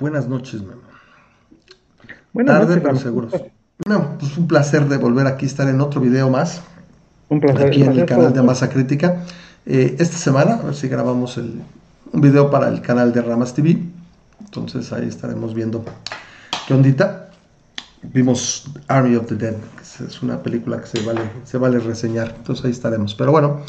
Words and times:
Buenas 0.00 0.28
noches, 0.28 0.62
Memo. 0.62 0.80
Buenas 2.32 2.54
Tarde, 2.58 2.76
noches, 2.76 2.82
pero 2.82 2.96
seguros. 2.98 3.34
No, 3.86 4.18
pues 4.18 4.36
un 4.36 4.46
placer 4.46 4.88
de 4.88 4.96
volver 4.96 5.26
aquí, 5.26 5.46
estar 5.46 5.68
en 5.68 5.80
otro 5.80 6.00
video 6.00 6.28
más, 6.30 6.62
Un 7.28 7.40
placer. 7.40 7.66
aquí 7.68 7.82
en 7.82 7.92
el 7.92 8.06
canal 8.06 8.32
de. 8.32 8.42
Masa 8.42 8.68
Crítica. 8.68 9.24
Eh, 9.66 9.96
esta 9.98 10.16
semana, 10.16 10.54
a 10.54 10.62
ver 10.62 10.74
si 10.74 10.88
grabamos 10.88 11.36
el, 11.38 11.60
un 12.12 12.20
video 12.20 12.50
para 12.50 12.68
el 12.68 12.80
canal 12.80 13.12
de 13.12 13.22
Ramas 13.22 13.54
TV. 13.54 13.78
Entonces 14.40 14.92
ahí 14.92 15.06
estaremos 15.08 15.54
viendo 15.54 15.84
qué 16.66 16.74
ondita. 16.74 17.28
Vimos 18.02 18.70
Army 18.88 19.16
of 19.16 19.26
the 19.26 19.34
Dead, 19.34 19.54
que 19.76 19.82
es- 19.82 20.00
es 20.00 20.22
una 20.22 20.42
película 20.42 20.80
que 20.80 20.86
se 20.86 21.04
vale, 21.04 21.20
se 21.44 21.58
vale 21.58 21.78
reseñar. 21.78 22.34
Entonces 22.38 22.64
ahí 22.64 22.70
estaremos. 22.70 23.14
Pero 23.14 23.30
bueno, 23.32 23.60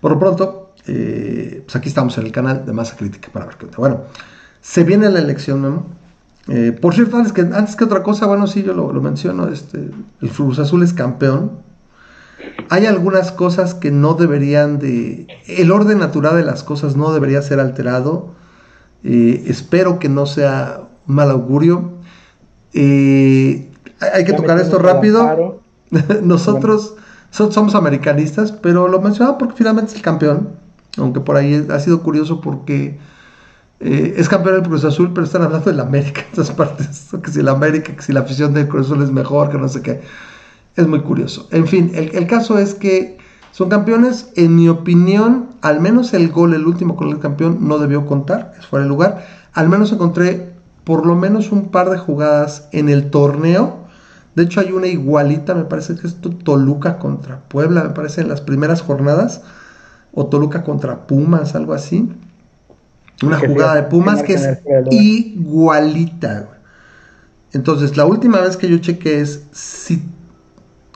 por 0.00 0.12
lo 0.12 0.18
pronto, 0.20 0.74
eh, 0.86 1.62
pues 1.66 1.74
aquí 1.76 1.88
estamos 1.88 2.16
en 2.18 2.26
el 2.26 2.32
canal 2.32 2.64
de 2.64 2.72
Masa 2.72 2.96
Crítica 2.96 3.28
para 3.32 3.46
ver 3.46 3.56
qué 3.56 3.64
onda. 3.66 3.78
Bueno, 3.78 4.02
se 4.62 4.84
viene 4.84 5.10
la 5.10 5.18
elección, 5.18 5.60
Memo. 5.60 5.86
Eh, 6.48 6.72
por 6.72 6.94
cierto, 6.94 7.18
antes 7.18 7.32
que, 7.32 7.42
antes 7.42 7.76
que 7.76 7.84
otra 7.84 8.02
cosa, 8.02 8.26
bueno, 8.26 8.46
sí, 8.46 8.62
yo 8.62 8.72
lo, 8.72 8.92
lo 8.92 9.00
menciono, 9.02 9.48
este, 9.48 9.90
el 10.22 10.30
Cruz 10.30 10.58
Azul 10.58 10.82
es 10.82 10.92
campeón. 10.94 11.52
Hay 12.70 12.86
algunas 12.86 13.30
cosas 13.30 13.74
que 13.74 13.90
no 13.90 14.14
deberían 14.14 14.78
de... 14.78 15.26
El 15.46 15.70
orden 15.70 15.98
natural 15.98 16.36
de 16.36 16.42
las 16.44 16.64
cosas 16.64 16.96
no 16.96 17.12
debería 17.12 17.42
ser 17.42 17.60
alterado. 17.60 18.30
Eh, 19.04 19.44
espero 19.46 19.98
que 19.98 20.08
no 20.08 20.26
sea 20.26 20.80
mal 21.06 21.30
augurio. 21.30 21.92
Eh, 22.72 23.68
hay 24.14 24.24
que 24.24 24.32
Ya 24.32 24.36
tocar 24.36 24.58
esto 24.58 24.78
rápido. 24.78 25.60
Nosotros 26.22 26.94
so- 27.30 27.52
somos 27.52 27.74
americanistas, 27.74 28.50
pero 28.52 28.88
lo 28.88 29.00
mencionaba 29.00 29.38
porque 29.38 29.54
finalmente 29.56 29.90
es 29.92 29.96
el 29.96 30.02
campeón. 30.02 30.48
Aunque 30.98 31.20
por 31.20 31.36
ahí 31.36 31.66
ha 31.70 31.78
sido 31.78 32.02
curioso 32.02 32.40
porque 32.40 32.98
eh, 33.84 34.14
es 34.16 34.28
campeón 34.28 34.56
del 34.56 34.64
Cruz 34.64 34.84
Azul, 34.84 35.10
pero 35.14 35.26
están 35.26 35.42
hablando 35.42 35.70
del 35.70 35.80
América 35.80 36.22
en 36.26 36.32
esas 36.32 36.50
partes. 36.52 37.08
Que 37.22 37.30
si 37.30 37.40
el 37.40 37.48
América, 37.48 37.94
que 37.94 38.02
si 38.02 38.12
la 38.12 38.20
afición 38.20 38.54
del 38.54 38.68
Cruz 38.68 38.86
Azul 38.86 39.02
es 39.02 39.10
mejor, 39.10 39.50
que 39.50 39.58
no 39.58 39.68
sé 39.68 39.82
qué. 39.82 40.00
Es 40.76 40.86
muy 40.86 41.00
curioso. 41.00 41.48
En 41.50 41.66
fin, 41.66 41.90
el, 41.94 42.14
el 42.14 42.26
caso 42.26 42.58
es 42.58 42.74
que 42.74 43.18
son 43.50 43.68
campeones. 43.68 44.30
En 44.36 44.56
mi 44.56 44.68
opinión, 44.68 45.50
al 45.60 45.80
menos 45.80 46.14
el 46.14 46.30
gol, 46.30 46.54
el 46.54 46.66
último 46.66 46.96
con 46.96 47.10
el 47.10 47.18
campeón, 47.18 47.58
no 47.68 47.78
debió 47.78 48.06
contar. 48.06 48.54
Es 48.58 48.66
fuera 48.66 48.84
de 48.84 48.88
lugar. 48.88 49.26
Al 49.52 49.68
menos 49.68 49.92
encontré 49.92 50.52
por 50.84 51.04
lo 51.06 51.14
menos 51.14 51.52
un 51.52 51.70
par 51.70 51.90
de 51.90 51.98
jugadas 51.98 52.68
en 52.72 52.88
el 52.88 53.10
torneo. 53.10 53.78
De 54.34 54.44
hecho, 54.44 54.60
hay 54.60 54.72
una 54.72 54.86
igualita, 54.86 55.54
me 55.54 55.64
parece 55.64 55.94
que 55.94 56.06
es 56.06 56.14
to- 56.22 56.30
Toluca 56.30 56.98
contra 56.98 57.40
Puebla, 57.48 57.84
me 57.84 57.90
parece 57.90 58.22
en 58.22 58.28
las 58.30 58.40
primeras 58.40 58.80
jornadas. 58.80 59.42
O 60.14 60.26
Toluca 60.26 60.62
contra 60.64 61.06
Pumas, 61.06 61.54
algo 61.54 61.74
así. 61.74 62.10
Una 63.22 63.38
Que 63.40 63.46
sí, 63.46 63.52
jugada 63.52 63.74
de 63.76 63.82
Pumas 63.84 64.20
que 64.22 64.26
que 64.28 64.34
es 64.34 64.58
igualita. 64.90 66.40
güey. 66.40 66.60
Entonces, 67.52 67.96
la 67.96 68.04
última 68.06 68.40
vez 68.40 68.56
que 68.56 68.68
yo 68.68 68.78
chequé 68.78 69.20
es 69.20 69.42
si 69.52 70.02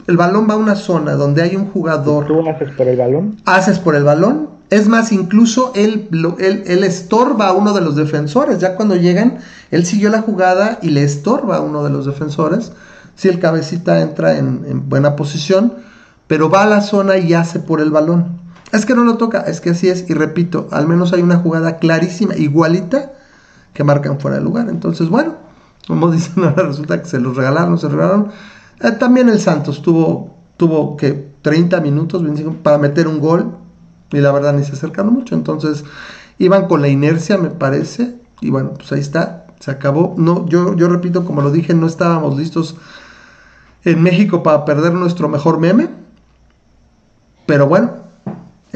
el 0.06 0.16
balón 0.16 0.46
va 0.48 0.54
a 0.54 0.56
una 0.56 0.74
zona 0.76 1.12
donde 1.14 1.42
hay 1.42 1.56
un 1.56 1.66
jugador, 1.66 2.26
Tú 2.26 2.48
haces 2.48 2.70
por 2.72 2.86
el 2.88 2.96
balón. 2.96 3.36
haces 3.44 3.78
por 3.78 3.94
el 3.96 4.04
balón. 4.04 4.48
Es 4.70 4.88
más, 4.88 5.12
incluso 5.12 5.72
él, 5.76 6.08
lo- 6.10 6.36
él, 6.38 6.64
él 6.66 6.82
estorba 6.82 7.48
a 7.48 7.52
uno 7.52 7.72
de 7.72 7.80
los 7.82 7.94
defensores. 7.94 8.58
Ya 8.58 8.74
cuando 8.74 8.96
llegan, 8.96 9.38
él 9.70 9.84
siguió 9.86 10.10
la 10.10 10.22
jugada 10.22 10.78
y 10.82 10.90
le 10.90 11.02
estorba 11.04 11.56
a 11.58 11.60
uno 11.60 11.84
de 11.84 11.90
los 11.90 12.06
defensores. 12.06 12.72
Si 13.14 13.28
el 13.28 13.38
cabecita 13.38 14.00
entra 14.00 14.36
en, 14.38 14.64
en 14.66 14.88
buena 14.88 15.14
posición, 15.14 15.74
pero 16.26 16.50
va 16.50 16.62
a 16.64 16.66
la 16.66 16.80
zona 16.80 17.16
y 17.18 17.32
hace 17.34 17.60
por 17.60 17.80
el 17.80 17.90
balón. 17.90 18.40
Es 18.72 18.84
que 18.84 18.94
no 18.94 19.04
lo 19.04 19.16
toca, 19.16 19.40
es 19.40 19.60
que 19.60 19.70
así 19.70 19.88
es. 19.88 20.08
Y 20.08 20.14
repito, 20.14 20.68
al 20.72 20.88
menos 20.88 21.12
hay 21.12 21.22
una 21.22 21.36
jugada 21.36 21.78
clarísima, 21.78 22.36
igualita, 22.36 23.12
que 23.72 23.84
marcan 23.84 24.18
fuera 24.18 24.38
de 24.38 24.42
lugar. 24.42 24.68
Entonces, 24.68 25.08
bueno, 25.08 25.34
como 25.86 26.10
dicen 26.12 26.44
ahora, 26.44 26.64
resulta 26.64 27.00
que 27.00 27.08
se 27.08 27.20
los 27.20 27.36
regalaron, 27.36 27.78
se 27.78 27.88
regalaron. 27.88 28.28
Eh, 28.80 28.92
también 28.92 29.28
el 29.28 29.40
Santos 29.40 29.82
tuvo, 29.82 30.34
tuvo 30.56 30.96
que 30.96 31.30
30 31.42 31.80
minutos 31.80 32.22
25, 32.22 32.56
para 32.62 32.78
meter 32.78 33.06
un 33.06 33.20
gol 33.20 33.54
y 34.12 34.18
la 34.18 34.32
verdad 34.32 34.52
ni 34.52 34.64
se 34.64 34.72
acercaron 34.72 35.12
mucho. 35.14 35.34
Entonces, 35.34 35.84
iban 36.38 36.66
con 36.66 36.82
la 36.82 36.88
inercia, 36.88 37.38
me 37.38 37.50
parece. 37.50 38.16
Y 38.40 38.50
bueno, 38.50 38.74
pues 38.74 38.90
ahí 38.92 39.00
está, 39.00 39.46
se 39.60 39.70
acabó. 39.70 40.14
No, 40.16 40.46
yo, 40.48 40.74
yo 40.74 40.88
repito, 40.88 41.24
como 41.24 41.42
lo 41.42 41.50
dije, 41.50 41.74
no 41.74 41.86
estábamos 41.86 42.36
listos 42.36 42.76
en 43.84 44.02
México 44.02 44.42
para 44.42 44.64
perder 44.64 44.92
nuestro 44.94 45.28
mejor 45.28 45.58
meme. 45.58 45.88
Pero 47.46 47.68
bueno, 47.68 48.05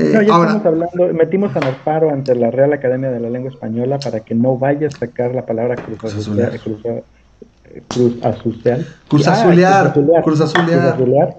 eh, 0.00 0.10
No, 0.14 0.22
ya 0.22 0.34
ahora, 0.34 0.52
estamos 0.56 0.66
hablando, 0.66 1.14
metimos 1.14 1.54
a 1.56 1.58
amparo 1.60 2.10
ante 2.10 2.34
la 2.34 2.50
Real 2.50 2.72
Academia 2.72 3.10
de 3.10 3.20
la 3.20 3.30
Lengua 3.30 3.50
Española 3.50 3.98
para 3.98 4.20
que 4.20 4.34
no 4.34 4.56
vaya 4.56 4.88
a 4.88 4.90
sacar 4.90 5.34
la 5.34 5.46
palabra 5.46 5.76
cruz 5.76 6.04
azulear. 6.04 6.58
Cruz, 6.60 6.80
eh, 6.84 7.02
cruz 7.88 8.24
azulear. 8.24 8.80
Cruz 9.08 9.28
Ah, 9.28 9.32
azulear, 9.32 9.92
cruz 9.92 10.06
cruz 10.24 10.40
azulear. 10.40 11.36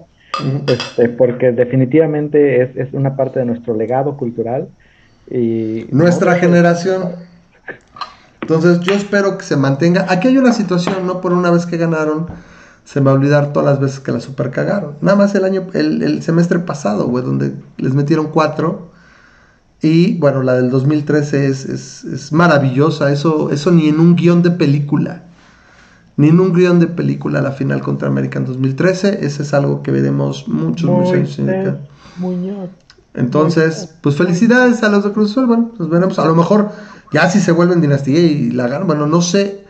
Este, 0.68 1.10
porque 1.10 1.52
definitivamente 1.52 2.62
es, 2.62 2.76
es 2.76 2.94
una 2.94 3.16
parte 3.16 3.40
de 3.40 3.46
nuestro 3.46 3.76
legado 3.76 4.18
cultural. 4.18 4.70
Y 5.30 5.88
nuestra 5.92 6.34
no, 6.34 6.40
generación. 6.40 7.04
Entonces 8.42 8.80
yo 8.82 8.94
espero 8.94 9.38
que 9.38 9.46
se 9.46 9.56
mantenga. 9.56 10.06
Aquí 10.10 10.28
hay 10.28 10.38
una 10.38 10.52
situación, 10.52 11.06
no 11.06 11.22
por 11.22 11.32
una 11.32 11.52
vez 11.52 11.66
que 11.66 11.78
ganaron, 11.78 12.28
se 12.91 13.00
me 13.00 13.06
va 13.06 13.12
a 13.12 13.13
olvidar 13.13 13.53
todas 13.53 13.69
las 13.69 13.79
veces 13.79 14.02
que 14.02 14.12
la 14.12 14.19
super 14.19 14.52
cagaron. 14.52 14.96
Nada 15.00 15.18
más 15.18 15.34
el 15.34 15.46
año, 15.46 15.68
el, 15.72 16.03
el 16.03 16.22
semestre 16.22 16.59
pasado, 16.59 17.07
güey, 17.07 17.24
donde 17.24 17.53
les 17.78 17.94
metieron 17.94 18.28
cuatro. 18.28 18.91
Y 19.81 20.18
bueno, 20.18 20.44
la 20.44 20.56
del 20.56 20.69
2013 20.69 21.47
es, 21.47 21.63
es, 21.63 22.03
es 22.03 22.34
maravillosa. 22.34 23.09
Eso, 23.13 23.50
eso 23.50 23.72
ni 23.72 23.88
en 23.88 24.02
un 24.02 24.18
guion 24.18 24.41
de 24.44 24.52
película. 24.52 25.24
Ni 26.18 26.28
en 26.28 26.41
un 26.41 26.52
guion 26.52 26.81
de 26.81 26.88
película 26.88 27.40
la 27.40 27.53
final 27.53 27.79
contra 27.79 28.09
América 28.09 28.40
en 28.40 28.46
2013. 28.46 29.25
Ese 29.25 29.44
es 29.44 29.53
algo 29.53 29.84
que 29.84 29.91
veremos 29.91 30.50
muchos, 30.50 30.90
muchos 30.90 31.40
años. 31.40 31.78
Muñoz. 32.18 32.72
Entonces, 33.13 33.96
pues 34.02 34.18
felicidades 34.18 34.84
a 34.84 34.90
los 34.90 35.06
de 35.06 35.13
Cruz 35.13 35.31
Azul. 35.31 35.46
Bueno, 35.46 35.72
nos 35.79 35.90
veremos. 35.90 36.19
A 36.19 36.25
lo 36.25 36.35
mejor 36.35 36.72
ya 37.13 37.29
si 37.29 37.40
se 37.40 37.53
vuelven 37.53 37.79
dinastía 37.79 38.19
y 38.19 38.52
la 38.52 38.68
ganan, 38.68 38.85
bueno, 38.85 39.08
no 39.08 39.22
sé. 39.22 39.63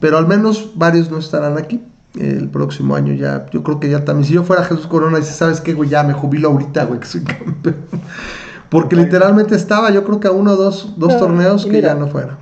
Pero 0.00 0.18
al 0.18 0.26
menos 0.26 0.72
varios 0.74 1.10
no 1.10 1.16
estarán 1.16 1.56
aquí. 1.56 1.80
El 2.18 2.48
próximo 2.48 2.96
año 2.96 3.14
ya, 3.14 3.46
yo 3.52 3.62
creo 3.62 3.78
que 3.78 3.88
ya 3.88 4.04
también. 4.04 4.24
Si 4.24 4.34
yo 4.34 4.42
fuera 4.42 4.64
Jesús 4.64 4.86
Corona, 4.86 5.18
dice, 5.18 5.32
¿sabes 5.32 5.60
qué, 5.60 5.72
güey? 5.74 5.88
Ya 5.88 6.02
me 6.02 6.12
jubilo 6.12 6.48
ahorita, 6.48 6.84
güey, 6.84 7.00
que 7.00 7.06
soy 7.06 7.22
campeón. 7.22 7.76
Porque 8.70 8.96
literalmente 8.96 9.54
estaba, 9.54 9.90
yo 9.90 10.04
creo 10.04 10.20
que 10.20 10.28
a 10.28 10.32
uno 10.32 10.52
o 10.52 10.56
dos, 10.56 10.98
dos 10.98 11.14
No, 11.14 11.18
torneos 11.18 11.64
que 11.64 11.72
mira, 11.72 11.88
ya 11.88 11.94
no 11.94 12.08
fuera. 12.08 12.36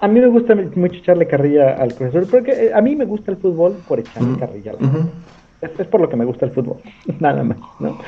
A 0.00 0.08
mí 0.08 0.20
me 0.20 0.28
gusta 0.28 0.54
mucho 0.54 0.96
echarle 0.96 1.26
carrilla 1.26 1.74
al 1.74 1.90
Azul, 1.92 2.26
porque 2.30 2.52
eh, 2.52 2.72
a 2.74 2.80
mí 2.80 2.96
me 2.96 3.04
gusta 3.04 3.30
el 3.30 3.36
fútbol 3.36 3.76
por 3.86 4.00
echarle 4.00 4.38
carrilla. 4.38 4.72
es, 5.60 5.70
es 5.78 5.86
por 5.86 6.00
lo 6.00 6.08
que 6.08 6.16
me 6.16 6.24
gusta 6.24 6.46
el 6.46 6.52
fútbol, 6.52 6.78
nada 7.20 7.44
más, 7.44 7.58
¿no? 7.78 7.98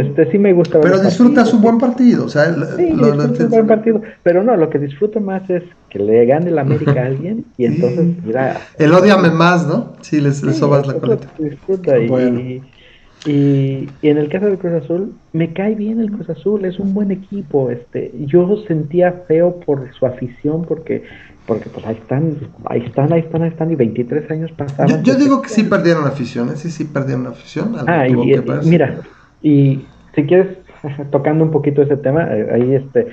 Este 0.00 0.30
sí 0.30 0.38
me 0.38 0.52
gusta 0.52 0.80
Pero 0.80 0.98
disfrutas 1.00 1.52
un 1.54 1.62
buen 1.62 1.78
partido. 1.78 2.26
O 2.26 2.28
sea, 2.28 2.50
Sí, 2.50 2.90
lo- 2.92 3.14
lo- 3.14 3.24
un 3.24 3.48
buen 3.50 3.66
partido, 3.66 4.02
pero 4.22 4.42
no, 4.42 4.56
lo 4.56 4.68
que 4.68 4.78
disfruto 4.78 5.20
más 5.20 5.48
es 5.48 5.62
que 5.88 5.98
le 5.98 6.26
gane 6.26 6.50
el 6.50 6.58
América 6.58 7.02
a 7.02 7.06
alguien 7.06 7.46
y 7.56 7.64
entonces, 7.64 8.22
mira, 8.24 8.60
el 8.78 8.92
odiame 8.92 9.30
más, 9.30 9.66
¿no? 9.66 9.94
Sí, 10.02 10.20
les, 10.20 10.42
les 10.42 10.54
sí, 10.54 10.60
sobas 10.60 10.86
la 10.86 10.94
se 10.94 11.44
disfruta 11.44 11.98
y, 11.98 12.08
Bueno. 12.08 12.40
y, 12.40 12.62
y- 13.24 13.88
y 14.02 14.08
en 14.08 14.18
el 14.18 14.28
caso 14.28 14.46
del 14.46 14.58
Cruz 14.58 14.84
Azul, 14.84 15.14
me 15.32 15.52
cae 15.52 15.74
bien 15.74 16.00
el 16.00 16.10
Cruz 16.10 16.28
Azul, 16.30 16.64
es 16.64 16.78
un 16.78 16.94
buen 16.94 17.10
equipo, 17.10 17.70
este, 17.70 18.12
yo 18.26 18.56
sentía 18.68 19.24
feo 19.26 19.58
por 19.60 19.92
su 19.94 20.06
afición 20.06 20.62
porque 20.66 21.04
porque 21.46 21.70
pues 21.70 21.86
ahí 21.86 21.94
están, 21.94 22.36
ahí 22.68 22.80
están, 22.84 23.12
ahí 23.12 23.20
están, 23.20 23.42
ahí 23.42 23.50
están, 23.50 23.70
y 23.70 23.76
23 23.76 24.28
años 24.32 24.50
pasaban. 24.56 25.04
Yo, 25.04 25.14
digo 25.14 25.40
que 25.40 25.48
sí 25.48 25.62
perdieron 25.62 26.04
afición, 26.04 26.48
¿eh? 26.48 26.56
sí, 26.56 26.70
sí 26.72 26.84
perdieron 26.86 27.26
afición. 27.28 27.76
Ah, 27.86 28.08
y, 28.08 28.14
que 28.14 28.38
y- 28.38 28.40
pasar. 28.42 28.64
mira, 28.64 29.00
y 29.48 29.94
si 30.14 30.26
quieres, 30.26 30.58
tocando 31.12 31.44
un 31.44 31.50
poquito 31.50 31.82
ese 31.82 31.96
tema, 31.98 32.24
eh, 32.36 32.48
ahí 32.52 32.74
este, 32.74 33.08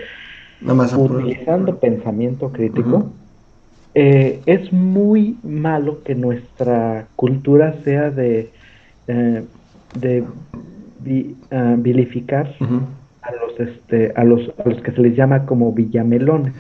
más 0.62 1.02
utilizando 1.06 1.80
pensamiento 1.80 2.52
crítico, 2.52 3.18
eh, 3.96 4.44
es 4.48 4.72
muy 4.74 5.40
malo 5.44 6.04
que 6.04 6.16
nuestra 6.16 7.12
cultura 7.16 7.84
sea 7.84 8.12
de, 8.12 8.54
eh, 9.08 9.48
de 9.94 10.34
vi- 11.00 11.46
ah, 11.52 11.76
vilificar 11.80 12.56
a 13.22 13.32
los, 13.36 13.60
este, 13.60 14.14
a 14.16 14.24
los, 14.26 14.42
a 14.60 14.70
los 14.70 14.82
que 14.84 14.92
se 14.94 15.02
les 15.02 15.16
llama 15.18 15.46
como 15.46 15.74
villamelones. 15.74 16.56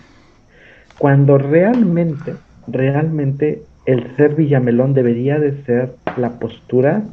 Cuando 0.97 1.37
realmente, 1.37 2.43
realmente 2.67 3.69
el 3.85 4.15
ser 4.15 4.35
villamelón 4.35 4.93
debería 4.93 5.39
de 5.39 5.63
ser 5.65 5.99
la 6.15 6.39
postura, 6.39 7.09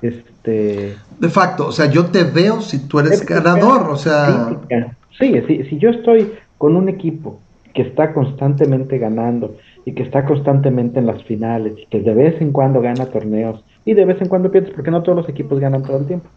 este, 0.00 0.33
De 0.44 1.28
facto, 1.30 1.68
o 1.68 1.72
sea, 1.72 1.86
yo 1.86 2.06
te 2.06 2.24
veo 2.24 2.60
si 2.60 2.86
tú 2.86 2.98
eres 2.98 3.24
ganador, 3.24 3.88
o 3.90 3.96
sea, 3.96 4.46
crítica. 4.48 4.96
Sí, 5.18 5.64
si 5.70 5.78
yo 5.78 5.90
estoy 5.90 6.32
con 6.58 6.76
un 6.76 6.88
equipo 6.88 7.40
que 7.72 7.82
está 7.82 8.12
constantemente 8.12 8.98
ganando 8.98 9.56
y 9.84 9.92
que 9.92 10.02
está 10.02 10.24
constantemente 10.24 10.98
en 10.98 11.06
las 11.06 11.22
finales 11.24 11.74
y 11.78 11.86
que 11.86 12.00
de 12.00 12.14
vez 12.14 12.40
en 12.40 12.52
cuando 12.52 12.80
gana 12.80 13.06
torneos 13.06 13.64
y 13.84 13.94
de 13.94 14.04
vez 14.04 14.20
en 14.20 14.28
cuando 14.28 14.50
pierdes 14.50 14.72
porque 14.74 14.90
no 14.90 15.02
todos 15.02 15.16
los 15.16 15.28
equipos 15.28 15.60
ganan 15.60 15.82
todo 15.82 15.98
el 15.98 16.06
tiempo. 16.06 16.28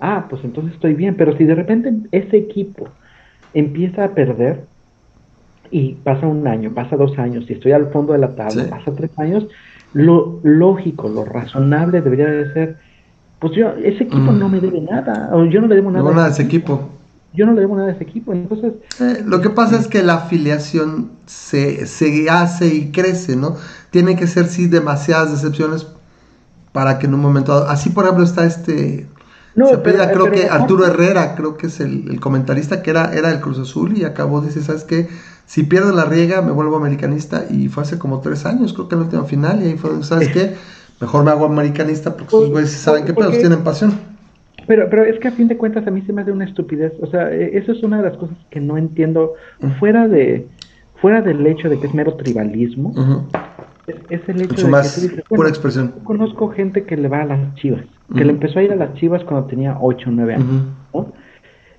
Ah, 0.00 0.26
pues 0.30 0.44
entonces 0.44 0.74
estoy 0.74 0.94
bien, 0.94 1.16
pero 1.16 1.36
si 1.36 1.44
de 1.44 1.54
repente 1.54 1.92
ese 2.12 2.36
equipo 2.36 2.88
empieza 3.54 4.04
a 4.04 4.14
perder, 4.14 4.64
y 5.70 5.94
pasa 5.94 6.26
un 6.26 6.46
año, 6.46 6.72
pasa 6.72 6.96
dos 6.96 7.18
años, 7.18 7.44
y 7.48 7.54
estoy 7.54 7.72
al 7.72 7.90
fondo 7.90 8.12
de 8.12 8.18
la 8.20 8.34
tabla, 8.34 8.70
pasa 8.70 8.92
tres 8.94 9.10
años, 9.18 9.46
lo 9.92 10.40
lógico, 10.42 11.08
lo 11.08 11.24
razonable 11.24 12.00
debería 12.00 12.26
de 12.26 12.52
ser, 12.52 12.76
pues 13.38 13.54
yo, 13.54 13.68
ese 13.84 14.04
equipo 14.04 14.32
no 14.32 14.48
me 14.48 14.60
debe 14.60 14.80
nada, 14.80 15.30
o 15.32 15.44
yo 15.44 15.60
no 15.60 15.68
le 15.68 15.76
debo 15.76 15.90
nada. 15.90 16.04
No 16.04 16.14
nada 16.14 16.26
a 16.26 16.30
ese 16.30 16.42
equipo. 16.42 16.90
Yo 17.32 17.46
no 17.46 17.52
le 17.52 17.60
debo 17.60 17.76
nada 17.76 17.88
a 17.88 17.92
ese 17.92 18.02
equipo, 18.02 18.32
entonces... 18.32 18.72
Eh, 19.00 19.22
lo 19.24 19.40
que 19.40 19.50
pasa 19.50 19.78
es 19.78 19.86
que 19.86 20.02
la 20.02 20.14
afiliación 20.14 21.10
se, 21.26 21.86
se 21.86 22.28
hace 22.30 22.74
y 22.74 22.90
crece, 22.90 23.36
¿no? 23.36 23.56
Tiene 23.90 24.16
que 24.16 24.26
ser, 24.26 24.46
sí, 24.46 24.66
demasiadas 24.66 25.30
decepciones 25.30 25.86
para 26.72 26.98
que 26.98 27.06
en 27.06 27.14
un 27.14 27.20
momento 27.20 27.52
Así, 27.68 27.90
por 27.90 28.04
ejemplo, 28.04 28.24
está 28.24 28.44
este... 28.44 29.06
No, 29.54 29.68
se 29.68 29.78
pero, 29.78 30.02
eh, 30.02 30.10
creo 30.12 30.30
que 30.30 30.48
Arturo 30.48 30.86
Herrera, 30.86 31.34
creo 31.34 31.56
que 31.56 31.66
es 31.66 31.80
el, 31.80 32.18
comentarista 32.20 32.82
que 32.82 32.90
era, 32.90 33.12
era 33.12 33.30
el 33.30 33.40
Cruz 33.40 33.58
Azul 33.58 33.96
y 33.96 34.04
acabó, 34.04 34.40
dice, 34.40 34.62
¿sabes 34.62 34.84
qué? 34.84 35.08
Si 35.46 35.64
pierdo 35.64 35.92
la 35.92 36.04
riega, 36.04 36.42
me 36.42 36.52
vuelvo 36.52 36.76
americanista 36.76 37.44
y 37.48 37.68
fue 37.68 37.82
hace 37.82 37.98
como 37.98 38.20
tres 38.20 38.46
años, 38.46 38.72
creo 38.72 38.88
que 38.88 38.96
la 38.96 39.02
última 39.02 39.24
final 39.24 39.62
y 39.62 39.66
ahí 39.66 39.78
fue, 39.78 40.02
¿sabes 40.02 40.28
qué? 40.28 40.54
Mejor 41.00 41.24
me 41.24 41.30
hago 41.30 41.44
americanista 41.44 42.16
porque 42.16 42.26
esos 42.26 42.50
güeyes 42.50 42.70
saben 42.70 43.04
qué 43.04 43.14
pedos 43.14 43.38
tienen 43.38 43.62
pasión. 43.62 43.92
Pero, 44.66 44.90
pero 44.90 45.04
es 45.04 45.18
que 45.18 45.28
a 45.28 45.32
fin 45.32 45.48
de 45.48 45.56
cuentas 45.56 45.86
a 45.86 45.90
mí 45.90 46.02
se 46.02 46.12
me 46.12 46.22
hace 46.22 46.32
una 46.32 46.44
estupidez. 46.44 46.92
O 47.00 47.06
sea, 47.06 47.32
e, 47.32 47.56
eso 47.56 47.72
es 47.72 47.82
una 47.82 47.98
de 47.98 48.08
las 48.08 48.16
cosas 48.18 48.36
que 48.50 48.60
no 48.60 48.76
entiendo. 48.76 49.34
Fuera 49.78 50.08
de 50.08 50.46
fuera 51.00 51.22
del 51.22 51.46
hecho 51.46 51.68
de 51.68 51.78
que 51.78 51.86
es 51.86 51.94
mero 51.94 52.14
tribalismo, 52.14 52.92
es, 54.08 54.28
el 54.28 54.42
hecho 54.42 54.66
de 54.66 54.68
más 54.68 54.94
que 54.94 55.08
dices, 55.08 55.24
pura 55.28 55.48
expresión. 55.48 55.94
conozco 56.04 56.48
gente 56.48 56.84
que 56.84 56.96
le 56.96 57.08
va 57.08 57.22
a 57.22 57.24
las 57.24 57.54
chivas, 57.54 57.84
que 58.14 58.24
le 58.24 58.32
empezó 58.32 58.58
a 58.58 58.62
ir 58.62 58.72
a 58.72 58.76
las 58.76 58.94
chivas 58.94 59.22
cuando 59.24 59.46
tenía 59.46 59.78
8 59.80 60.08
o 60.08 60.12
9 60.12 60.34
años. 60.34 60.62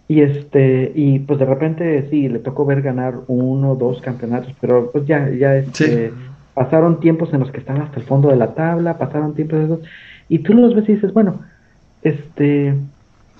Y 0.07 0.21
este, 0.21 0.91
y 0.95 1.19
pues 1.19 1.37
de 1.37 1.45
repente 1.45 2.07
sí, 2.09 2.29
le 2.29 2.39
tocó 2.39 2.65
ver 2.65 2.81
ganar 2.81 3.13
uno 3.27 3.73
o 3.73 3.75
dos 3.75 4.01
campeonatos, 4.01 4.55
pero 4.59 4.91
pues 4.91 5.05
ya, 5.05 5.29
ya 5.29 5.57
este, 5.57 6.11
pasaron 6.59 6.99
tiempos 6.99 7.33
en 7.33 7.39
los 7.39 7.51
que 7.51 7.59
estaban 7.59 7.83
hasta 7.83 8.01
el 8.01 8.05
fondo 8.05 8.27
de 8.27 8.35
la 8.35 8.53
tabla, 8.53 8.97
pasaron 8.97 9.33
tiempos 9.33 9.59
de 9.59 9.63
esos, 9.63 9.79
y 10.27 10.39
tú 10.39 10.53
los 10.53 10.75
ves 10.75 10.89
y 10.89 10.95
dices, 10.95 11.13
bueno, 11.13 11.39
este, 12.01 12.75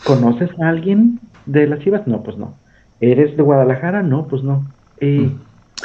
¿conoces 0.06 0.50
a 0.62 0.70
alguien 0.70 1.20
de 1.46 1.68
las 1.68 1.80
Chivas? 1.80 2.08
No, 2.08 2.24
pues 2.24 2.38
no. 2.38 2.54
¿Eres 3.02 3.36
de 3.36 3.44
Guadalajara? 3.44 4.04
No, 4.04 4.28
pues 4.28 4.42
no. 4.42 4.66
Eh, 5.02 5.30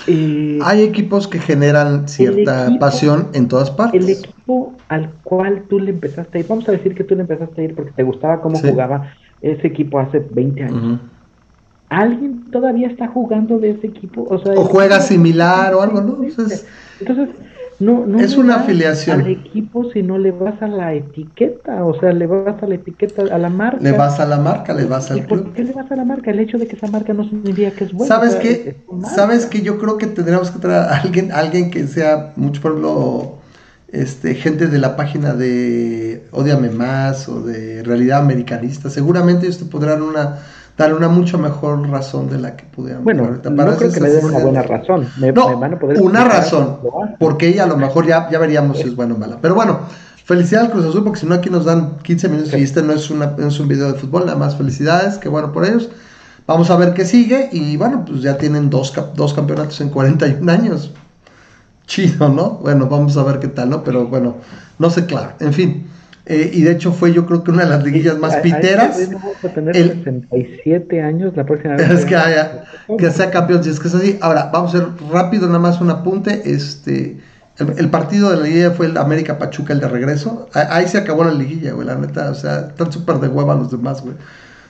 eh, 0.07 0.61
Hay 0.63 0.83
equipos 0.83 1.27
que 1.27 1.41
generan 1.41 2.07
cierta 2.09 2.71
pasión 2.79 3.31
en 3.33 3.49
todas 3.49 3.73
partes. 3.73 4.01
El 4.01 4.11
equipo 4.11 4.77
al 4.89 5.11
cual 5.25 5.65
tú 5.69 5.81
le 5.81 5.91
empezaste 5.91 6.39
a 6.39 6.41
ir, 6.41 6.47
vamos 6.47 6.69
a 6.69 6.73
decir 6.73 6.95
que 6.95 7.03
tú 7.03 7.17
le 7.17 7.23
empezaste 7.23 7.61
a 7.61 7.65
ir 7.65 7.75
porque 7.75 7.91
te 7.91 8.05
gustaba 8.05 8.43
cómo 8.43 8.61
jugaba 8.61 9.13
ese 9.43 9.67
equipo 9.67 9.99
hace 9.99 10.21
20 10.21 10.63
años. 10.63 11.01
¿Alguien 11.89 12.51
todavía 12.51 12.89
está 12.89 13.09
jugando 13.09 13.59
de 13.59 13.71
ese 13.71 13.87
equipo? 13.87 14.27
O, 14.29 14.39
sea, 14.39 14.55
o 14.55 14.65
juega 14.65 15.01
similar 15.01 15.75
o 15.75 15.83
algo, 15.83 16.01
¿no? 16.01 16.25
Entonces, 16.25 16.67
no, 17.81 18.07
no 18.07 18.21
es 18.21 18.37
una 18.37 18.57
afiliación. 18.57 19.21
Al 19.21 19.27
equipo 19.29 19.91
si 19.91 20.03
no 20.03 20.19
le 20.19 20.31
vas 20.31 20.61
a 20.63 20.69
la 20.69 20.95
etiqueta, 20.95 21.85
o 21.85 21.99
sea, 21.99 22.13
le 22.13 22.27
vas 22.27 22.63
a 22.63 22.67
la 22.67 22.77
etiqueta, 22.77 23.23
a 23.23 23.39
la 23.39 23.51
marca. 23.51 23.83
Le 23.83 23.93
vas 23.93 24.21
a 24.21 24.27
la 24.27 24.39
marca, 24.39 24.73
le 24.75 24.85
vas 24.85 25.11
al 25.11 25.27
club. 25.27 25.45
¿Por 25.45 25.53
qué 25.53 25.65
le 25.65 25.73
vas 25.73 25.91
a 25.91 25.97
la 25.97 26.05
marca? 26.05 26.31
El 26.31 26.41
hecho 26.41 26.59
de 26.59 26.67
que 26.67 26.77
esa 26.77 26.87
marca 26.87 27.13
no 27.13 27.25
significa 27.25 27.71
que 27.73 27.85
es 27.85 27.93
buena. 27.93 28.15
¿Sabes 28.15 28.37
qué? 28.37 28.77
¿Sabes 29.15 29.47
que 29.47 29.63
Yo 29.63 29.79
creo 29.79 29.99
que 29.99 30.07
tendríamos 30.07 30.51
que 30.51 30.59
traer 30.61 30.89
a 30.89 31.01
alguien, 31.01 31.33
alguien 31.33 31.71
que 31.71 31.87
sea, 31.87 32.33
mucho 32.37 32.61
por 32.61 32.73
ejemplo, 32.73 33.39
este, 33.89 34.35
gente 34.35 34.67
de 34.69 34.79
la 34.79 34.97
página 34.97 35.35
de 35.35 36.25
Odiame 36.31 36.71
Más 36.71 37.29
o 37.29 37.43
de 37.43 37.83
Realidad 37.83 38.21
Americanista. 38.21 38.89
Seguramente 38.89 39.47
ellos 39.47 39.59
te 39.59 39.65
podrán 39.65 40.03
una 40.03 40.39
darle 40.77 40.97
una 40.97 41.09
mucho 41.09 41.39
mejor 41.39 41.89
razón 41.89 42.29
de 42.29 42.39
la 42.39 42.57
que 42.57 42.65
pudiéramos. 42.65 43.05
Bueno, 43.05 43.25
ahorita. 43.25 43.51
no 43.51 43.77
creo 43.77 43.93
que 43.93 44.01
me 44.01 44.09
den 44.09 44.25
una 44.25 44.39
buena 44.39 44.63
razón. 44.63 45.09
Me, 45.19 45.33
no, 45.33 45.59
van 45.59 45.75
a 45.75 45.79
poder 45.79 46.01
una 46.01 46.25
razón, 46.25 46.79
porque 47.19 47.49
ella 47.49 47.65
a 47.65 47.67
lo 47.67 47.77
mejor 47.77 48.07
ya, 48.07 48.29
ya 48.31 48.39
veríamos 48.39 48.79
si 48.79 48.85
es 48.85 48.97
buena 48.97 49.15
o 49.15 49.19
mala. 49.19 49.39
Pero 49.41 49.55
bueno, 49.55 49.81
felicidades 50.25 50.69
al 50.69 50.73
Cruz 50.73 50.87
Azul, 50.87 51.05
porque 51.05 51.21
si 51.21 51.27
no 51.27 51.35
aquí 51.35 51.51
nos 51.51 51.65
dan 51.65 51.99
15 51.99 52.29
minutos 52.29 52.55
y 52.55 52.63
este 52.63 52.83
no 52.83 52.93
es, 52.93 53.11
una, 53.11 53.35
es 53.39 53.61
un 53.61 53.69
video 53.69 53.93
de 53.93 53.99
fútbol, 53.99 54.27
nada 54.27 54.39
más 54.39 54.57
felicidades, 54.57 55.19
que 55.19 55.29
bueno 55.29 55.53
por 55.53 55.65
ellos. 55.65 55.91
Vamos 56.47 56.71
a 56.71 56.77
ver 56.77 56.93
qué 56.93 57.07
sigue 57.07 57.49
y 57.53 57.77
bueno, 57.77 58.05
pues 58.07 58.21
ya 58.21 58.37
tienen 58.37 58.69
dos, 58.69 58.93
dos 59.15 59.33
campeonatos 59.33 59.81
en 59.81 59.89
41 59.89 60.53
años. 60.53 60.91
Chido, 61.87 62.29
¿no? 62.29 62.51
Bueno, 62.63 62.87
vamos 62.87 63.17
a 63.17 63.23
ver 63.23 63.39
qué 63.39 63.49
tal, 63.49 63.71
¿no? 63.71 63.85
Pero 63.85 64.07
bueno, 64.07 64.37
no 64.79 64.91
sé 64.91 65.07
claro. 65.07 65.33
En 65.41 65.53
fin. 65.53 65.89
Eh, 66.27 66.51
y 66.55 66.63
de 66.63 66.73
hecho 66.73 66.93
fue 66.93 67.13
yo 67.13 67.27
creo 67.27 67.45
que 67.45 67.51
una 67.51 67.65
de 67.65 67.71
las 67.71 67.85
liguillas 67.85 68.19
más 68.19 68.37
piteras. 68.37 69.11
Vamos 69.13 69.45
a 69.45 69.49
tener 69.49 69.77
el, 69.77 69.89
67 70.05 71.03
años 71.03 71.37
la 71.37 71.45
próxima 71.45 71.77
vez. 71.77 71.91
Es 71.91 72.05
que, 72.07 72.17
haya, 72.17 72.65
que 72.97 73.11
sea 73.11 73.31
campeón, 73.31 73.63
si 73.63 73.71
es 73.71 73.79
que 73.79 73.89
es 73.89 73.95
así. 73.95 74.19
Ahora, 74.23 74.51
vamos 74.53 74.75
a 74.75 74.79
hacer 74.79 74.89
rápido 75.11 75.47
nada 75.47 75.59
más 75.59 75.81
un 75.83 75.91
apunte. 75.91 76.43
Este, 76.47 77.19
el, 77.59 77.91
partido 77.91 78.31
de 78.31 78.39
la 78.39 78.43
liguilla 78.45 78.71
fue 78.71 78.87
el 78.87 78.97
América 78.97 79.39
Pachuca, 79.39 79.75
el 79.75 79.81
de 79.81 79.89
regreso. 79.89 80.49
Ahí 80.55 80.89
se 80.89 80.97
acabó 80.97 81.25
la 81.25 81.35
liguilla, 81.35 81.73
güey, 81.73 81.87
la 81.87 81.97
neta. 81.97 82.31
O 82.31 82.35
sea, 82.35 82.69
están 82.69 82.91
súper 82.91 83.17
de 83.17 83.29
hueva 83.29 83.55
los 83.55 83.71
demás, 83.71 84.01
güey. 84.01 84.15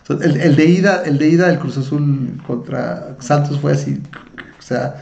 el, 0.09 0.41
el, 0.41 0.57
de 0.57 0.65
ida, 0.65 1.03
el 1.05 1.19
de 1.19 1.29
ida 1.29 1.47
del 1.47 1.61
Cruz 1.61 1.79
Azul 1.79 2.43
contra 2.49 3.15
Santos 3.21 3.61
fue 3.61 3.73
así. 3.73 4.03
O 4.59 4.63
sea, 4.63 4.97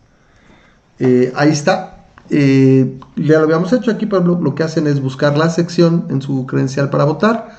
eh, 0.98 1.32
ahí 1.36 1.50
está 1.50 2.00
eh, 2.30 3.00
ya 3.16 3.38
lo 3.38 3.44
habíamos 3.44 3.72
hecho 3.72 3.90
aquí, 3.90 4.06
lo 4.06 4.54
que 4.54 4.62
hacen 4.62 4.86
es 4.86 5.02
buscar 5.02 5.36
la 5.36 5.50
sección 5.50 6.06
en 6.10 6.22
su 6.22 6.46
credencial 6.46 6.88
para 6.88 7.04
votar 7.04 7.58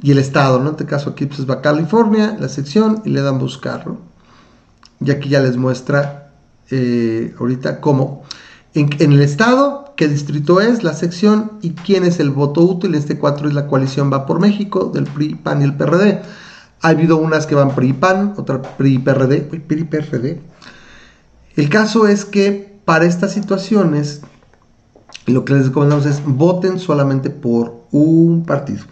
y 0.00 0.12
el 0.12 0.18
estado, 0.18 0.60
¿no? 0.60 0.66
En 0.66 0.70
este 0.72 0.86
caso 0.86 1.10
aquí 1.10 1.26
pues 1.26 1.48
va 1.50 1.60
California, 1.60 2.36
la 2.38 2.48
sección 2.48 3.02
y 3.04 3.10
le 3.10 3.22
dan 3.22 3.38
buscar, 3.38 3.84
Y 5.04 5.10
aquí 5.10 5.28
ya 5.28 5.40
les 5.40 5.56
muestra 5.56 6.30
eh, 6.70 7.34
ahorita 7.38 7.80
cómo, 7.80 8.22
en, 8.74 9.12
el 9.12 9.20
estado, 9.20 9.92
qué 9.96 10.08
distrito 10.08 10.60
es, 10.60 10.84
la 10.84 10.94
sección 10.94 11.52
y 11.60 11.70
quién 11.72 12.04
es 12.04 12.18
el 12.20 12.30
voto 12.30 12.62
útil. 12.62 12.94
Este 12.94 13.18
4 13.18 13.48
es 13.48 13.54
la 13.54 13.66
coalición 13.68 14.12
Va 14.12 14.26
por 14.26 14.40
México 14.40 14.90
del 14.92 15.04
PRI, 15.04 15.36
PAN 15.36 15.60
y 15.60 15.64
el 15.64 15.76
PRD. 15.76 16.22
Ha 16.80 16.88
habido 16.88 17.16
unas 17.16 17.46
que 17.46 17.54
van 17.54 17.74
PRI-PAN, 17.74 18.34
otra 18.36 18.60
PRI-PRD, 18.60 19.42
PRI-PRD. 19.66 20.40
El 21.56 21.68
caso 21.68 22.06
es 22.06 22.24
que 22.24 22.74
para 22.84 23.06
estas 23.06 23.32
situaciones, 23.32 24.20
lo 25.26 25.44
que 25.44 25.54
les 25.54 25.66
recomendamos 25.66 26.06
es 26.06 26.22
voten 26.24 26.78
solamente 26.78 27.30
por 27.30 27.84
un 27.90 28.44
partido. 28.44 28.84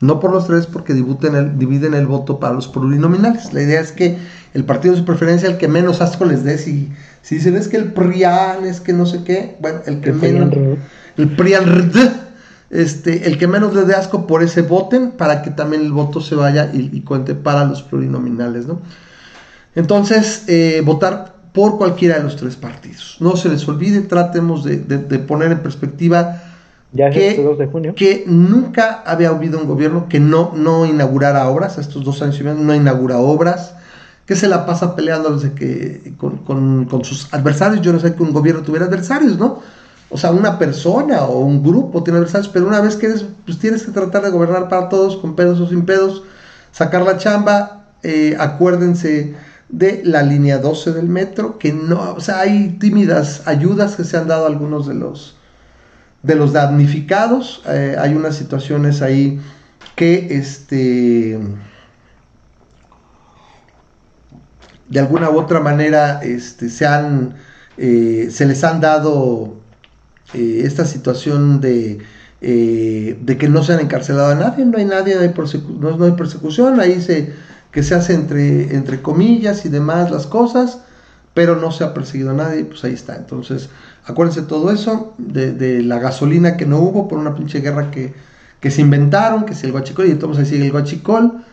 No 0.00 0.18
por 0.18 0.32
los 0.32 0.46
tres, 0.46 0.66
porque 0.66 0.94
dividen 0.94 1.36
el, 1.36 1.58
dividen 1.58 1.94
el 1.94 2.06
voto 2.06 2.40
para 2.40 2.54
los 2.54 2.66
plurinominales. 2.66 3.52
La 3.52 3.62
idea 3.62 3.80
es 3.80 3.92
que 3.92 4.18
el 4.52 4.64
partido 4.64 4.94
de 4.94 5.00
su 5.00 5.06
preferencia, 5.06 5.48
el 5.48 5.58
que 5.58 5.68
menos 5.68 6.00
asco 6.00 6.24
les 6.24 6.42
dé, 6.42 6.58
si, 6.58 6.92
si 7.22 7.36
dicen 7.36 7.56
es 7.56 7.68
que 7.68 7.76
el 7.76 7.92
PRIAN, 7.92 8.64
es 8.64 8.80
que 8.80 8.92
no 8.92 9.06
sé 9.06 9.22
qué, 9.24 9.56
bueno, 9.60 9.80
el 9.86 10.00
que 10.00 10.12
menos. 10.12 10.52
El 11.16 11.36
PRIAN, 11.36 11.92
este, 12.72 13.28
el 13.28 13.38
que 13.38 13.46
menos 13.46 13.74
le 13.74 13.82
dé 13.84 13.94
asco 13.94 14.26
por 14.26 14.42
ese 14.42 14.62
voten, 14.62 15.12
para 15.12 15.42
que 15.42 15.50
también 15.50 15.82
el 15.82 15.92
voto 15.92 16.20
se 16.20 16.34
vaya 16.34 16.70
y, 16.72 17.00
cuente 17.02 17.34
para 17.34 17.64
los 17.64 17.82
plurinominales, 17.82 18.66
¿no? 18.66 18.80
Entonces, 19.74 20.44
eh, 20.48 20.82
votar 20.84 21.36
por 21.52 21.76
cualquiera 21.76 22.16
de 22.16 22.24
los 22.24 22.36
tres 22.36 22.56
partidos. 22.56 23.18
No 23.20 23.36
se 23.36 23.50
les 23.50 23.68
olvide, 23.68 24.00
tratemos 24.00 24.64
de, 24.64 24.78
poner 25.18 25.52
en 25.52 25.58
perspectiva 25.58 26.42
que, 26.94 27.54
de 27.58 27.66
junio. 27.66 27.94
que 27.94 28.24
nunca 28.26 29.02
había 29.04 29.28
habido 29.28 29.58
un 29.58 29.66
gobierno 29.66 30.08
que 30.08 30.18
no, 30.18 30.52
no 30.54 30.86
inaugurara 30.86 31.48
obras, 31.48 31.76
estos 31.76 32.04
dos 32.04 32.22
años 32.22 32.40
y 32.40 32.44
medio 32.44 32.58
no 32.58 32.74
inaugura 32.74 33.18
obras, 33.18 33.74
que 34.24 34.34
se 34.34 34.48
la 34.48 34.64
pasa 34.64 34.96
peleando 34.96 35.38
que, 35.54 36.14
con, 36.16 37.04
sus 37.04 37.32
adversarios. 37.34 37.82
Yo 37.82 37.92
no 37.92 38.00
sé 38.00 38.14
que 38.14 38.22
un 38.22 38.32
gobierno 38.32 38.62
tuviera 38.62 38.86
adversarios, 38.86 39.38
¿no? 39.38 39.60
O 40.12 40.18
sea, 40.18 40.30
una 40.30 40.58
persona 40.58 41.22
o 41.24 41.40
un 41.40 41.62
grupo 41.62 42.02
tiene 42.02 42.18
adversarios, 42.18 42.50
pero 42.52 42.66
una 42.66 42.80
vez 42.80 42.96
que 42.96 43.06
eres, 43.06 43.24
pues 43.46 43.58
tienes 43.58 43.82
que 43.82 43.92
tratar 43.92 44.22
de 44.22 44.30
gobernar 44.30 44.68
para 44.68 44.90
todos, 44.90 45.16
con 45.16 45.34
pedos 45.34 45.58
o 45.58 45.68
sin 45.68 45.86
pedos, 45.86 46.22
sacar 46.70 47.02
la 47.02 47.16
chamba, 47.16 47.86
eh, 48.02 48.36
acuérdense 48.38 49.34
de 49.70 50.02
la 50.04 50.22
línea 50.22 50.58
12 50.58 50.92
del 50.92 51.08
metro, 51.08 51.58
que 51.58 51.72
no, 51.72 52.12
o 52.12 52.20
sea, 52.20 52.40
hay 52.40 52.76
tímidas 52.78 53.42
ayudas 53.46 53.96
que 53.96 54.04
se 54.04 54.18
han 54.18 54.28
dado 54.28 54.44
a 54.44 54.48
algunos 54.48 54.86
de 54.86 54.94
los 54.94 55.38
de 56.22 56.36
los 56.36 56.52
damnificados, 56.52 57.62
eh, 57.66 57.96
hay 57.98 58.14
unas 58.14 58.36
situaciones 58.36 59.02
ahí 59.02 59.40
que 59.96 60.36
este 60.36 61.40
de 64.88 65.00
alguna 65.00 65.30
u 65.30 65.38
otra 65.38 65.58
manera 65.58 66.22
este, 66.22 66.68
se 66.68 66.86
han 66.86 67.34
eh, 67.76 68.28
se 68.30 68.46
les 68.46 68.62
han 68.62 68.80
dado 68.80 69.61
eh, 70.34 70.62
esta 70.64 70.84
situación 70.84 71.60
de 71.60 72.00
de 72.42 73.38
que 73.38 73.48
no 73.48 73.62
se 73.62 73.72
han 73.72 73.78
encarcelado 73.78 74.32
a 74.32 74.34
nadie, 74.34 74.64
no 74.64 74.76
hay 74.76 74.84
nadie, 74.84 75.14
no 75.14 75.20
hay, 76.04 76.10
persecución, 76.10 76.80
ahí 76.80 77.00
se 77.00 77.32
que 77.72 77.82
se 77.82 77.94
hace 77.94 78.14
entre, 78.14 78.74
entre 78.76 79.00
comillas 79.00 79.64
y 79.64 79.70
demás 79.70 80.10
las 80.10 80.26
cosas, 80.26 80.80
pero 81.34 81.56
no 81.56 81.72
se 81.72 81.84
ha 81.84 81.94
perseguido 81.94 82.30
a 82.30 82.34
nadie, 82.34 82.64
pues 82.64 82.84
ahí 82.84 82.92
está. 82.92 83.16
Entonces, 83.16 83.70
acuérdense 84.04 84.42
todo 84.42 84.70
eso, 84.70 85.14
de, 85.16 85.82
la 85.82 85.98
gasolina 85.98 86.58
que 86.58 86.66
no 86.66 86.78
hubo 86.78 87.08
por 87.08 87.18
una 87.18 87.34
pinche 87.34 87.60
guerra 87.60 87.90
que, 87.90 88.14
se 88.70 88.80
inventaron, 88.80 89.44
que 89.44 89.54
es 89.54 89.64
el 89.64 89.72
guachicol, 89.72 90.06
y 90.06 90.10
entonces 90.10 90.44
ahí 90.44 90.50
sigue 90.50 90.66
el 90.66 90.72
guachicol, 90.72 91.44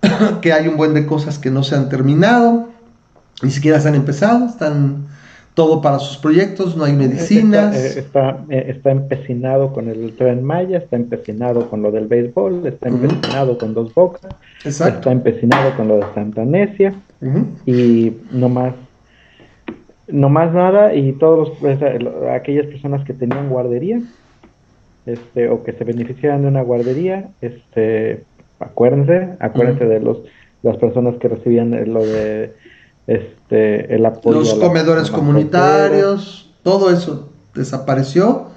que 0.40 0.52
hay 0.52 0.66
un 0.66 0.76
buen 0.78 0.94
de 0.94 1.06
cosas 1.06 1.38
que 1.38 1.50
no 1.50 1.62
se 1.62 1.76
han 1.76 1.90
terminado, 1.90 2.70
ni 3.42 3.50
siquiera 3.50 3.80
se 3.80 3.88
han 3.88 3.94
empezado, 3.94 4.46
están 4.46 5.06
todo 5.60 5.82
para 5.82 5.98
sus 5.98 6.16
proyectos, 6.16 6.74
no 6.74 6.84
hay 6.84 6.94
medicinas. 6.94 7.76
Está, 7.76 8.30
eh, 8.48 8.56
eh, 8.56 8.64
está, 8.68 8.92
empecinado 8.92 9.74
con 9.74 9.90
el 9.90 10.16
tren 10.16 10.42
Maya, 10.42 10.78
está 10.78 10.96
empecinado 10.96 11.68
con 11.68 11.82
lo 11.82 11.92
del 11.92 12.06
béisbol, 12.06 12.66
está 12.66 12.88
empecinado 12.88 13.58
con 13.58 13.74
dos 13.74 13.92
bocas, 13.92 14.34
está 14.64 15.12
empecinado 15.12 15.76
con 15.76 15.88
lo 15.88 15.96
de 15.98 16.06
Santa 16.14 16.46
Necia 16.46 16.94
y 17.66 18.10
no 18.30 18.48
más, 18.48 18.72
no 20.08 20.30
más 20.30 20.50
nada 20.54 20.94
y 20.94 21.12
todos 21.12 21.52
pues, 21.60 21.78
aquellas 22.32 22.64
personas 22.68 23.04
que 23.04 23.12
tenían 23.12 23.50
guardería 23.50 24.00
este 25.04 25.50
o 25.50 25.62
que 25.62 25.72
se 25.72 25.84
beneficiaban 25.84 26.40
de 26.40 26.48
una 26.48 26.62
guardería, 26.62 27.28
este 27.42 28.24
acuérdense, 28.60 29.36
acuérdense 29.40 29.84
de 29.84 30.00
los 30.00 30.22
las 30.62 30.78
personas 30.78 31.16
que 31.16 31.28
recibían 31.28 31.70
lo 31.92 32.02
de 32.02 32.54
este, 33.06 33.94
el 33.94 34.06
apoyo 34.06 34.40
los 34.40 34.54
comedores 34.54 35.10
comunitarios, 35.10 36.50
todo 36.62 36.90
eso 36.90 37.28
desapareció 37.54 38.50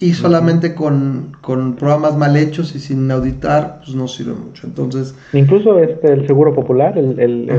y 0.00 0.14
solamente 0.14 0.74
con, 0.74 1.36
programas 1.42 2.16
mal 2.16 2.36
hechos 2.36 2.74
y 2.76 2.78
sin 2.78 3.10
auditar, 3.10 3.80
pues 3.84 3.96
no 3.96 4.06
sirve 4.06 4.34
mucho. 4.34 4.66
Entonces, 4.66 5.14
incluso 5.32 5.78
este 5.80 6.12
el 6.12 6.26
seguro 6.26 6.54
popular, 6.54 6.96
el, 6.96 7.50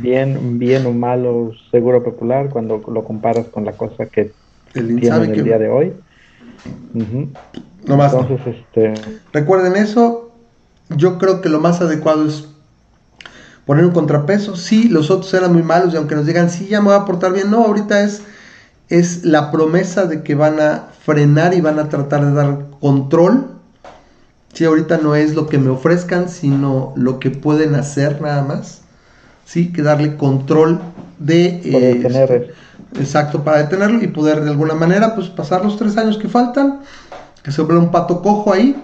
bien, 0.00 0.58
bien 0.58 0.84
o 0.84 0.92
malo 0.92 1.52
seguro 1.70 2.02
popular, 2.02 2.50
cuando 2.50 2.82
lo 2.86 3.04
comparas 3.04 3.46
con 3.46 3.64
la 3.64 3.72
cosa 3.72 4.06
que 4.06 4.32
el 4.74 5.00
tienen 5.00 5.30
el 5.30 5.44
día 5.44 5.58
de 5.58 5.68
hoy. 5.68 5.92
no 7.86 7.96
más 7.96 8.12
Entonces, 8.12 8.56
este... 8.56 8.92
recuerden 9.32 9.76
eso. 9.76 10.26
Yo 10.96 11.18
creo 11.18 11.40
que 11.40 11.48
lo 11.48 11.60
más 11.60 11.80
adecuado 11.80 12.26
es 12.26 12.48
poner 13.66 13.84
un 13.84 13.92
contrapeso. 13.92 14.56
Sí, 14.56 14.88
los 14.88 15.10
otros 15.10 15.32
eran 15.34 15.52
muy 15.52 15.62
malos 15.62 15.94
y 15.94 15.96
aunque 15.96 16.14
nos 16.14 16.26
digan, 16.26 16.50
sí, 16.50 16.66
ya 16.68 16.80
me 16.80 16.88
voy 16.88 16.96
a 16.96 17.04
portar 17.04 17.32
bien, 17.32 17.50
no, 17.50 17.64
ahorita 17.64 18.02
es, 18.02 18.22
es 18.88 19.24
la 19.24 19.50
promesa 19.50 20.06
de 20.06 20.22
que 20.22 20.34
van 20.34 20.60
a 20.60 20.88
frenar 21.04 21.54
y 21.54 21.60
van 21.60 21.78
a 21.78 21.88
tratar 21.88 22.24
de 22.24 22.32
dar 22.32 22.66
control. 22.80 23.48
Sí, 24.52 24.64
ahorita 24.64 24.98
no 24.98 25.14
es 25.14 25.34
lo 25.34 25.46
que 25.46 25.58
me 25.58 25.70
ofrezcan, 25.70 26.28
sino 26.28 26.92
lo 26.96 27.20
que 27.20 27.30
pueden 27.30 27.74
hacer 27.76 28.20
nada 28.20 28.42
más. 28.42 28.80
Sí, 29.44 29.72
que 29.72 29.82
darle 29.82 30.16
control 30.16 30.80
de... 31.18 31.60
Eh, 31.64 32.52
exacto, 32.98 33.44
para 33.44 33.58
detenerlo 33.58 34.02
y 34.02 34.08
poder 34.08 34.42
de 34.42 34.50
alguna 34.50 34.74
manera 34.74 35.14
pues 35.14 35.28
pasar 35.28 35.64
los 35.64 35.76
tres 35.76 35.96
años 35.96 36.18
que 36.18 36.28
faltan, 36.28 36.80
que 37.42 37.52
se 37.52 37.62
vuelva 37.62 37.82
un 37.82 37.90
pato 37.90 38.22
cojo 38.22 38.52
ahí, 38.52 38.76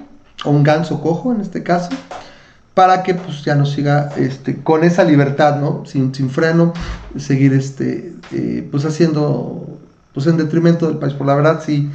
o 0.44 0.50
un 0.50 0.62
ganso 0.62 1.00
cojo 1.00 1.32
en 1.32 1.40
este 1.40 1.62
caso 1.62 1.90
para 2.76 3.02
que 3.02 3.14
pues 3.14 3.42
ya 3.42 3.54
no 3.54 3.64
siga 3.64 4.10
este, 4.18 4.62
con 4.62 4.84
esa 4.84 5.02
libertad, 5.02 5.58
¿no? 5.58 5.84
Sin, 5.86 6.14
sin 6.14 6.28
freno, 6.28 6.74
seguir 7.16 7.54
este, 7.54 8.12
eh, 8.32 8.68
pues 8.70 8.84
haciendo, 8.84 9.78
pues 10.12 10.26
en 10.26 10.36
detrimento 10.36 10.86
del 10.86 10.98
país. 10.98 11.14
Por 11.14 11.26
la 11.26 11.34
verdad, 11.34 11.62
sí, 11.64 11.90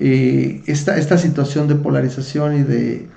eh, 0.00 0.62
esta, 0.64 0.96
esta 0.96 1.18
situación 1.18 1.68
de 1.68 1.74
polarización 1.74 2.56
y 2.56 2.62
de, 2.62 3.08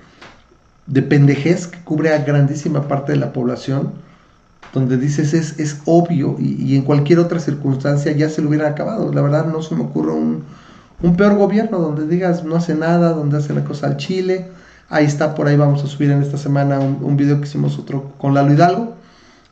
de 0.88 1.00
pendejez 1.00 1.68
que 1.68 1.82
cubre 1.84 2.12
a 2.12 2.18
grandísima 2.18 2.86
parte 2.86 3.12
de 3.12 3.18
la 3.18 3.32
población, 3.32 3.92
donde 4.74 4.98
dices 4.98 5.32
es, 5.32 5.58
es 5.58 5.78
obvio 5.86 6.36
y, 6.38 6.76
en 6.76 6.82
cualquier 6.82 7.18
otra 7.20 7.40
circunstancia 7.40 8.12
ya 8.12 8.28
se 8.28 8.42
lo 8.42 8.50
hubiera 8.50 8.68
acabado. 8.68 9.10
La 9.10 9.22
verdad 9.22 9.46
no 9.46 9.62
se 9.62 9.74
me 9.74 9.84
ocurre 9.84 10.12
un, 10.12 10.44
un 11.00 11.16
peor 11.16 11.36
gobierno 11.36 11.78
donde 11.78 12.06
digas 12.06 12.44
no 12.44 12.56
hace 12.56 12.74
nada, 12.74 13.14
donde 13.14 13.38
hace 13.38 13.54
la 13.54 13.64
cosa 13.64 13.86
al 13.86 13.96
Chile 13.96 14.48
Ahí 14.90 15.04
está, 15.04 15.36
por 15.36 15.46
ahí 15.46 15.56
vamos 15.56 15.84
a 15.84 15.86
subir 15.86 16.10
en 16.10 16.20
esta 16.20 16.36
semana 16.36 16.80
un, 16.80 17.16
video 17.16 17.38
que 17.40 17.46
hicimos 17.46 17.78
otro 17.78 18.12
con 18.18 18.34
Lalo 18.34 18.52
Hidalgo 18.52 18.96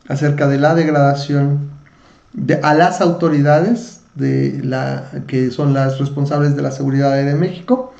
acerca 0.08 0.48
de 0.48 0.58
la 0.58 0.74
degradación 0.74 1.70
de, 2.32 2.56
a 2.56 2.74
las 2.74 3.00
autoridades 3.00 4.00
de 4.16 4.60
la, 4.64 5.12
que 5.28 5.52
son 5.52 5.74
las 5.74 6.00
responsables 6.00 6.56
de 6.56 6.62
la 6.62 6.72
seguridad 6.72 7.14
de 7.14 7.36
México. 7.36 7.94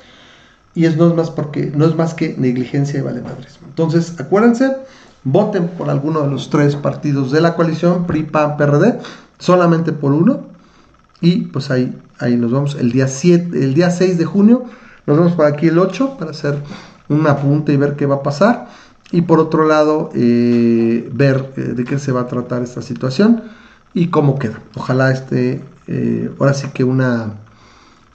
Y 0.75 0.85
es, 0.85 0.97
no, 0.97 1.07
es 1.07 1.15
más 1.15 1.31
porque, 1.31 1.71
no 1.73 1.85
es 1.85 1.95
más 1.95 2.13
que 2.13 2.35
negligencia 2.37 2.99
y 2.99 3.03
valemadrismo. 3.03 3.67
Entonces, 3.69 4.19
acuérdense, 4.19 4.75
voten 5.23 5.69
por 5.69 5.89
alguno 5.89 6.21
de 6.23 6.29
los 6.29 6.49
tres 6.49 6.75
partidos 6.75 7.31
de 7.31 7.39
la 7.39 7.55
coalición, 7.55 8.05
PRI, 8.05 8.23
PAN, 8.23 8.57
PRD, 8.57 8.99
solamente 9.37 9.93
por 9.93 10.11
uno. 10.11 10.41
Y 11.21 11.43
pues 11.43 11.71
ahí, 11.71 11.97
ahí 12.19 12.35
nos 12.35 12.51
vemos 12.51 12.75
el 12.75 12.91
día, 12.91 13.07
7, 13.07 13.63
el 13.63 13.73
día 13.73 13.91
6 13.91 14.17
de 14.17 14.25
junio. 14.25 14.65
Nos 15.05 15.17
vemos 15.17 15.33
por 15.33 15.45
aquí 15.45 15.67
el 15.67 15.79
8 15.79 16.17
para 16.19 16.31
hacer 16.31 16.61
un 17.09 17.27
apunte 17.27 17.73
y 17.73 17.77
ver 17.77 17.95
qué 17.95 18.05
va 18.05 18.15
a 18.15 18.23
pasar. 18.23 18.69
Y 19.11 19.23
por 19.23 19.39
otro 19.39 19.65
lado, 19.65 20.11
eh, 20.13 21.09
ver 21.11 21.53
eh, 21.57 21.61
de 21.61 21.83
qué 21.83 21.97
se 21.97 22.11
va 22.11 22.21
a 22.21 22.27
tratar 22.27 22.61
esta 22.61 22.81
situación 22.81 23.43
y 23.93 24.07
cómo 24.07 24.37
queda. 24.37 24.61
Ojalá 24.75 25.11
este, 25.11 25.63
eh, 25.87 26.31
ahora 26.39 26.53
sí 26.53 26.67
que 26.73 26.83
una, 26.83 27.33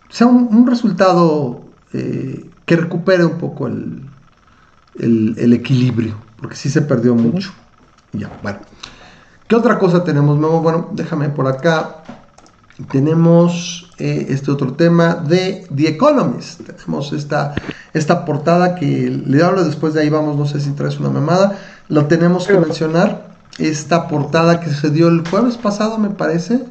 sea 0.09 0.29
un, 0.29 0.67
resultado 0.67 1.63
que 1.93 2.77
recupere 2.77 3.25
un 3.25 3.39
poco 3.39 3.69
el, 3.69 4.03
el, 4.99 5.53
equilibrio, 5.53 6.17
porque 6.41 6.57
sí 6.57 6.69
se 6.69 6.83
perdió 6.83 7.15
mucho. 7.15 7.53
Ya, 8.13 8.31
bueno. 8.43 8.59
¿Qué 9.47 9.55
otra 9.55 9.79
cosa 9.79 10.03
tenemos 10.03 10.39
nuevo? 10.39 10.61
Bueno, 10.61 10.89
déjame 10.93 11.29
por 11.29 11.47
acá. 11.47 12.03
Tenemos 12.91 13.84
este 13.99 14.51
otro 14.51 14.75
tema 14.75 15.15
de 15.15 15.67
The 15.75 15.89
Economist. 15.89 16.63
Tenemos 16.63 17.13
esta 17.13 17.55
esta 17.95 18.25
portada 18.25 18.75
que 18.75 19.09
le 19.25 19.43
hablo 19.43 19.65
después 19.65 19.95
de 19.95 20.03
ahí 20.03 20.11
vamos, 20.11 20.37
no 20.37 20.47
sé 20.47 20.61
si 20.61 20.73
traes 20.73 20.99
una 20.99 21.11
mamada, 21.11 21.59
lo 21.89 22.07
tenemos 22.07 22.47
que 22.47 22.59
mencionar, 22.59 23.35
esta 23.59 24.09
portada 24.09 24.61
que 24.61 24.71
se 24.71 24.91
dio 24.91 25.09
el 25.09 25.27
jueves 25.27 25.57
pasado 25.57 25.97
me 25.99 26.11
parece, 26.11 26.65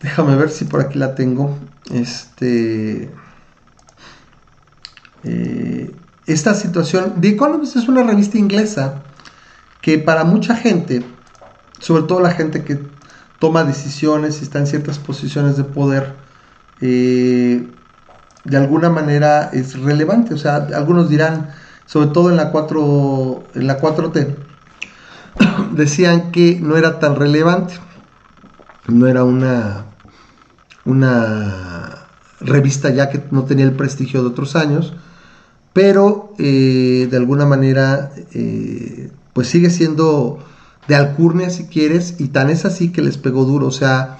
déjame 0.00 0.36
ver 0.36 0.50
si 0.50 0.64
por 0.64 0.80
aquí 0.80 0.98
la 0.98 1.14
tengo, 1.14 1.58
este... 1.92 3.10
Eh, 5.22 5.94
esta 6.26 6.54
situación. 6.54 7.20
The 7.20 7.30
Economist 7.30 7.76
es 7.76 7.88
una 7.88 8.02
revista 8.02 8.38
inglesa 8.38 9.02
que 9.82 9.98
para 9.98 10.24
mucha 10.24 10.54
gente, 10.54 11.04
sobre 11.78 12.04
todo 12.04 12.20
la 12.20 12.30
gente 12.30 12.64
que 12.64 12.78
toma 13.40 13.64
decisiones 13.64 14.42
está 14.42 14.60
en 14.60 14.68
ciertas 14.68 14.98
posiciones 15.00 15.56
de 15.56 15.64
poder, 15.64 16.14
eh, 16.80 17.66
de 18.44 18.56
alguna 18.56 18.90
manera 18.90 19.50
es 19.52 19.80
relevante. 19.80 20.34
O 20.34 20.38
sea, 20.38 20.56
algunos 20.74 21.08
dirán, 21.08 21.48
sobre 21.86 22.08
todo 22.08 22.30
en 22.30 22.36
la 22.36 22.52
4, 22.52 23.44
en 23.54 23.66
la 23.66 23.80
4T, 23.80 24.36
decían 25.72 26.30
que 26.30 26.60
no 26.60 26.76
era 26.76 27.00
tan 27.00 27.16
relevante. 27.16 27.74
No 28.86 29.06
era 29.06 29.24
una, 29.24 29.86
una 30.84 32.06
revista 32.40 32.90
ya 32.90 33.08
que 33.08 33.22
no 33.30 33.44
tenía 33.44 33.64
el 33.64 33.72
prestigio 33.72 34.22
de 34.22 34.28
otros 34.28 34.54
años, 34.54 34.92
pero 35.72 36.34
eh, 36.38 37.08
de 37.10 37.16
alguna 37.16 37.46
manera 37.46 38.10
eh, 38.34 39.10
pues 39.32 39.48
sigue 39.48 39.70
siendo 39.70 40.44
de 40.88 40.96
alcurnia 40.96 41.50
si 41.50 41.66
quieres, 41.66 42.16
y 42.18 42.28
tan 42.28 42.50
es 42.50 42.64
así 42.64 42.90
que 42.92 43.02
les 43.02 43.18
pegó 43.18 43.44
duro, 43.44 43.66
o 43.66 43.72
sea, 43.72 44.18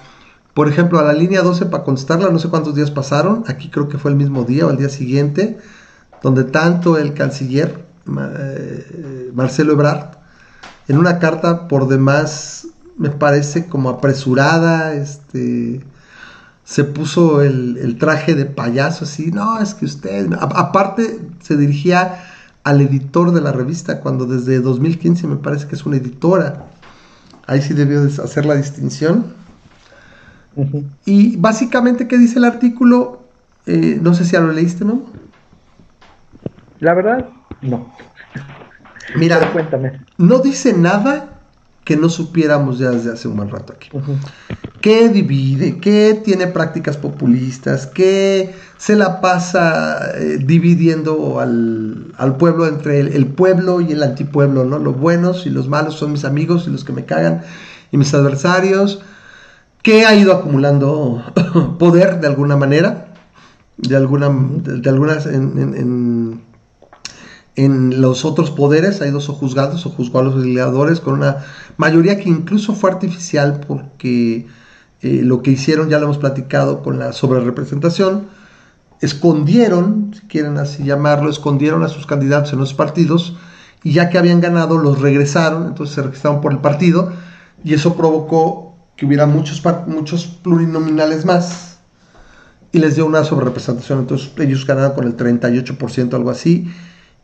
por 0.53 0.67
ejemplo, 0.67 0.99
a 0.99 1.03
la 1.03 1.13
línea 1.13 1.41
12 1.41 1.67
para 1.67 1.83
contestarla, 1.83 2.29
no 2.29 2.39
sé 2.39 2.49
cuántos 2.49 2.75
días 2.75 2.91
pasaron, 2.91 3.43
aquí 3.47 3.69
creo 3.69 3.87
que 3.87 3.97
fue 3.97 4.11
el 4.11 4.17
mismo 4.17 4.43
día 4.43 4.65
o 4.67 4.69
el 4.69 4.77
día 4.77 4.89
siguiente, 4.89 5.57
donde 6.21 6.43
tanto 6.43 6.97
el 6.97 7.13
canciller 7.13 7.85
eh, 8.07 9.31
Marcelo 9.33 9.73
Ebrard, 9.73 10.17
en 10.87 10.97
una 10.97 11.19
carta 11.19 11.67
por 11.67 11.87
demás, 11.87 12.67
me 12.97 13.09
parece 13.09 13.67
como 13.67 13.89
apresurada, 13.89 14.93
este, 14.93 15.85
se 16.63 16.83
puso 16.83 17.41
el, 17.41 17.97
traje 17.99 18.35
de 18.35 18.45
payaso 18.45 19.05
así, 19.05 19.31
no, 19.31 19.59
es 19.59 19.73
que 19.73 19.85
usted, 19.85 20.31
aparte 20.33 21.19
se 21.41 21.55
dirigía 21.55 22.23
al 22.63 22.81
editor 22.81 23.31
de 23.31 23.41
la 23.41 23.51
revista, 23.51 23.99
cuando 24.01 24.25
desde 24.25 24.59
2015 24.59 25.27
me 25.27 25.35
parece 25.37 25.67
que 25.67 25.75
es 25.75 25.85
una 25.85 25.97
editora, 25.97 26.65
ahí 27.47 27.61
sí 27.61 27.73
debió 27.73 28.03
hacer 28.03 28.45
la 28.45 28.55
distinción. 28.55 29.33
Y 31.05 31.37
básicamente, 31.37 32.07
¿qué 32.07 32.17
dice 32.17 32.39
el 32.39 32.45
artículo? 32.45 33.23
Eh, 33.65 33.99
no 34.01 34.13
sé 34.13 34.25
si 34.25 34.31
ya 34.31 34.41
lo 34.41 34.51
leíste, 34.51 34.85
¿no? 34.85 35.03
La 36.79 36.93
verdad, 36.93 37.29
no. 37.61 37.93
Mira, 39.15 39.51
cuéntame. 39.51 40.01
No 40.17 40.39
dice 40.39 40.73
nada 40.73 41.40
que 41.83 41.97
no 41.97 42.09
supiéramos 42.09 42.77
ya 42.77 42.91
desde 42.91 43.11
hace 43.11 43.27
un 43.27 43.37
buen 43.37 43.49
rato 43.49 43.73
aquí. 43.73 43.89
¿Qué 44.81 45.09
divide? 45.09 45.79
¿Qué 45.79 46.19
tiene 46.23 46.47
prácticas 46.47 46.97
populistas? 46.97 47.87
¿Qué 47.87 48.53
se 48.77 48.95
la 48.95 49.21
pasa 49.21 50.11
eh, 50.15 50.39
dividiendo 50.43 51.39
al, 51.39 52.35
pueblo 52.37 52.67
entre 52.67 52.99
el, 52.99 53.27
pueblo 53.27 53.81
y 53.81 53.91
el 53.91 54.03
antipueblo? 54.03 54.63
¿no? 54.63 54.79
Los 54.79 54.97
buenos 54.99 55.45
y 55.45 55.49
los 55.49 55.67
malos 55.67 55.95
son 55.95 56.11
mis 56.11 56.25
amigos 56.25 56.65
y 56.67 56.71
los 56.71 56.83
que 56.83 56.93
me 56.93 57.05
cagan 57.05 57.41
y 57.91 57.97
mis 57.97 58.13
adversarios. 58.13 59.01
¿Qué 59.81 60.05
ha 60.05 60.15
ido 60.15 60.33
acumulando 60.33 61.23
poder 61.79 62.19
de 62.19 62.27
alguna 62.27 62.55
manera? 62.57 63.07
De, 63.77 63.95
alguna, 63.95 64.29
de, 64.29 64.87
algunas 64.89 65.25
en 65.25 65.57
en 65.57 66.41
los 67.55 68.25
otros 68.25 68.51
poderes, 68.51 69.01
hay 69.01 69.11
dos 69.11 69.27
juzgados 69.27 69.85
o 69.85 69.89
juzgó 69.89 70.19
a 70.19 70.23
los 70.23 70.35
legisladores 70.35 70.99
con 70.99 71.15
una 71.15 71.45
mayoría 71.77 72.17
que 72.17 72.29
incluso 72.29 72.73
fue 72.73 72.91
artificial 72.91 73.61
porque 73.67 74.47
eh, 75.01 75.21
lo 75.23 75.41
que 75.41 75.51
hicieron, 75.51 75.89
ya 75.89 75.99
lo 75.99 76.05
hemos 76.05 76.17
platicado 76.17 76.81
con 76.81 76.97
la 76.97 77.11
sobrerepresentación, 77.11 78.27
escondieron, 79.01 80.11
si 80.13 80.27
quieren 80.27 80.57
así 80.57 80.83
llamarlo, 80.83 81.29
escondieron 81.29 81.83
a 81.83 81.89
sus 81.89 82.05
candidatos 82.05 82.53
en 82.53 82.59
los 82.59 82.73
partidos 82.73 83.35
y 83.83 83.93
ya 83.93 84.09
que 84.09 84.17
habían 84.17 84.41
ganado 84.41 84.77
los 84.77 85.01
regresaron, 85.01 85.67
entonces 85.67 85.95
se 85.95 86.03
registraron 86.03 86.39
por 86.39 86.53
el 86.53 86.59
partido 86.59 87.11
y 87.63 87.73
eso 87.73 87.95
provocó 87.95 88.75
que 88.95 89.05
hubiera 89.05 89.25
muchos, 89.25 89.61
muchos 89.87 90.25
plurinominales 90.25 91.25
más 91.25 91.79
y 92.71 92.79
les 92.79 92.95
dio 92.95 93.05
una 93.05 93.23
sobrerepresentación, 93.23 93.99
entonces 93.99 94.31
ellos 94.37 94.65
ganaron 94.65 94.93
con 94.93 95.05
el 95.05 95.17
38%, 95.17 96.13
algo 96.13 96.29
así, 96.29 96.71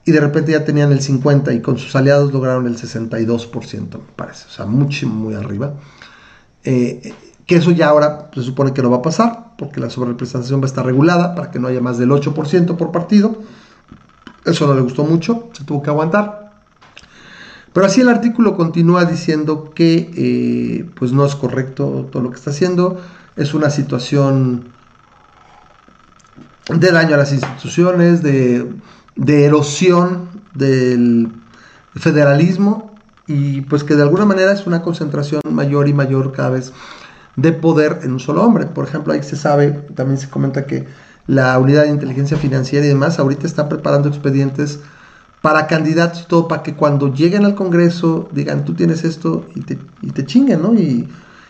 y 0.07 0.11
de 0.13 0.21
repente 0.21 0.53
ya 0.53 0.63
tenían 0.63 0.93
el 0.93 1.01
50% 1.01 1.53
y 1.53 1.61
con 1.61 1.77
sus 1.77 1.93
aliados 1.93 2.31
lograron 2.31 2.65
el 2.65 2.77
62%, 2.77 3.91
me 3.91 3.99
parece, 4.15 4.45
o 4.47 4.49
sea, 4.49 4.65
mucho, 4.65 5.05
muy 5.05 5.35
arriba. 5.35 5.73
Eh, 6.63 7.13
que 7.45 7.57
eso 7.57 7.71
ya 7.71 7.89
ahora 7.89 8.31
se 8.33 8.41
supone 8.41 8.71
que 8.71 8.81
no 8.81 8.89
va 8.89 8.97
a 8.97 9.01
pasar, 9.01 9.47
porque 9.57 9.81
la 9.81 9.89
sobrerepresentación 9.89 10.61
va 10.61 10.63
a 10.63 10.67
estar 10.67 10.85
regulada 10.85 11.35
para 11.35 11.51
que 11.51 11.59
no 11.59 11.67
haya 11.67 11.81
más 11.81 11.97
del 11.97 12.09
8% 12.11 12.77
por 12.77 12.93
partido. 12.93 13.37
Eso 14.45 14.65
no 14.65 14.75
le 14.75 14.81
gustó 14.81 15.03
mucho, 15.03 15.49
se 15.51 15.65
tuvo 15.65 15.83
que 15.83 15.89
aguantar. 15.89 16.53
Pero 17.73 17.85
así 17.85 17.99
el 17.99 18.07
artículo 18.07 18.55
continúa 18.55 19.03
diciendo 19.03 19.71
que 19.75 20.09
eh, 20.15 20.89
pues 20.95 21.11
no 21.11 21.25
es 21.25 21.35
correcto 21.35 22.07
todo 22.09 22.23
lo 22.23 22.29
que 22.29 22.37
está 22.37 22.51
haciendo, 22.51 23.01
es 23.35 23.53
una 23.53 23.69
situación 23.69 24.69
de 26.73 26.91
daño 26.93 27.15
a 27.15 27.17
las 27.17 27.33
instituciones, 27.33 28.23
de 28.23 28.65
de 29.17 29.45
erosión 29.45 30.29
del 30.53 31.31
federalismo 31.95 32.95
y 33.27 33.61
pues 33.61 33.83
que 33.83 33.95
de 33.95 34.03
alguna 34.03 34.25
manera 34.25 34.53
es 34.53 34.65
una 34.67 34.81
concentración 34.81 35.41
mayor 35.51 35.89
y 35.89 35.93
mayor 35.93 36.31
cada 36.31 36.51
vez 36.51 36.71
de 37.35 37.51
poder 37.51 37.99
en 38.03 38.13
un 38.13 38.19
solo 38.19 38.43
hombre. 38.43 38.67
Por 38.67 38.85
ejemplo, 38.85 39.13
ahí 39.13 39.23
se 39.23 39.35
sabe, 39.35 39.71
también 39.95 40.17
se 40.17 40.29
comenta 40.29 40.65
que 40.65 40.87
la 41.25 41.57
unidad 41.59 41.83
de 41.83 41.89
inteligencia 41.89 42.37
financiera 42.37 42.85
y 42.85 42.89
demás 42.89 43.19
ahorita 43.19 43.45
está 43.45 43.67
preparando 43.67 44.07
expedientes 44.07 44.79
para 45.41 45.67
candidatos 45.67 46.21
y 46.21 46.27
todo, 46.27 46.47
para 46.47 46.63
que 46.63 46.75
cuando 46.75 47.13
lleguen 47.13 47.45
al 47.45 47.55
Congreso 47.55 48.29
digan, 48.31 48.65
tú 48.65 48.73
tienes 48.73 49.03
esto 49.03 49.45
y 49.55 49.61
te, 49.61 49.77
y 50.01 50.11
te 50.11 50.25
chinguen, 50.25 50.61
¿no? 50.61 50.73
Y, 50.73 51.07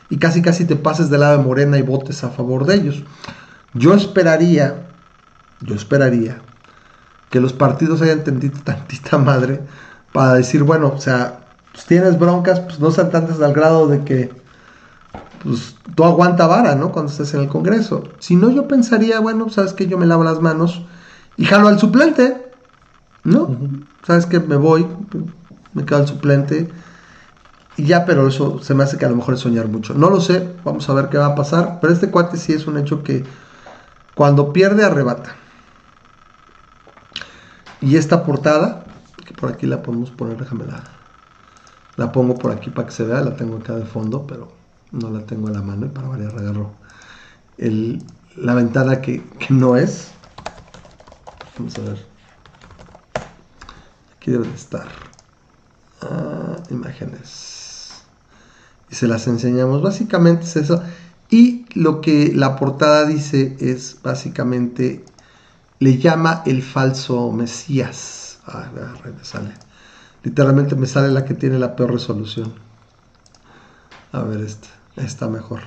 y 0.09 0.17
casi 0.17 0.41
casi 0.41 0.65
te 0.65 0.75
pases 0.75 1.09
del 1.09 1.21
lado 1.21 1.37
de 1.37 1.43
Morena 1.43 1.77
y 1.77 1.83
votes 1.83 2.23
a 2.23 2.29
favor 2.29 2.65
de 2.65 2.75
ellos. 2.75 3.03
Yo 3.73 3.93
esperaría, 3.93 4.87
yo 5.61 5.75
esperaría 5.75 6.41
que 7.29 7.39
los 7.39 7.53
partidos 7.53 8.01
hayan 8.01 8.19
entendido 8.19 8.59
tantita 8.63 9.17
madre 9.17 9.61
para 10.13 10.33
decir, 10.33 10.63
bueno, 10.63 10.93
o 10.95 10.99
sea, 10.99 11.39
pues 11.71 11.85
tienes 11.85 12.17
broncas, 12.17 12.59
pues 12.61 12.79
no 12.79 12.91
sean 12.91 13.11
tantas 13.11 13.41
al 13.41 13.53
grado 13.53 13.87
de 13.87 14.03
que 14.03 14.31
pues 15.43 15.75
tú 15.95 16.03
aguanta 16.03 16.47
vara, 16.47 16.75
¿no? 16.75 16.91
Cuando 16.91 17.11
estés 17.11 17.33
en 17.33 17.41
el 17.41 17.47
Congreso. 17.47 18.03
Si 18.19 18.35
no, 18.35 18.49
yo 18.49 18.67
pensaría, 18.67 19.19
bueno, 19.19 19.49
sabes 19.49 19.73
que 19.73 19.87
yo 19.87 19.97
me 19.97 20.05
lavo 20.05 20.23
las 20.23 20.41
manos 20.41 20.83
y 21.35 21.45
jalo 21.45 21.67
al 21.67 21.79
suplente, 21.79 22.51
¿no? 23.23 23.55
Sabes 24.05 24.25
que 24.25 24.39
me 24.39 24.55
voy, 24.55 24.87
me 25.73 25.85
quedo 25.85 25.99
al 25.99 26.07
suplente 26.07 26.69
y 27.77 27.83
ya, 27.83 28.05
pero 28.05 28.27
eso 28.27 28.59
se 28.63 28.73
me 28.73 28.83
hace 28.83 28.97
que 28.97 29.05
a 29.05 29.09
lo 29.09 29.15
mejor 29.15 29.35
es 29.35 29.41
soñar 29.41 29.67
mucho. 29.67 29.93
No 29.93 30.09
lo 30.09 30.19
sé, 30.19 30.49
vamos 30.63 30.89
a 30.89 30.93
ver 30.93 31.09
qué 31.09 31.17
va 31.17 31.27
a 31.27 31.35
pasar, 31.35 31.77
pero 31.79 31.93
este 31.93 32.09
cuate 32.09 32.37
sí 32.37 32.53
es 32.53 32.65
un 32.65 32.77
hecho 32.77 33.03
que 33.03 33.23
cuando 34.15 34.51
pierde 34.51 34.83
arrebata. 34.83 35.35
Y 37.81 37.95
esta 37.97 38.25
portada, 38.25 38.85
que 39.25 39.33
por 39.33 39.51
aquí 39.51 39.67
la 39.67 39.83
podemos 39.83 40.11
poner, 40.11 40.37
déjame 40.37 40.65
la, 40.65 40.83
la 41.95 42.11
pongo 42.11 42.35
por 42.35 42.51
aquí 42.51 42.69
para 42.69 42.87
que 42.87 42.93
se 42.93 43.03
vea, 43.03 43.21
la 43.21 43.35
tengo 43.35 43.57
acá 43.57 43.75
de 43.75 43.85
fondo, 43.85 44.25
pero 44.25 44.51
no 44.91 45.09
la 45.09 45.25
tengo 45.25 45.47
en 45.47 45.53
la 45.53 45.61
mano 45.61 45.85
y 45.85 45.89
para 45.89 46.07
variar 46.07 46.35
agarro 46.37 46.71
la 48.37 48.53
ventana 48.53 49.01
que, 49.01 49.23
no 49.49 49.75
es. 49.77 50.09
Vamos 51.57 51.77
a 51.77 51.81
ver. 51.81 52.05
Aquí 54.15 54.31
debe 54.31 54.47
de 54.47 54.53
estar. 54.53 54.87
Ah, 56.01 56.57
imágenes. 56.69 58.03
Y 58.89 58.95
se 58.95 59.07
las 59.07 59.27
enseñamos. 59.27 59.81
Básicamente 59.81 60.45
es 60.45 60.55
eso. 60.55 60.83
Y 61.29 61.65
lo 61.73 61.99
que 62.01 62.31
la 62.33 62.55
portada 62.55 63.05
dice 63.05 63.57
es 63.59 63.97
básicamente 64.03 65.03
le 65.79 65.97
llama 65.97 66.43
el 66.45 66.61
falso 66.61 67.31
Mesías. 67.31 68.39
Ah, 68.45 68.69
me 68.73 69.23
sale. 69.23 69.51
Literalmente 70.23 70.75
me 70.75 70.87
sale 70.87 71.09
la 71.09 71.25
que 71.25 71.33
tiene 71.33 71.59
la 71.59 71.75
peor 71.75 71.93
resolución. 71.93 72.53
A 74.11 74.23
ver, 74.23 74.41
esta 74.41 74.69
está 74.97 75.27
mejor. 75.27 75.61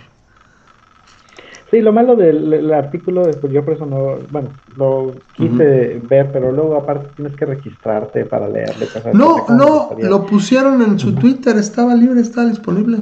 Sí, 1.70 1.80
lo 1.80 1.92
malo 1.92 2.16
del, 2.16 2.72
artículo, 2.72 3.30
pues 3.40 3.52
yo 3.52 3.64
por 3.64 3.74
eso 3.74 3.86
no, 3.86 4.16
bueno, 4.28 4.50
lo 4.76 5.14
quise 5.34 6.00
ver, 6.02 6.32
pero 6.32 6.50
luego 6.50 6.76
aparte 6.76 7.10
tienes 7.14 7.36
que 7.36 7.46
registrarte 7.46 8.24
para 8.24 8.48
leerle. 8.48 8.88
No, 9.12 9.46
no, 9.48 9.90
lo 10.02 10.26
pusieron 10.26 10.82
en 10.82 10.98
su 10.98 11.14
Twitter, 11.14 11.56
estaba 11.56 11.94
libre, 11.94 12.20
estaba 12.20 12.48
disponible. 12.48 12.98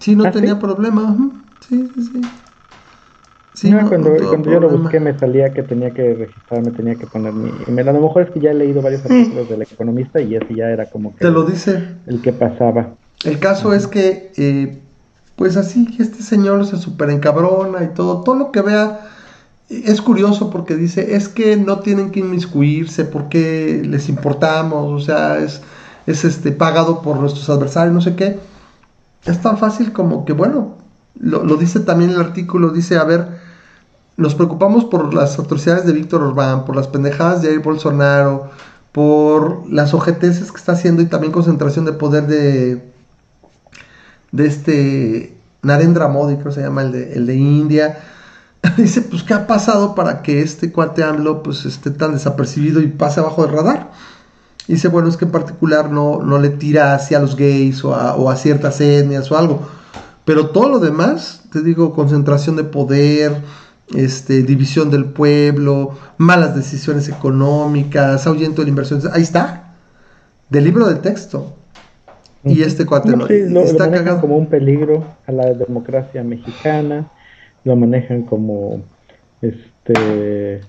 Sí, 0.00 0.14
no 0.14 0.26
¿Ah, 0.26 0.30
tenía 0.30 0.58
problema. 0.58 1.16
Sí, 1.60 1.90
sí, 1.94 2.02
sí. 2.02 2.20
Sí, 3.54 3.72
cuando, 3.88 4.16
yo 4.42 4.58
lo 4.58 4.68
busqué 4.68 4.98
me 4.98 5.16
salía 5.16 5.54
que 5.54 5.62
tenía 5.62 5.90
que 5.92 6.14
registrarme, 6.14 6.72
tenía 6.72 6.96
que 6.96 7.06
poner 7.06 7.32
mi 7.32 7.52
email. 7.68 7.88
A 7.88 7.92
lo 7.92 8.00
mejor 8.00 8.22
es 8.22 8.30
que 8.30 8.40
ya 8.40 8.50
he 8.50 8.54
leído 8.54 8.82
varios 8.82 9.04
artículos 9.04 9.48
del 9.48 9.62
economista 9.62 10.20
y 10.20 10.34
ese 10.34 10.56
ya 10.56 10.70
era 10.70 10.90
como 10.90 11.12
que... 11.14 11.24
Te 11.24 11.30
lo 11.30 11.44
dice. 11.44 11.80
El 12.06 12.20
que 12.20 12.32
pasaba. 12.32 12.94
El 13.24 13.38
caso 13.38 13.72
es 13.72 13.86
que, 13.86 14.32
eh, 14.36 14.76
pues 15.36 15.56
así, 15.56 15.86
este 16.00 16.24
señor 16.24 16.66
se 16.66 16.78
super 16.78 17.10
encabrona 17.10 17.84
y 17.84 17.94
todo, 17.94 18.22
todo 18.22 18.34
lo 18.34 18.50
que 18.50 18.60
vea 18.60 19.08
es 19.68 20.02
curioso 20.02 20.50
porque 20.50 20.74
dice, 20.74 21.14
es 21.14 21.28
que 21.28 21.56
no 21.56 21.78
tienen 21.78 22.10
que 22.10 22.20
inmiscuirse 22.20 23.04
porque 23.04 23.82
les 23.84 24.08
importamos, 24.08 25.00
o 25.00 25.04
sea, 25.04 25.38
es, 25.38 25.62
es 26.08 26.24
este, 26.24 26.50
pagado 26.50 27.02
por 27.02 27.18
nuestros 27.18 27.48
adversarios, 27.48 27.94
no 27.94 28.00
sé 28.00 28.16
qué. 28.16 28.36
Es 29.26 29.40
tan 29.40 29.58
fácil 29.58 29.92
como 29.92 30.24
que, 30.24 30.32
bueno, 30.32 30.74
lo, 31.20 31.44
lo 31.44 31.56
dice 31.56 31.78
también 31.78 32.10
el 32.10 32.20
artículo, 32.20 32.70
dice, 32.70 32.98
a 32.98 33.04
ver, 33.04 33.43
nos 34.16 34.34
preocupamos 34.34 34.84
por 34.84 35.12
las 35.12 35.38
atrocidades 35.38 35.86
de 35.86 35.92
Víctor 35.92 36.22
Orbán, 36.22 36.64
por 36.64 36.76
las 36.76 36.88
pendejadas 36.88 37.42
de 37.42 37.48
Jair 37.48 37.60
Bolsonaro, 37.60 38.50
por 38.92 39.68
las 39.68 39.92
ojeteces 39.92 40.52
que 40.52 40.58
está 40.58 40.72
haciendo 40.72 41.02
y 41.02 41.06
también 41.06 41.32
concentración 41.32 41.84
de 41.84 41.92
poder 41.92 42.26
de, 42.26 42.92
de 44.30 44.46
este 44.46 45.36
Narendra 45.62 46.08
Modi, 46.08 46.34
creo 46.34 46.46
que 46.46 46.52
se 46.52 46.62
llama 46.62 46.82
el 46.82 46.92
de, 46.92 47.14
el 47.14 47.26
de 47.26 47.34
India. 47.34 47.98
Dice, 48.76 49.02
pues, 49.02 49.24
¿qué 49.24 49.34
ha 49.34 49.46
pasado 49.46 49.94
para 49.94 50.22
que 50.22 50.42
este 50.42 50.70
cuate 50.70 51.02
AMLO 51.02 51.42
pues, 51.42 51.64
esté 51.64 51.90
tan 51.90 52.12
desapercibido 52.12 52.80
y 52.80 52.86
pase 52.86 53.20
abajo 53.20 53.44
del 53.44 53.54
radar? 53.54 53.90
Dice, 54.68 54.88
bueno, 54.88 55.08
es 55.08 55.16
que 55.16 55.24
en 55.24 55.32
particular 55.32 55.90
no, 55.90 56.22
no 56.22 56.38
le 56.38 56.50
tira 56.50 56.94
hacia 56.94 57.18
los 57.18 57.36
gays 57.36 57.84
o 57.84 57.90
o 57.90 58.30
a 58.30 58.36
ciertas 58.36 58.80
etnias 58.80 59.30
o 59.30 59.36
algo. 59.36 59.68
Pero 60.24 60.50
todo 60.50 60.68
lo 60.68 60.78
demás, 60.78 61.42
te 61.52 61.60
digo, 61.60 61.94
concentración 61.94 62.56
de 62.56 62.64
poder, 62.64 63.42
este, 63.94 64.42
división 64.42 64.90
del 64.90 65.06
pueblo, 65.06 65.96
malas 66.16 66.54
decisiones 66.54 67.08
económicas, 67.08 68.26
ahuyento 68.26 68.62
de 68.62 68.66
la 68.66 68.70
inversión. 68.70 69.00
Ahí 69.12 69.22
está, 69.22 69.74
del 70.50 70.64
libro 70.64 70.86
de 70.86 70.96
texto. 70.96 71.54
Y 72.44 72.62
este 72.62 72.84
cuate 72.84 73.16
no, 73.16 73.26
está 73.60 73.90
cagado. 73.90 74.20
como 74.20 74.36
un 74.36 74.46
peligro 74.46 75.02
a 75.26 75.32
la 75.32 75.54
democracia 75.54 76.22
mexicana, 76.22 77.06
lo 77.64 77.74
manejan 77.74 78.22
como 78.22 78.82
este 79.40 80.60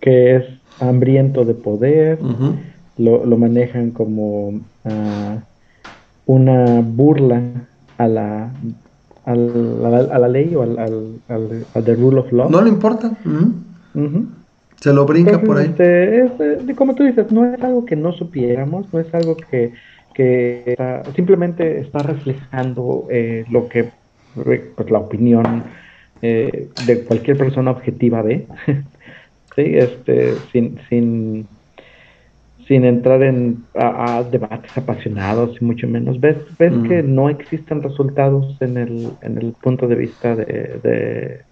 que 0.00 0.36
es 0.36 0.44
hambriento 0.80 1.44
de 1.44 1.54
poder, 1.54 2.18
lo, 2.98 3.24
lo, 3.24 3.36
manejan 3.36 3.92
como 3.92 4.48
uh, 4.48 5.40
una 6.26 6.80
burla 6.80 7.40
a 7.98 8.08
la 8.08 8.50
a 9.24 9.34
la, 9.34 10.28
ley 10.28 10.54
o 10.54 10.62
al, 10.62 10.78
al, 10.78 11.64
al, 11.74 11.84
the 11.84 11.94
rule 11.94 12.20
of 12.20 12.32
law. 12.32 12.50
No 12.50 12.60
le 12.60 12.68
importa. 12.68 13.12
Se 14.80 14.92
lo 14.92 15.06
brinca 15.06 15.40
por 15.40 15.58
ahí. 15.58 15.66
Este, 15.66 16.24
eh, 16.24 16.74
como 16.76 16.94
tú 16.94 17.04
dices, 17.04 17.30
no 17.30 17.44
es 17.44 17.62
algo 17.62 17.84
que 17.84 17.94
no 17.94 18.12
supiéramos, 18.12 18.92
no 18.92 18.98
es 18.98 19.14
algo 19.14 19.36
que, 19.36 19.72
que 20.12 20.76
simplemente 21.14 21.80
está 21.80 22.00
reflejando 22.00 23.06
eh, 23.10 23.44
lo 23.50 23.68
que 23.68 23.90
pues, 24.34 24.90
la 24.90 24.98
opinión 24.98 25.62
eh, 26.20 26.68
de 26.86 27.04
cualquier 27.04 27.36
persona 27.36 27.70
objetiva 27.70 28.22
ve. 28.22 28.46
sí, 29.54 29.62
este, 29.76 30.34
sin, 30.50 30.78
sin 30.88 31.46
sin 32.66 32.84
entrar 32.84 33.22
en 33.22 33.64
a, 33.74 34.22
debates 34.30 34.76
apasionados 34.76 35.56
y 35.60 35.64
mucho 35.64 35.88
menos. 35.88 36.20
Ves, 36.20 36.36
ves 36.58 36.72
que 36.88 37.02
no 37.02 37.28
existen 37.28 37.82
resultados 37.82 38.56
en 38.60 38.76
el, 38.76 39.08
en 39.22 39.38
el 39.38 39.52
punto 39.60 39.88
de 39.88 39.94
vista 39.96 40.36
de, 40.36 41.42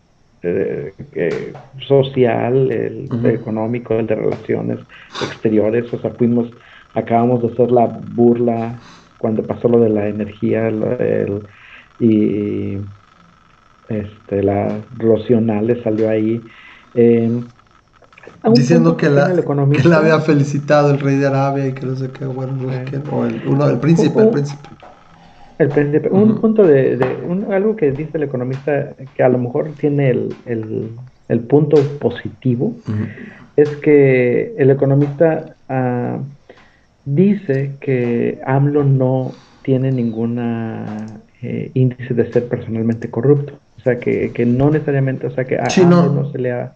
de, 0.42 1.52
social, 1.86 2.70
el 2.70 3.26
económico, 3.26 3.94
el 3.94 4.06
de 4.06 4.14
relaciones 4.14 4.78
exteriores. 5.22 5.92
O 5.92 5.98
sea, 5.98 6.10
fuimos, 6.10 6.50
acabamos 6.94 7.42
de 7.42 7.48
hacer 7.48 7.70
la 7.70 7.86
burla 7.86 8.78
cuando 9.18 9.42
pasó 9.42 9.68
lo 9.68 9.80
de 9.80 9.90
la 9.90 10.08
energía 10.08 10.68
el, 10.68 11.42
y 11.98 12.78
este, 13.88 14.42
la 14.42 14.78
Rocionales 14.96 15.82
salió 15.82 16.08
ahí. 16.08 16.40
Eh, 16.94 17.42
diciendo 18.54 18.96
que 18.96 19.08
la, 19.08 19.34
que 19.34 19.88
la 19.88 19.98
había 19.98 20.20
felicitado 20.20 20.90
el 20.90 21.00
rey 21.00 21.16
de 21.16 21.26
Arabia 21.26 21.66
y 21.66 21.72
que 21.72 21.86
no 21.86 21.96
sé 21.96 22.10
qué, 22.10 22.24
bueno, 22.24 22.52
no 22.52 22.72
sé 22.72 22.84
qué, 22.90 23.00
o 23.10 23.24
el, 23.24 23.42
uno 23.46 23.66
del 23.66 23.78
príncipe, 23.78 24.20
el 24.20 24.30
príncipe. 24.30 24.68
El 25.58 25.68
príncipe. 25.68 26.08
Un 26.08 26.40
punto 26.40 26.66
de, 26.66 26.96
de 26.96 27.54
algo 27.54 27.76
que 27.76 27.90
dice 27.92 28.12
el 28.14 28.22
economista 28.22 28.94
que 29.14 29.22
a 29.22 29.28
lo 29.28 29.38
mejor 29.38 29.70
tiene 29.78 30.10
el, 30.10 30.34
el, 30.46 30.90
el 31.28 31.40
punto 31.40 31.76
positivo 31.98 32.74
es 33.56 33.68
que 33.76 34.54
el 34.56 34.70
economista 34.70 35.54
uh, 35.68 36.22
dice 37.04 37.72
que 37.80 38.40
AMLO 38.46 38.84
no 38.84 39.32
tiene 39.62 39.92
ninguna 39.92 41.06
eh, 41.42 41.70
índice 41.74 42.14
de 42.14 42.32
ser 42.32 42.48
personalmente 42.48 43.10
corrupto. 43.10 43.52
O 43.78 43.82
sea, 43.82 43.98
que, 43.98 44.32
que 44.32 44.46
no 44.46 44.70
necesariamente, 44.70 45.26
o 45.26 45.30
sea, 45.30 45.44
que 45.44 45.58
a 45.58 45.64
AMLO 45.64 46.10
no 46.10 46.32
se 46.32 46.38
le 46.38 46.52
ha 46.52 46.72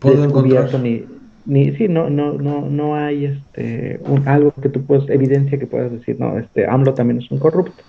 descubierto 0.00 0.78
ni, 0.78 1.04
ni 1.46 1.72
sí 1.76 1.88
no 1.88 2.10
no 2.10 2.34
no 2.34 2.68
no 2.68 2.96
hay 2.96 3.26
este 3.26 4.00
algo 4.26 4.52
que 4.60 4.68
tú 4.68 4.84
puedas 4.84 5.08
evidencia 5.08 5.58
que 5.58 5.66
puedas 5.66 5.90
decir 5.90 6.18
no 6.18 6.38
este 6.38 6.66
AMLO 6.66 6.94
también 6.94 7.18
es 7.18 7.30
un 7.30 7.38
corrupto. 7.38 7.82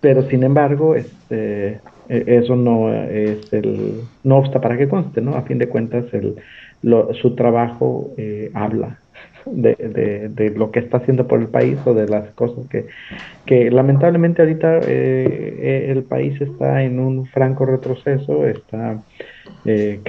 Pero 0.00 0.28
sin 0.28 0.42
embargo 0.42 0.94
este 0.94 1.80
e, 2.08 2.24
eso 2.26 2.56
no 2.56 2.92
es 2.92 3.52
el 3.52 4.00
no 4.24 4.38
obsta 4.38 4.60
para 4.60 4.76
que 4.76 4.88
conste 4.88 5.20
no 5.20 5.36
a 5.36 5.42
fin 5.42 5.58
de 5.58 5.68
cuentas 5.68 6.06
el 6.12 6.36
su 7.20 7.34
trabajo 7.36 8.12
eh, 8.16 8.50
habla 8.54 8.98
de, 9.46 9.74
de, 9.74 10.28
de, 10.28 10.50
lo 10.50 10.70
que 10.70 10.80
está 10.80 10.98
haciendo 10.98 11.26
por 11.26 11.40
el 11.40 11.48
país 11.48 11.78
o 11.84 11.94
de 11.94 12.08
las 12.08 12.30
cosas 12.30 12.66
que, 12.68 12.86
que 13.46 13.70
lamentablemente 13.70 14.42
ahorita 14.42 14.78
eh, 14.78 14.84
eh, 14.88 15.86
el 15.90 16.04
país 16.04 16.40
está 16.40 16.82
en 16.82 17.00
un 17.00 17.26
franco 17.26 17.66
retroceso, 17.66 18.46
está 18.46 19.02
eh, 19.64 20.00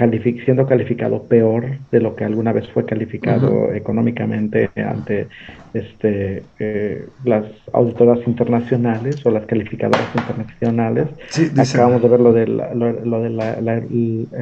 siendo 0.46 0.66
calificado 0.66 1.24
peor 1.24 1.78
de 1.92 2.02
lo 2.02 2.16
que 2.16 2.26
alguna 2.26 2.52
vez 2.54 2.68
fue 2.74 2.86
calificado 2.86 3.72
económicamente 3.74 4.70
ante 4.76 5.28
este 5.74 6.44
eh, 6.60 7.08
las 7.24 7.46
auditoras 7.72 8.20
internacionales 8.28 9.24
o 9.26 9.32
las 9.32 9.46
calificadoras 9.46 10.08
internacionales. 10.16 11.08
Acabamos 11.58 12.02
de 12.02 12.10
ver 12.10 12.20
lo 12.20 12.34
del 12.34 12.58
lo, 12.58 13.22
de 13.22 13.30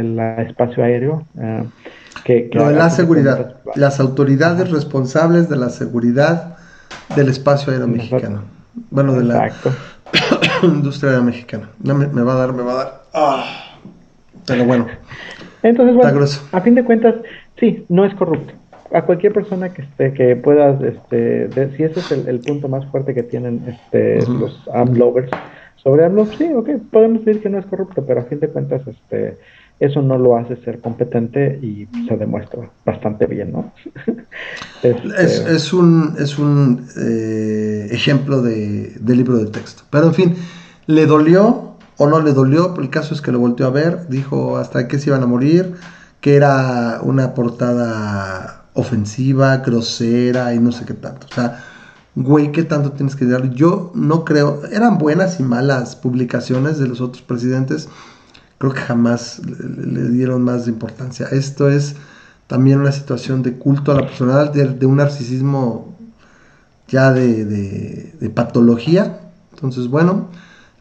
la, 0.04 0.42
espacio 0.42 0.84
aéreo. 0.84 1.26
Uh, 1.36 1.66
que, 2.24 2.50
lo 2.54 2.68
de 2.68 2.76
la 2.76 2.90
seguridad. 2.90 3.56
Las 3.76 4.00
autoridades 4.00 4.72
responsables 4.72 5.50
de 5.50 5.58
la 5.58 5.70
seguridad 5.70 6.58
del 7.16 7.30
espacio 7.30 7.74
aéreo 7.74 7.88
mexicano. 7.88 8.44
Bueno, 8.90 9.14
de 9.14 9.26
la 9.26 9.52
industria 10.64 11.12
aérea 11.12 11.26
mexicana. 11.26 11.70
Me, 11.84 12.22
va 12.22 12.34
a 12.34 12.36
dar, 12.36 12.54
me 12.54 12.64
va 12.64 12.72
a 12.72 12.76
dar. 12.76 13.04
Ah. 13.14 13.71
Pero 14.52 14.66
bueno. 14.66 14.88
Entonces, 15.64 15.96
bueno, 15.96 16.26
a 16.52 16.62
fin 16.62 16.76
de 16.76 16.84
cuentas, 16.84 17.16
sí, 17.60 17.86
no 17.90 18.06
es 18.06 18.14
corrupto. 18.16 18.54
A 18.94 19.04
cualquier 19.04 19.32
persona 19.32 19.70
que 19.70 19.84
esté, 19.84 20.14
que 20.14 20.36
puedas, 20.36 20.82
este, 20.84 21.50
si 21.78 21.84
ese 21.84 22.00
es 22.00 22.12
el, 22.12 22.40
punto 22.42 22.68
más 22.68 22.86
fuerte 22.88 23.14
que 23.14 23.24
tienen 23.24 23.64
este, 23.68 24.26
los 24.28 24.68
AMLovers 24.74 25.30
sobre 25.78 26.06
AMLO, 26.06 26.26
sí, 26.26 26.52
ok, 26.54 26.70
podemos 26.92 27.24
decir 27.24 27.42
que 27.42 27.50
no 27.50 27.58
es 27.58 27.66
corrupto, 27.68 28.06
pero 28.06 28.20
a 28.20 28.24
fin 28.24 28.40
de 28.40 28.50
cuentas, 28.50 28.82
este, 28.86 29.38
eso 29.80 30.02
no 30.02 30.18
lo 30.18 30.36
hace 30.36 30.58
ser 30.58 30.80
competente 30.80 31.58
y 31.62 31.88
se 32.08 32.18
demuestra 32.18 32.70
bastante 32.86 33.26
bien, 33.28 33.52
¿no? 33.52 33.72
Este, 34.84 35.54
es, 35.54 35.74
un, 35.74 36.16
es 36.18 36.40
un 36.40 36.88
eh, 36.98 37.88
ejemplo 37.92 38.42
de, 38.42 38.96
de, 39.00 39.16
libro 39.16 39.38
de 39.38 39.52
texto. 39.52 39.84
Pero 39.92 40.08
en 40.08 40.14
fin, 40.16 40.36
le 40.88 41.06
dolió 41.06 41.71
o 42.02 42.10
no 42.10 42.20
le 42.20 42.34
dolió, 42.34 42.74
el 42.80 42.90
caso 42.90 43.14
es 43.14 43.22
que 43.22 43.32
lo 43.32 43.38
volteó 43.38 43.68
a 43.68 43.70
ver, 43.70 44.08
dijo 44.10 44.58
hasta 44.58 44.88
que 44.88 44.98
se 44.98 45.12
iban 45.12 45.22
a 45.22 45.28
morir, 45.28 45.76
que 46.20 46.36
era 46.36 47.00
una 47.04 47.36
portada 47.36 48.66
ofensiva, 48.74 49.58
grosera 49.58 50.52
y 50.56 50.60
no 50.60 50.72
sé 50.72 50.84
qué 50.86 50.96
tanto. 50.96 51.28
O 51.30 51.36
sea, 51.36 51.64
güey, 52.16 52.52
¿qué 52.52 52.64
tanto 52.64 52.94
tienes 52.94 53.16
que 53.16 53.26
dar? 53.26 53.52
Yo 53.52 53.92
no 53.94 54.26
creo, 54.26 54.64
eran 54.72 54.98
buenas 54.98 55.40
y 55.40 55.44
malas 55.44 55.96
publicaciones 55.96 56.80
de 56.80 56.88
los 56.88 57.02
otros 57.02 57.22
presidentes, 57.22 57.88
creo 58.58 58.74
que 58.74 58.82
jamás 58.82 59.40
le, 59.46 60.10
dieron 60.10 60.42
más 60.42 60.68
importancia. 60.68 61.28
Esto 61.32 61.70
es 61.70 61.98
también 62.48 62.80
una 62.80 62.94
situación 62.94 63.44
de 63.44 63.60
culto 63.60 63.92
a 63.92 64.02
la 64.02 64.08
personalidad, 64.08 64.52
de, 64.52 64.86
un 64.88 64.96
narcisismo 64.96 65.96
ya 66.88 67.12
de, 67.14 67.46
de 68.20 68.30
patología. 68.32 69.20
Entonces, 69.54 69.88
bueno, 69.88 70.30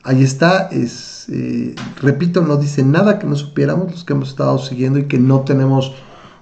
ahí 0.03 0.23
está, 0.23 0.69
es, 0.69 1.10
eh, 1.31 1.77
repito, 2.01 2.41
no 2.41 2.57
dice 2.57 2.83
nada 2.83 3.21
que 3.21 3.27
no 3.27 3.37
supiéramos, 3.37 3.93
los 3.93 4.05
que 4.05 4.15
hemos 4.15 4.31
estado 4.31 4.59
siguiendo 4.59 4.99
y 4.99 5.05
que 5.05 5.19
no 5.19 5.41
tenemos 5.41 5.95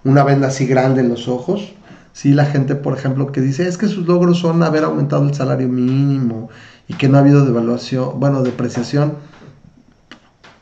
una 0.03 0.25
venda 0.25 0.49
así 0.49 0.67
grande 0.67 1.03
en 1.03 1.11
los 1.11 1.29
ojos. 1.29 1.75
Sí, 2.15 2.33
la 2.33 2.47
gente, 2.47 2.75
por 2.75 2.97
ejemplo, 2.97 3.31
que 3.31 3.41
dice, 3.41 3.69
es 3.69 3.77
que 3.77 3.87
sus 3.87 4.07
logros 4.07 4.39
son 4.39 4.63
haber 4.63 4.85
aumentado 4.85 5.29
el 5.29 5.35
salario 5.35 5.69
mínimo 5.69 6.49
y 6.89 6.95
que 6.95 7.09
no 7.09 7.19
ha 7.19 7.21
habido 7.21 7.45
devaluación, 7.45 8.19
bueno, 8.19 8.43
depreciación. 8.43 9.15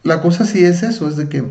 La 0.02 0.20
cosa 0.20 0.44
sí 0.44 0.64
es 0.64 0.82
eso, 0.82 1.08
es 1.08 1.16
de 1.16 1.28
que 1.28 1.44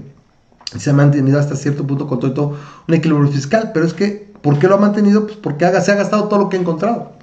se 0.78 0.90
ha 0.90 0.94
mantenido 0.94 1.40
hasta 1.40 1.56
cierto 1.56 1.88
punto 1.88 2.08
con 2.08 2.20
todo, 2.20 2.58
un 2.88 2.94
equilibrio 2.94 3.32
fiscal, 3.32 3.72
pero 3.74 3.86
es 3.86 3.94
que, 3.94 4.32
¿por 4.42 4.60
qué 4.60 4.68
lo 4.68 4.76
ha 4.76 4.80
mantenido? 4.80 5.26
Pues 5.26 5.38
porque 5.38 5.66
se 5.82 5.92
ha 5.92 5.96
gastado 5.96 6.26
todo 6.26 6.40
lo 6.40 6.50
que 6.50 6.58
ha 6.58 6.60
encontrado. 6.60 7.14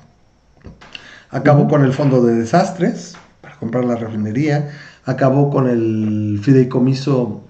Acabó 1.30 1.68
con 1.68 1.84
el 1.84 1.92
fondo 1.92 2.22
de 2.22 2.34
desastres, 2.34 3.16
comprar 3.62 3.84
la 3.84 3.94
refinería, 3.94 4.72
acabó 5.04 5.50
con 5.50 5.68
el 5.68 6.40
fideicomiso 6.42 7.42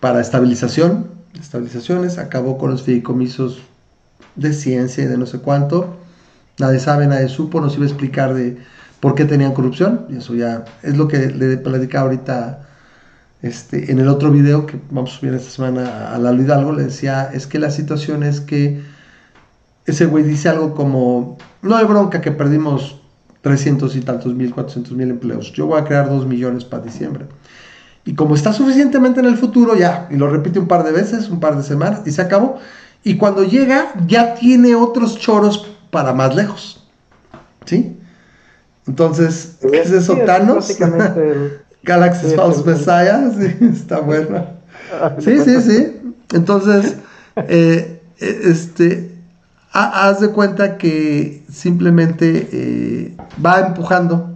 para 0.00 0.20
estabilización, 0.20 1.08
estabilizaciones, 1.40 2.18
acabó 2.18 2.58
con 2.58 2.70
los 2.70 2.82
fideicomisos 2.82 3.62
de 4.36 4.52
ciencia 4.52 5.04
y 5.04 5.06
de 5.06 5.18
no 5.18 5.26
sé 5.26 5.38
cuánto. 5.38 5.96
Nadie 6.58 6.80
sabe, 6.80 7.06
nadie 7.06 7.28
supo, 7.28 7.60
nos 7.60 7.74
iba 7.74 7.84
a 7.84 7.88
explicar 7.88 8.34
de 8.34 8.58
por 9.00 9.14
qué 9.14 9.24
tenían 9.24 9.52
corrupción. 9.52 10.06
Y 10.10 10.16
eso 10.16 10.34
ya 10.34 10.64
es 10.82 10.96
lo 10.96 11.08
que 11.08 11.30
le 11.30 11.56
platicaba 11.58 12.04
ahorita 12.04 12.66
este, 13.42 13.90
en 13.90 13.98
el 13.98 14.08
otro 14.08 14.30
video 14.30 14.66
que 14.66 14.78
vamos 14.90 15.14
a 15.14 15.18
subir 15.18 15.34
esta 15.34 15.50
semana 15.50 16.14
a 16.14 16.18
Lalo 16.18 16.42
Hidalgo. 16.42 16.72
Le 16.72 16.84
decía, 16.84 17.30
es 17.32 17.46
que 17.46 17.58
la 17.58 17.70
situación 17.70 18.22
es 18.22 18.40
que 18.40 18.82
ese 19.84 20.06
güey 20.06 20.24
dice 20.24 20.48
algo 20.48 20.74
como, 20.74 21.38
no 21.62 21.76
hay 21.76 21.84
bronca 21.84 22.20
que 22.20 22.32
perdimos 22.32 23.00
300 23.46 23.94
y 23.94 24.00
tantos 24.00 24.34
mil, 24.34 24.52
400 24.52 24.92
mil 24.94 25.08
empleos. 25.08 25.52
Yo 25.52 25.66
voy 25.66 25.80
a 25.80 25.84
crear 25.84 26.10
2 26.10 26.26
millones 26.26 26.64
para 26.64 26.82
diciembre. 26.82 27.26
Y 28.04 28.16
como 28.16 28.34
está 28.34 28.52
suficientemente 28.52 29.20
en 29.20 29.26
el 29.26 29.36
futuro, 29.36 29.76
ya, 29.76 30.08
y 30.10 30.16
lo 30.16 30.28
repite 30.28 30.58
un 30.58 30.66
par 30.66 30.82
de 30.82 30.90
veces, 30.90 31.28
un 31.28 31.38
par 31.38 31.56
de 31.56 31.62
semanas, 31.62 32.00
y 32.06 32.10
se 32.10 32.22
acabó. 32.22 32.58
Y 33.04 33.18
cuando 33.18 33.44
llega, 33.44 33.92
ya 34.08 34.34
tiene 34.34 34.74
otros 34.74 35.16
choros 35.20 35.64
para 35.92 36.12
más 36.12 36.34
lejos. 36.34 36.88
¿Sí? 37.66 37.96
Entonces, 38.88 39.58
¿qué 39.60 39.80
es 39.80 39.92
eso? 39.92 40.16
Thanos. 40.26 40.76
Galaxy 41.84 42.34
False 42.34 42.64
Messiah, 42.64 43.30
sí, 43.30 43.56
está 43.72 44.00
bueno. 44.00 44.56
Ah, 44.92 45.16
sí, 45.18 45.38
sí, 45.40 45.60
sí. 45.62 46.14
Entonces, 46.32 46.96
eh, 47.36 48.00
eh, 48.20 48.40
este, 48.44 49.15
haz 49.84 50.20
de 50.20 50.30
cuenta 50.30 50.78
que 50.78 51.44
simplemente 51.50 52.48
eh, 52.52 53.16
va 53.44 53.60
empujando 53.60 54.30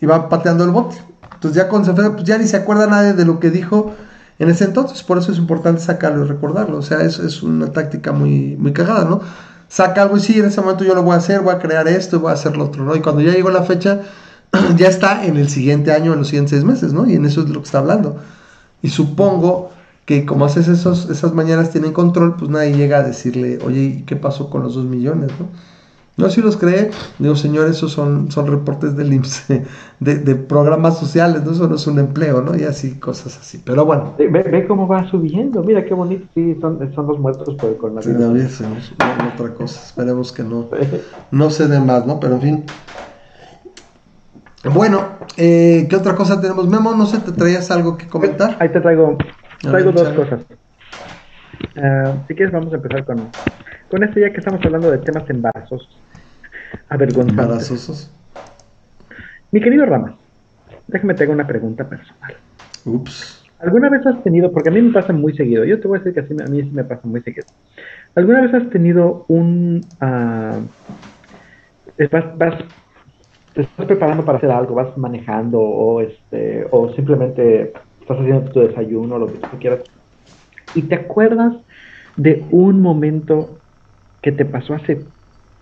y 0.00 0.06
va 0.06 0.28
pateando 0.28 0.64
el 0.64 0.70
bote. 0.70 0.96
Entonces 1.34 1.62
ya 1.62 1.68
con 1.68 1.84
pues 1.84 2.24
ya 2.24 2.38
ni 2.38 2.46
se 2.46 2.56
acuerda 2.56 2.86
nadie 2.86 3.12
de 3.12 3.24
lo 3.24 3.38
que 3.38 3.50
dijo 3.50 3.94
en 4.38 4.50
ese 4.50 4.64
entonces, 4.64 5.02
por 5.02 5.16
eso 5.18 5.32
es 5.32 5.38
importante 5.38 5.80
sacarlo 5.80 6.24
y 6.24 6.28
recordarlo. 6.28 6.78
O 6.78 6.82
sea, 6.82 7.00
es, 7.00 7.18
es 7.18 7.42
una 7.42 7.72
táctica 7.72 8.12
muy, 8.12 8.56
muy 8.56 8.72
cagada, 8.72 9.04
¿no? 9.04 9.20
Saca 9.68 10.02
algo 10.02 10.16
y 10.18 10.20
sí, 10.20 10.38
en 10.38 10.46
ese 10.46 10.60
momento 10.60 10.84
yo 10.84 10.94
lo 10.94 11.02
voy 11.02 11.14
a 11.14 11.18
hacer, 11.18 11.40
voy 11.40 11.54
a 11.54 11.58
crear 11.58 11.88
esto, 11.88 12.20
voy 12.20 12.30
a 12.30 12.34
hacer 12.34 12.56
lo 12.56 12.64
otro, 12.66 12.84
¿no? 12.84 12.94
Y 12.94 13.00
cuando 13.00 13.22
ya 13.22 13.32
llegó 13.32 13.50
la 13.50 13.62
fecha, 13.62 14.00
ya 14.76 14.88
está 14.88 15.24
en 15.24 15.36
el 15.38 15.48
siguiente 15.48 15.92
año, 15.92 16.12
en 16.12 16.18
los 16.18 16.28
siguientes 16.28 16.50
seis 16.50 16.64
meses, 16.64 16.92
¿no? 16.92 17.08
Y 17.08 17.14
en 17.14 17.24
eso 17.24 17.42
es 17.42 17.48
lo 17.48 17.60
que 17.60 17.66
está 17.66 17.78
hablando. 17.78 18.18
Y 18.82 18.90
supongo 18.90 19.70
que 20.06 20.24
como 20.24 20.44
haces 20.44 20.68
esos, 20.68 21.10
esas 21.10 21.34
mañanas 21.34 21.70
tienen 21.70 21.92
control, 21.92 22.36
pues 22.36 22.50
nadie 22.50 22.74
llega 22.74 22.98
a 22.98 23.02
decirle, 23.02 23.58
oye, 23.64 23.82
¿y 23.82 24.02
qué 24.02 24.16
pasó 24.16 24.48
con 24.48 24.62
los 24.62 24.74
dos 24.76 24.86
millones, 24.86 25.30
no? 25.38 25.48
No, 26.16 26.30
si 26.30 26.40
los 26.40 26.56
cree, 26.56 26.90
digo, 27.18 27.36
señor, 27.36 27.68
esos 27.68 27.92
son, 27.92 28.30
son 28.30 28.46
reportes 28.46 28.96
del 28.96 29.12
IMSS, 29.12 29.48
de, 30.00 30.34
programas 30.34 30.98
sociales, 30.98 31.44
¿no? 31.44 31.52
Eso 31.52 31.68
no 31.68 31.74
es 31.74 31.86
un 31.86 31.98
empleo, 31.98 32.40
¿no? 32.40 32.56
Y 32.56 32.64
así, 32.64 32.98
cosas 32.98 33.36
así. 33.38 33.60
Pero 33.62 33.84
bueno. 33.84 34.14
Ve, 34.16 34.28
ve 34.28 34.66
cómo 34.66 34.88
va 34.88 35.06
subiendo, 35.10 35.62
mira 35.62 35.84
qué 35.84 35.92
bonito, 35.92 36.26
sí, 36.34 36.56
son, 36.58 36.90
son 36.94 37.06
los 37.06 37.18
muertos 37.18 37.54
por 37.56 37.68
el 37.68 37.76
coronavirus. 37.76 38.50
Sí, 38.50 38.64
no, 38.98 39.28
otra 39.34 39.52
cosa, 39.52 39.82
esperemos 39.84 40.32
que 40.32 40.42
no, 40.42 40.68
no 41.32 41.50
se 41.50 41.68
dé 41.68 41.80
más, 41.80 42.06
¿no? 42.06 42.18
Pero 42.18 42.36
en 42.36 42.40
fin. 42.40 42.64
Bueno, 44.72 45.02
eh, 45.36 45.86
¿qué 45.90 45.96
otra 45.96 46.14
cosa 46.14 46.40
tenemos? 46.40 46.66
Memo, 46.66 46.94
no 46.94 47.04
sé, 47.04 47.18
¿te 47.18 47.32
traías 47.32 47.70
algo 47.70 47.98
que 47.98 48.06
comentar? 48.06 48.56
Ahí 48.58 48.70
te 48.70 48.80
traigo, 48.80 49.18
traigo 49.60 49.92
dos 49.92 50.08
cosas. 50.10 50.44
Ah, 51.76 52.14
si 52.26 52.34
quieres, 52.34 52.52
vamos 52.52 52.72
a 52.72 52.76
empezar 52.76 53.04
con, 53.04 53.30
con 53.90 54.02
esto, 54.02 54.20
ya 54.20 54.30
que 54.30 54.38
estamos 54.38 54.64
hablando 54.64 54.90
de 54.90 54.98
temas 54.98 55.28
embarazosos, 55.28 55.98
avergonzantes. 56.88 57.44
Embarazosos. 57.44 58.10
Mi 59.52 59.60
querido 59.60 59.86
Rama, 59.86 60.16
déjame 60.86 61.14
te 61.14 61.24
hago 61.24 61.32
una 61.32 61.46
pregunta 61.46 61.88
personal. 61.88 62.34
Ups. 62.84 63.44
¿Alguna 63.58 63.88
vez 63.88 64.06
has 64.06 64.22
tenido, 64.22 64.52
porque 64.52 64.68
a 64.68 64.72
mí 64.72 64.82
me 64.82 64.92
pasa 64.92 65.12
muy 65.12 65.34
seguido, 65.34 65.64
yo 65.64 65.80
te 65.80 65.88
voy 65.88 65.96
a 65.96 66.02
decir 66.02 66.14
que 66.14 66.20
así, 66.20 66.34
a 66.42 66.46
mí 66.50 66.62
sí 66.62 66.70
me 66.72 66.84
pasa 66.84 67.02
muy 67.04 67.22
seguido. 67.22 67.46
¿Alguna 68.14 68.42
vez 68.42 68.54
has 68.54 68.68
tenido 68.70 69.24
un... 69.28 69.84
Uh, 70.00 70.66
vas, 72.10 72.38
vas 72.38 72.54
te 73.56 73.62
estás 73.62 73.86
preparando 73.86 74.22
para 74.22 74.36
hacer 74.36 74.50
algo, 74.50 74.74
vas 74.74 74.96
manejando 74.98 75.58
o 75.58 76.02
este 76.02 76.66
o 76.70 76.92
simplemente 76.92 77.72
estás 78.06 78.18
haciendo 78.20 78.50
tu 78.52 78.60
desayuno, 78.60 79.18
lo 79.18 79.32
que 79.32 79.38
tú 79.38 79.58
quieras, 79.58 79.80
y 80.74 80.88
te 80.88 80.94
acuerdas 80.94 81.54
de 82.16 82.48
un 82.50 82.80
momento 82.80 83.62
que 84.22 84.32
te 84.32 84.44
pasó 84.44 84.74
hace 84.74 85.06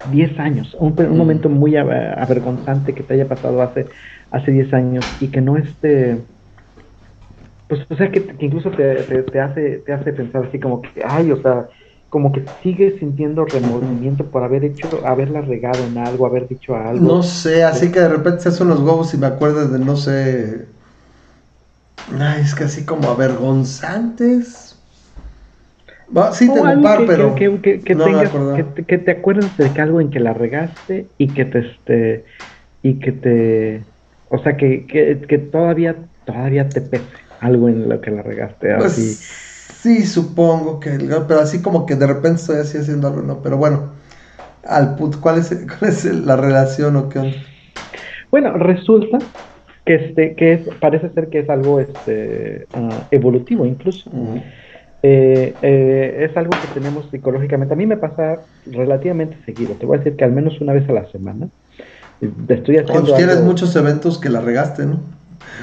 10 0.02 0.38
años, 0.38 0.74
un, 0.78 1.00
un 1.00 1.16
momento 1.18 1.48
muy 1.48 1.76
avergonzante 1.76 2.94
que 2.94 3.02
te 3.02 3.14
haya 3.14 3.28
pasado 3.28 3.62
hace, 3.62 3.88
hace 4.30 4.50
10 4.52 4.72
años 4.74 5.16
y 5.18 5.30
que 5.30 5.40
no 5.40 5.56
esté, 5.56 6.26
pues 7.68 7.80
o 7.88 7.96
sea, 7.96 8.10
que, 8.10 8.26
incluso 8.40 8.70
te, 8.70 9.22
te, 9.24 9.40
hace, 9.40 9.78
te 9.78 9.92
hace 9.92 10.12
pensar 10.12 10.46
así 10.46 10.60
como 10.60 10.82
que, 10.82 11.02
ay, 11.04 11.30
o 11.32 11.40
sea, 11.40 11.68
como 12.10 12.30
que 12.32 12.46
sigues 12.62 12.98
sintiendo 13.00 13.44
remordimiento 13.44 14.30
por 14.30 14.44
haber 14.44 14.64
hecho, 14.64 15.04
haberla 15.04 15.40
regado 15.40 15.84
en 15.84 15.98
algo, 15.98 16.26
haber 16.26 16.46
dicho 16.46 16.76
algo. 16.76 17.06
No 17.06 17.22
sé, 17.22 17.64
así 17.64 17.90
que 17.90 18.00
de 18.00 18.08
repente 18.08 18.40
se 18.42 18.50
hacen 18.50 18.68
los 18.68 18.80
huevos 18.80 19.12
y 19.14 19.18
me 19.18 19.26
acuerdas 19.26 19.72
de 19.72 19.78
no 19.78 19.96
sé. 19.96 20.73
Ay, 22.18 22.42
es 22.42 22.54
que 22.54 22.64
así 22.64 22.84
como 22.84 23.08
avergonzantes. 23.10 24.78
sí, 26.32 26.46
tengo 26.52 26.70
un 26.70 26.82
par, 26.82 27.04
pero. 27.06 27.34
Que, 27.34 27.60
que, 27.60 27.80
que, 27.80 28.84
que, 28.86 28.98
te 28.98 29.10
acuerdas 29.10 29.56
de 29.56 29.70
que 29.70 29.80
algo 29.80 30.00
en 30.00 30.10
que 30.10 30.20
la 30.20 30.34
regaste 30.34 31.06
y 31.18 31.28
que 31.28 31.44
te. 31.44 31.58
Este, 31.60 32.24
y 32.82 32.94
que 32.94 33.12
te. 33.12 33.82
O 34.28 34.38
sea, 34.38 34.56
que, 34.56 34.86
que, 34.86 35.38
todavía, 35.38 35.96
todavía 36.24 36.68
te 36.68 36.80
pese 36.80 37.04
algo 37.40 37.68
en 37.68 37.88
lo 37.88 38.00
que 38.00 38.10
la 38.10 38.22
regaste. 38.22 38.74
Pues, 38.76 38.92
así. 38.92 39.14
Sí, 39.84 40.06
supongo 40.06 40.80
que, 40.80 40.98
pero 41.28 41.40
así 41.40 41.60
como 41.60 41.84
que 41.84 41.94
de 41.94 42.06
repente 42.06 42.40
estoy 42.40 42.56
así 42.56 42.78
haciendo 42.78 43.08
algo, 43.08 43.20
no, 43.20 43.42
pero 43.42 43.58
bueno, 43.58 43.90
al 44.66 44.96
put, 44.96 45.20
¿cuál 45.20 45.38
es, 45.38 45.48
cuál 45.78 45.90
es 45.90 46.04
la 46.06 46.36
relación 46.36 46.96
o 46.96 47.08
qué 47.10 47.18
onda? 47.18 47.36
Bueno, 48.30 48.54
resulta 48.54 49.18
que 49.84 49.94
este, 49.94 50.34
que 50.34 50.52
es, 50.54 50.60
parece 50.80 51.10
ser 51.10 51.28
que 51.28 51.40
es 51.40 51.50
algo 51.50 51.80
este 51.80 52.66
ah, 52.74 53.06
evolutivo 53.10 53.66
incluso. 53.66 54.10
Eh, 55.02 55.52
eh, 55.60 56.26
es 56.30 56.36
algo 56.36 56.52
que 56.52 56.80
tenemos 56.80 57.10
psicológicamente. 57.10 57.74
A 57.74 57.76
mí 57.76 57.86
me 57.86 57.98
pasa 57.98 58.40
relativamente 58.64 59.36
seguido. 59.44 59.74
Te 59.74 59.84
voy 59.84 59.96
a 59.96 59.98
decir 59.98 60.16
que 60.16 60.24
al 60.24 60.32
menos 60.32 60.60
una 60.60 60.72
vez 60.72 60.88
a 60.88 60.92
la 60.92 61.06
semana. 61.10 61.48
Estoy 62.48 62.78
haciendo. 62.78 63.14
tienes 63.14 63.42
muchos 63.42 63.76
eventos 63.76 64.18
que 64.18 64.30
la 64.30 64.40
regaste, 64.40 64.86
¿no? 64.86 65.00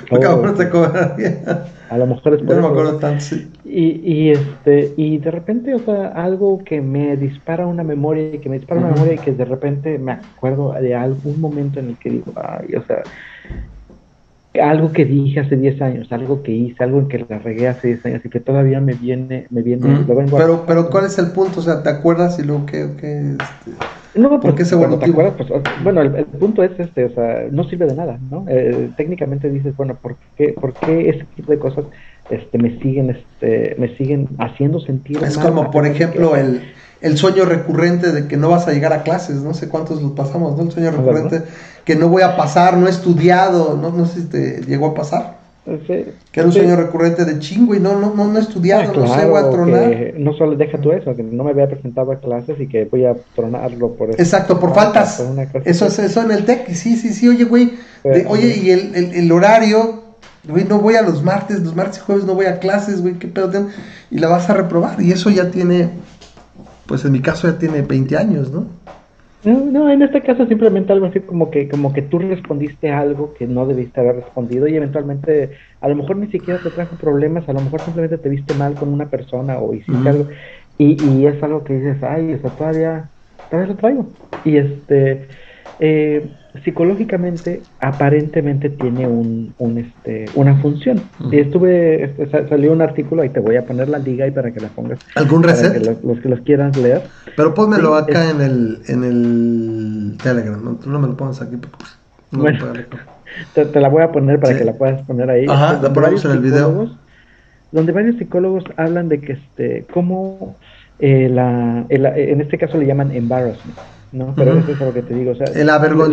Porque 0.09 0.25
ahora 0.25 0.53
te 0.53 0.63
a 1.89 1.97
lo 1.97 2.07
mejor 2.07 2.35
es 2.35 2.41
por 2.43 2.55
no 2.55 2.61
me 2.61 2.67
acuerdo 2.67 2.97
tanto, 2.97 3.21
sí. 3.21 3.49
Y, 3.65 4.01
y, 4.03 4.29
este, 4.29 4.93
y 4.95 5.17
de 5.17 5.31
repente, 5.31 5.73
o 5.73 5.79
sea, 5.79 6.09
algo 6.09 6.63
que 6.63 6.81
me 6.81 7.17
dispara 7.17 7.65
una 7.65 7.83
memoria, 7.83 8.35
y 8.35 8.39
que 8.39 8.49
me 8.49 8.57
dispara 8.57 8.81
una 8.81 8.91
memoria 8.91 9.13
y 9.13 9.17
que 9.17 9.31
de 9.31 9.45
repente 9.45 9.97
me 9.97 10.13
acuerdo 10.13 10.73
de 10.73 10.95
algún 10.95 11.39
momento 11.41 11.79
en 11.79 11.89
el 11.89 11.97
que 11.97 12.09
digo, 12.09 12.31
ay, 12.35 12.75
o 12.75 12.83
sea, 12.85 13.03
algo 14.59 14.91
que 14.91 15.05
dije 15.05 15.39
hace 15.39 15.55
10 15.55 15.81
años, 15.81 16.11
algo 16.11 16.43
que 16.43 16.51
hice, 16.51 16.83
algo 16.83 16.99
en 16.99 17.07
que 17.07 17.25
la 17.29 17.39
regué 17.39 17.69
hace 17.69 17.89
10 17.89 18.05
años 18.05 18.25
y 18.25 18.29
que 18.29 18.39
todavía 18.41 18.81
me 18.81 18.93
viene, 18.93 19.47
me 19.49 19.61
viene, 19.61 20.05
pero, 20.05 20.65
pero 20.65 20.89
¿cuál 20.89 21.05
es 21.05 21.17
el 21.19 21.31
punto? 21.31 21.61
O 21.61 21.63
sea, 21.63 21.83
¿te 21.83 21.89
acuerdas 21.89 22.37
y 22.39 22.43
luego 22.43 22.65
que, 22.65 22.89
que 22.99 23.31
este... 23.31 23.71
No, 24.13 24.29
¿Por 24.41 24.53
pues, 24.53 24.69
qué 24.69 24.75
bueno, 24.75 24.99
¿te 24.99 25.09
acuerdas? 25.09 25.35
Pues, 25.37 25.63
bueno, 25.83 26.01
el, 26.01 26.25
punto 26.25 26.63
es 26.63 26.77
este, 26.77 27.05
o 27.05 27.13
sea, 27.13 27.45
no 27.49 27.63
sirve 27.63 27.85
de 27.85 27.95
nada, 27.95 28.19
¿no? 28.29 28.43
Eh, 28.49 28.89
técnicamente 28.97 29.49
dices, 29.49 29.75
bueno, 29.77 29.95
¿por 30.01 30.17
qué, 30.35 30.53
¿por 30.59 30.73
qué 30.73 31.09
ese 31.09 31.25
tipo 31.35 31.53
de 31.53 31.59
cosas 31.59 31.85
este, 32.29 32.57
me 32.57 32.77
siguen, 32.79 33.11
este, 33.11 33.75
me 33.79 33.95
siguen 33.95 34.27
haciendo 34.37 34.81
sentir? 34.81 35.23
Es 35.23 35.37
como, 35.37 35.71
por 35.71 35.87
ejemplo, 35.87 36.35
el, 36.35 36.61
el 36.99 37.17
sueño 37.17 37.45
recurrente 37.45 38.11
de 38.11 38.27
que 38.27 38.35
no 38.35 38.49
vas 38.49 38.67
a 38.67 38.73
llegar 38.73 38.91
a 38.91 39.03
clases, 39.03 39.37
no 39.37 39.53
sé 39.53 39.69
cuántos 39.69 40.01
lo 40.01 40.13
pasamos, 40.13 40.57
¿no? 40.57 40.63
El 40.63 40.71
sueño 40.71 40.91
recurrente 40.91 41.43
que 41.85 41.95
no 41.95 42.09
voy 42.09 42.21
a 42.21 42.35
pasar, 42.35 42.77
no 42.77 42.87
he 42.87 42.89
estudiado, 42.89 43.77
no, 43.77 43.91
no 43.91 44.05
sé 44.05 44.21
si 44.21 44.27
te 44.27 44.61
llegó 44.61 44.87
a 44.87 44.93
pasar. 44.93 45.41
Que 45.63 46.39
era 46.39 46.45
un 46.47 46.51
sueño 46.51 46.75
recurrente 46.75 47.23
de 47.23 47.37
chingo 47.37 47.75
y 47.75 47.79
no, 47.79 47.99
no, 47.99 48.13
no, 48.15 48.27
no 48.27 48.39
he 48.39 48.41
estudiado, 48.41 48.93
no 48.99 49.07
sé, 49.07 49.25
voy 49.25 49.39
a 49.39 49.49
tronar. 49.51 50.13
No 50.17 50.33
solo 50.33 50.55
deja 50.55 50.79
tú 50.79 50.91
eso, 50.91 51.15
que 51.15 51.21
no 51.21 51.43
me 51.43 51.51
había 51.51 51.69
presentado 51.69 52.11
a 52.11 52.19
clases 52.19 52.59
y 52.59 52.67
que 52.67 52.85
voy 52.85 53.05
a 53.05 53.15
tronarlo 53.35 53.93
por 53.93 54.09
eso. 54.09 54.19
Exacto, 54.19 54.59
por 54.59 54.73
faltas. 54.73 55.23
eso 55.65 55.85
es 55.85 55.99
eso 55.99 56.23
en 56.23 56.31
el 56.31 56.45
TEC, 56.45 56.73
sí, 56.73 56.95
sí, 56.95 57.13
sí, 57.13 57.29
oye, 57.29 57.43
güey. 57.43 57.73
oye, 58.27 58.57
y 58.57 58.71
el, 58.71 58.95
el, 58.95 59.13
el, 59.13 59.31
horario, 59.31 60.01
güey, 60.47 60.65
no 60.65 60.79
voy 60.79 60.95
a 60.95 61.03
los 61.03 61.23
martes, 61.23 61.61
los 61.61 61.75
martes 61.75 61.99
y 61.99 62.01
jueves 62.01 62.25
no 62.25 62.33
voy 62.33 62.47
a 62.47 62.57
clases, 62.57 63.01
güey, 63.01 63.19
qué 63.19 63.27
pedo. 63.27 63.67
Y 64.09 64.17
la 64.17 64.29
vas 64.29 64.49
a 64.49 64.55
reprobar. 64.55 64.99
Y 64.99 65.11
eso 65.11 65.29
ya 65.29 65.51
tiene, 65.51 65.89
pues 66.87 67.05
en 67.05 67.11
mi 67.11 67.21
caso 67.21 67.47
ya 67.47 67.59
tiene 67.59 67.83
20 67.83 68.17
años, 68.17 68.51
¿no? 68.51 68.65
No, 69.43 69.65
no, 69.65 69.89
en 69.89 70.03
este 70.03 70.21
caso 70.21 70.45
simplemente 70.45 70.93
algo 70.93 71.07
así 71.07 71.21
como 71.25 71.49
que, 71.49 71.67
como 71.67 71.91
que 71.93 72.03
tú 72.03 72.19
respondiste 72.19 72.91
algo 72.91 73.33
que 73.33 73.47
no 73.47 73.65
debiste 73.65 73.99
haber 73.99 74.17
respondido 74.17 74.67
y 74.67 74.75
eventualmente 74.75 75.57
a 75.79 75.87
lo 75.89 75.95
mejor 75.95 76.17
ni 76.17 76.29
siquiera 76.29 76.61
te 76.61 76.69
trajo 76.69 76.95
problemas, 76.95 77.49
a 77.49 77.53
lo 77.53 77.61
mejor 77.61 77.83
simplemente 77.83 78.19
te 78.19 78.29
viste 78.29 78.53
mal 78.53 78.77
con 78.77 78.89
una 78.93 79.09
persona 79.09 79.57
o 79.59 79.73
hiciste 79.73 80.09
algo 80.09 80.27
y, 80.77 80.93
y 81.21 81.25
es 81.25 81.41
algo 81.41 81.63
que 81.63 81.73
dices, 81.73 82.03
ay, 82.03 82.33
eso 82.33 82.51
todavía, 82.53 83.11
todavía 83.49 83.73
lo 83.73 83.77
traigo. 83.79 84.17
Y 84.43 84.57
este, 84.57 85.27
eh, 85.79 86.37
psicológicamente 86.63 87.61
aparentemente 87.79 88.69
tiene 88.69 89.07
un, 89.07 89.53
un 89.57 89.77
este, 89.77 90.25
una 90.35 90.55
función. 90.57 91.01
Y 91.31 91.39
estuve, 91.39 92.03
este, 92.03 92.47
salió 92.49 92.73
un 92.73 92.81
artículo, 92.81 93.21
ahí 93.21 93.29
te 93.29 93.39
voy 93.39 93.55
a 93.55 93.65
poner 93.65 93.87
la 93.89 93.99
liga 93.99 94.27
y 94.27 94.31
para 94.31 94.51
que 94.51 94.59
la 94.59 94.67
pongas. 94.69 94.99
¿Algún 95.15 95.43
reset? 95.43 95.81
los, 96.03 96.19
que 96.19 96.29
los 96.29 96.41
quieran 96.41 96.71
leer. 96.73 97.03
Pero 97.35 97.53
pónmelo 97.53 97.95
acá 97.95 98.29
en 98.29 98.41
el 98.41 98.81
en 98.87 99.03
el 99.03 100.17
Telegram, 100.21 100.63
no, 100.63 100.77
no 100.85 100.99
me 100.99 101.07
lo 101.07 101.15
pongas 101.15 101.41
aquí. 101.41 101.55
bueno, 102.31 102.65
te, 103.53 103.79
la 103.79 103.89
voy 103.89 104.03
a 104.03 104.11
poner 104.11 104.39
para 104.39 104.57
que 104.57 104.65
la 104.65 104.73
puedas 104.73 105.01
poner 105.03 105.29
ahí. 105.29 105.45
Ajá, 105.47 105.79
la 105.81 105.93
ponemos 105.93 106.23
en 106.25 106.31
el 106.31 106.39
video. 106.39 106.89
Donde 107.71 107.93
varios 107.93 108.17
psicólogos 108.17 108.65
hablan 108.75 109.07
de 109.07 109.21
que 109.21 109.33
este, 109.33 109.85
cómo 109.93 110.57
eh, 110.99 111.29
la, 111.29 111.85
en 111.89 112.41
este 112.41 112.57
caso 112.57 112.77
le 112.77 112.85
llaman 112.85 113.11
embarrassment 113.11 113.77
¿no? 114.11 114.33
Pero 114.35 114.57
eso 114.57 114.71
es 114.71 114.79
lo 114.79 114.93
que 114.93 115.01
te 115.01 115.13
digo, 115.13 115.31
o 115.31 115.35
sea, 115.35 115.47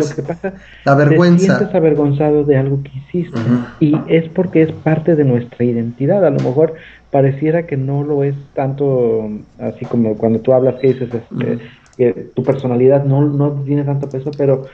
lo 0.09 0.15
que 0.15 0.23
pasa, 0.23 0.53
la 0.85 0.95
vergüenza. 0.95 1.37
Te 1.37 1.55
sientes 1.57 1.75
avergonzado 1.75 2.43
de 2.45 2.57
algo 2.57 2.81
que 2.83 2.91
hiciste 2.97 3.39
y 3.79 3.95
es 4.07 4.29
porque 4.29 4.61
es 4.61 4.71
parte 4.71 5.15
de 5.15 5.25
nuestra 5.25 5.65
identidad, 5.65 6.25
a 6.25 6.29
lo 6.29 6.39
mejor 6.39 6.75
pareciera 7.11 7.65
que 7.65 7.75
no 7.75 8.03
lo 8.03 8.23
es 8.23 8.35
tanto 8.53 9.29
así 9.59 9.85
como 9.85 10.15
cuando 10.17 10.39
tú 10.39 10.53
hablas 10.53 10.75
que 10.75 10.93
dices 10.93 11.09
este, 11.13 11.59
que 11.97 12.13
tu 12.33 12.43
personalidad 12.43 13.03
no, 13.03 13.21
no 13.21 13.51
tiene 13.65 13.83
tanto 13.83 14.09
peso, 14.09 14.31
pero, 14.37 14.65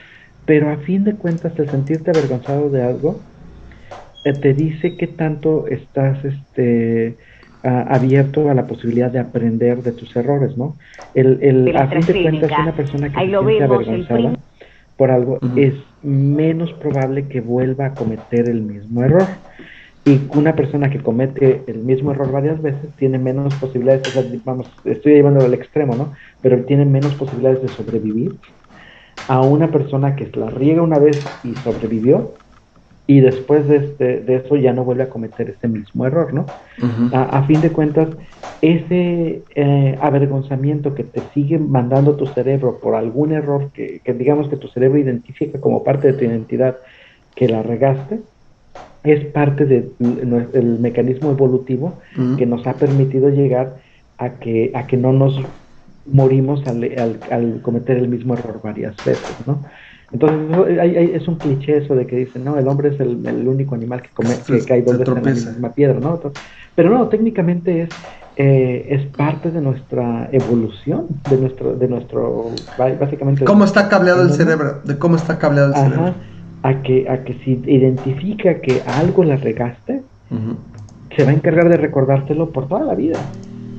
pero 0.44 0.70
a 0.70 0.76
fin 0.76 1.04
de 1.04 1.14
cuentas 1.14 1.52
el 1.58 1.68
sentirte 1.70 2.10
avergonzado 2.10 2.70
de 2.70 2.82
algo 2.82 3.20
eh, 4.24 4.32
te 4.32 4.54
dice 4.54 4.96
que 4.96 5.06
tanto 5.08 5.66
estás 5.68 6.24
este 6.24 7.16
abierto 7.66 8.50
a 8.50 8.54
la 8.54 8.66
posibilidad 8.66 9.10
de 9.10 9.18
aprender 9.18 9.82
de 9.82 9.92
tus 9.92 10.14
errores, 10.16 10.56
¿no? 10.56 10.76
El, 11.14 11.38
el 11.42 11.76
a 11.76 11.88
fin 11.88 12.00
de 12.00 12.22
cuentas, 12.22 12.52
una 12.58 12.72
persona 12.72 13.08
que 13.08 13.14
se 13.14 13.26
siente 13.26 13.64
avergonzada 13.64 14.32
por 14.96 15.10
algo 15.10 15.38
es 15.56 15.74
menos 16.02 16.72
probable 16.74 17.28
que 17.28 17.40
vuelva 17.40 17.86
a 17.86 17.94
cometer 17.94 18.48
el 18.48 18.62
mismo 18.62 19.02
error. 19.02 19.26
Y 20.04 20.20
una 20.36 20.54
persona 20.54 20.88
que 20.88 21.02
comete 21.02 21.64
el 21.66 21.78
mismo 21.78 22.12
error 22.12 22.30
varias 22.30 22.62
veces 22.62 22.94
tiene 22.96 23.18
menos 23.18 23.52
posibilidades, 23.56 24.06
o 24.06 24.10
sea, 24.12 24.22
vamos, 24.44 24.70
estoy 24.84 25.14
llevándolo 25.14 25.46
al 25.46 25.54
extremo, 25.54 25.96
¿no? 25.96 26.12
Pero 26.40 26.64
tiene 26.64 26.84
menos 26.84 27.16
posibilidades 27.16 27.62
de 27.62 27.68
sobrevivir 27.68 28.36
a 29.26 29.40
una 29.40 29.68
persona 29.72 30.14
que 30.14 30.30
la 30.34 30.48
riega 30.48 30.82
una 30.82 31.00
vez 31.00 31.18
y 31.42 31.56
sobrevivió 31.56 32.34
y 33.06 33.20
después 33.20 33.68
de, 33.68 33.76
este, 33.76 34.20
de 34.20 34.36
eso 34.36 34.56
ya 34.56 34.72
no 34.72 34.84
vuelve 34.84 35.04
a 35.04 35.08
cometer 35.08 35.48
ese 35.50 35.68
mismo 35.68 36.06
error, 36.06 36.34
¿no? 36.34 36.46
a, 37.12 37.42
fin 37.44 37.60
de 37.60 37.70
cuentas, 37.70 38.08
ese 38.62 39.42
eh, 39.54 39.98
avergonzamiento 40.00 40.94
que 40.94 41.04
te 41.04 41.22
sigue 41.32 41.58
mandando 41.58 42.16
tu 42.16 42.26
cerebro 42.26 42.80
por 42.80 42.96
algún 42.96 43.32
error 43.32 43.70
que, 43.72 44.00
digamos 44.18 44.48
que 44.48 44.56
tu 44.56 44.68
cerebro 44.68 44.98
identifica 44.98 45.60
como 45.60 45.84
parte 45.84 46.08
de 46.08 46.18
tu 46.18 46.24
identidad 46.24 46.78
que 47.36 47.48
la 47.48 47.62
regaste, 47.62 48.20
es 49.04 49.24
parte 49.26 49.66
del 49.66 50.78
mecanismo 50.80 51.30
evolutivo 51.30 51.94
que 52.36 52.44
nos 52.44 52.66
ha 52.66 52.74
permitido 52.74 53.28
llegar 53.28 53.76
a 54.18 54.30
que, 54.30 54.72
a 54.74 54.88
que 54.88 54.96
no 54.96 55.12
nos 55.12 55.40
morimos 56.06 56.66
al, 56.66 56.82
al, 56.98 57.20
al 57.30 57.60
cometer 57.62 57.98
el 57.98 58.08
mismo 58.08 58.34
error 58.34 58.60
varias 58.62 58.96
veces, 59.04 59.36
¿no? 59.46 59.60
Entonces, 60.12 60.38
es 61.14 61.26
un 61.26 61.36
cliché 61.36 61.78
eso 61.78 61.94
de 61.94 62.06
que 62.06 62.16
dicen, 62.16 62.44
no, 62.44 62.56
el 62.58 62.68
hombre 62.68 62.90
es 62.90 63.00
el, 63.00 63.48
único 63.48 63.74
animal 63.74 64.02
que, 64.02 64.10
come, 64.10 64.30
que 64.46 64.64
cae 64.64 64.82
dos 64.82 64.98
veces 64.98 65.08
en 65.08 65.44
la 65.44 65.50
misma 65.52 65.72
piedra, 65.72 65.98
¿no? 65.98 66.20
Pero 66.74 66.90
no, 66.90 67.08
técnicamente 67.08 67.82
es, 67.82 67.88
eh, 68.36 68.86
es 68.90 69.06
parte 69.16 69.50
de 69.50 69.60
nuestra 69.60 70.28
evolución, 70.30 71.08
de 71.28 71.38
nuestro, 71.38 71.74
de 71.74 71.88
nuestro 71.88 72.50
básicamente... 72.78 73.44
¿Cómo 73.44 73.64
está 73.64 73.88
cableado 73.88 74.22
el 74.22 74.32
cerebro? 74.32 74.80
De 74.84 74.96
cómo 74.96 75.16
está 75.16 75.38
cableado 75.38 75.70
el 75.70 75.74
cerebro. 75.74 76.14
A 76.62 76.82
que, 76.82 77.08
a 77.08 77.24
que 77.24 77.34
si 77.44 77.62
identifica 77.66 78.60
que 78.60 78.82
algo 78.86 79.24
la 79.24 79.36
regaste, 79.36 80.02
se 81.16 81.24
va 81.24 81.30
a 81.30 81.34
encargar 81.34 81.68
de 81.68 81.78
recordártelo 81.78 82.50
por 82.50 82.68
toda 82.68 82.84
la 82.84 82.94
vida 82.94 83.18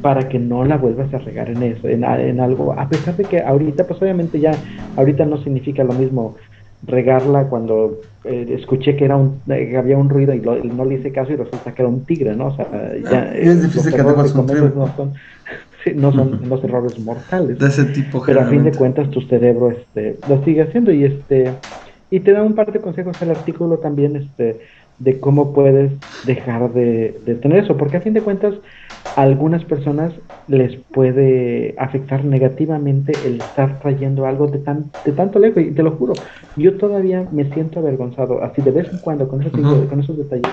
para 0.07 0.29
que 0.29 0.39
no 0.39 0.63
la 0.63 0.77
vuelvas 0.77 1.13
a 1.13 1.17
regar 1.17 1.49
en 1.49 1.61
eso, 1.63 1.89
en, 1.89 2.05
en, 2.05 2.39
algo, 2.39 2.71
a 2.71 2.87
pesar 2.87 3.17
de 3.17 3.25
que 3.25 3.41
ahorita, 3.41 3.85
pues 3.85 4.01
obviamente 4.01 4.39
ya, 4.39 4.53
ahorita 4.95 5.25
no 5.25 5.37
significa 5.43 5.83
lo 5.83 5.91
mismo 5.91 6.37
regarla 6.83 7.49
cuando 7.49 7.99
eh, 8.23 8.55
escuché 8.57 8.95
que 8.95 9.03
era 9.03 9.17
un, 9.17 9.41
eh, 9.49 9.75
había 9.75 9.97
un 9.97 10.07
ruido 10.07 10.33
y 10.33 10.39
no 10.39 10.85
le 10.85 10.95
hice 10.95 11.11
caso 11.11 11.33
y 11.33 11.35
resulta 11.35 11.73
que 11.73 11.81
era 11.81 11.89
un 11.89 12.05
tigre, 12.05 12.37
¿no? 12.37 12.45
O 12.45 12.55
sea, 12.55 12.67
ya, 13.03 13.35
es 13.35 13.63
difícil 13.63 13.91
que 13.91 14.01
tengas 14.01 14.33
un 14.33 14.45
no 14.45 14.95
son, 14.95 15.13
no 15.97 16.13
son 16.13 16.39
los 16.47 16.63
errores 16.63 16.97
mortales. 16.99 17.59
De 17.59 17.67
ese 17.67 17.83
tipo, 17.83 18.23
Pero 18.25 18.39
a 18.39 18.45
fin 18.45 18.63
de 18.63 18.71
cuentas 18.71 19.09
tu 19.09 19.19
cerebro 19.23 19.71
este, 19.71 20.15
lo 20.29 20.41
sigue 20.45 20.61
haciendo 20.61 20.93
y 20.93 21.03
este 21.03 21.51
y 22.09 22.21
te 22.21 22.31
da 22.31 22.43
un 22.43 22.55
par 22.55 22.71
de 22.71 22.79
consejos 22.79 23.21
el 23.21 23.31
artículo 23.31 23.79
también 23.79 24.15
este 24.15 24.61
de 24.99 25.19
cómo 25.19 25.53
puedes 25.53 25.91
dejar 26.25 26.73
de, 26.73 27.19
de 27.25 27.35
tener 27.35 27.63
eso, 27.63 27.77
porque 27.77 27.97
a 27.97 28.01
fin 28.01 28.13
de 28.13 28.21
cuentas 28.21 28.55
a 29.15 29.21
algunas 29.21 29.63
personas 29.63 30.11
les 30.47 30.75
puede 30.93 31.75
afectar 31.77 32.23
negativamente 32.25 33.13
el 33.25 33.35
estar 33.35 33.79
trayendo 33.79 34.25
algo 34.25 34.47
de, 34.47 34.59
tan, 34.59 34.91
de 35.05 35.11
tanto 35.11 35.39
lejos, 35.39 35.63
y 35.63 35.71
te 35.71 35.83
lo 35.83 35.91
juro, 35.91 36.13
yo 36.55 36.77
todavía 36.77 37.27
me 37.31 37.45
siento 37.53 37.79
avergonzado, 37.79 38.43
así 38.43 38.61
de 38.61 38.71
vez 38.71 38.91
en 38.91 38.99
cuando, 38.99 39.27
con, 39.27 39.43
con 39.43 39.99
esos 39.99 40.17
detalles, 40.17 40.51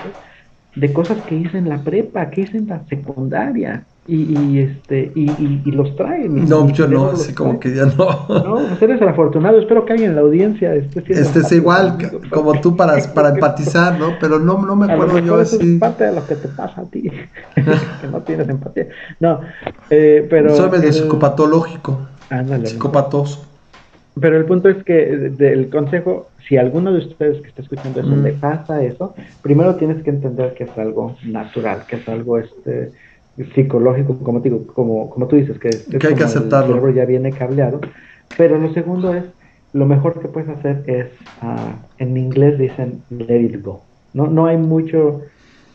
de 0.75 0.93
cosas 0.93 1.17
que 1.23 1.35
hice 1.35 1.57
en 1.57 1.69
la 1.69 1.83
prepa, 1.83 2.29
que 2.29 2.41
hice 2.41 2.57
en 2.57 2.67
la 2.67 2.83
secundaria, 2.85 3.85
y, 4.07 4.59
este 4.59 5.11
y, 5.15 5.31
y, 5.65 5.71
los 5.71 5.95
trae. 5.95 6.29
no, 6.29 6.69
yo 6.69 6.87
no, 6.87 7.07
así 7.07 7.33
como 7.33 7.59
que 7.59 7.73
ya 7.73 7.85
no. 7.85 8.27
No, 8.29 8.67
pues 8.67 8.81
eres 8.83 9.01
el 9.01 9.07
afortunado. 9.07 9.59
Espero 9.59 9.83
que 9.83 9.93
alguien 9.93 10.11
en 10.11 10.15
la 10.15 10.21
audiencia 10.21 10.75
esté 10.75 11.03
Este 11.09 11.39
es 11.39 11.51
igual 11.51 11.97
como 12.29 12.59
tú 12.61 12.75
para, 12.75 12.97
para 13.15 13.29
empatizar, 13.29 13.97
¿no? 13.97 14.13
Pero 14.19 14.37
no, 14.39 14.63
no 14.63 14.75
me 14.75 14.91
acuerdo 14.91 15.17
yo 15.19 15.37
así. 15.37 15.75
Es 15.75 15.79
parte 15.79 16.03
de 16.03 16.13
lo 16.13 16.25
que 16.27 16.35
te 16.35 16.47
pasa 16.49 16.81
a 16.81 16.85
ti, 16.85 17.09
que 17.55 18.07
no 18.11 18.21
tienes 18.21 18.47
empatía. 18.47 18.87
No, 19.19 19.41
eh, 19.89 20.27
pero. 20.29 20.55
Soy 20.55 20.69
medio 20.69 20.93
psicopatológico. 20.93 22.07
Ándale. 22.29 22.67
Psicopatoso. 22.67 23.43
Pero 24.19 24.37
el 24.37 24.45
punto 24.45 24.69
es 24.69 24.83
que 24.83 24.93
del 24.93 25.69
consejo, 25.69 26.29
si 26.47 26.57
alguno 26.57 26.93
de 26.93 26.99
ustedes 26.99 27.41
que 27.41 27.49
está 27.49 27.63
escuchando 27.63 27.99
eso 27.99 28.15
le 28.15 28.33
pasa 28.33 28.81
eso, 28.83 29.13
primero 29.41 29.75
tienes 29.75 30.03
que 30.03 30.11
entender 30.11 30.53
que 30.53 30.65
es 30.65 30.77
algo 30.77 31.17
natural, 31.25 31.85
que 31.87 31.97
es 31.97 32.07
algo 32.07 32.37
este 32.37 32.91
psicológico, 33.53 34.17
como, 34.19 34.39
digo, 34.39 34.65
como, 34.67 35.09
como 35.09 35.27
tú 35.27 35.35
dices, 35.35 35.59
que, 35.59 35.69
es, 35.69 35.87
que 35.87 36.07
hay 36.07 36.15
que 36.15 36.23
aceptarlo. 36.23 36.67
El 36.67 36.73
cerebro 36.73 36.91
ya 36.91 37.05
viene 37.05 37.31
cableado. 37.31 37.81
Pero 38.37 38.57
lo 38.57 38.73
segundo 38.73 39.13
es, 39.13 39.23
lo 39.73 39.85
mejor 39.85 40.19
que 40.19 40.27
puedes 40.27 40.49
hacer 40.49 40.83
es, 40.87 41.07
uh, 41.41 41.75
en 41.97 42.17
inglés 42.17 42.57
dicen 42.57 43.01
let 43.09 43.41
it 43.41 43.63
go. 43.63 43.83
No, 44.13 44.27
no 44.27 44.45
hay 44.45 44.57
mucho, 44.57 45.21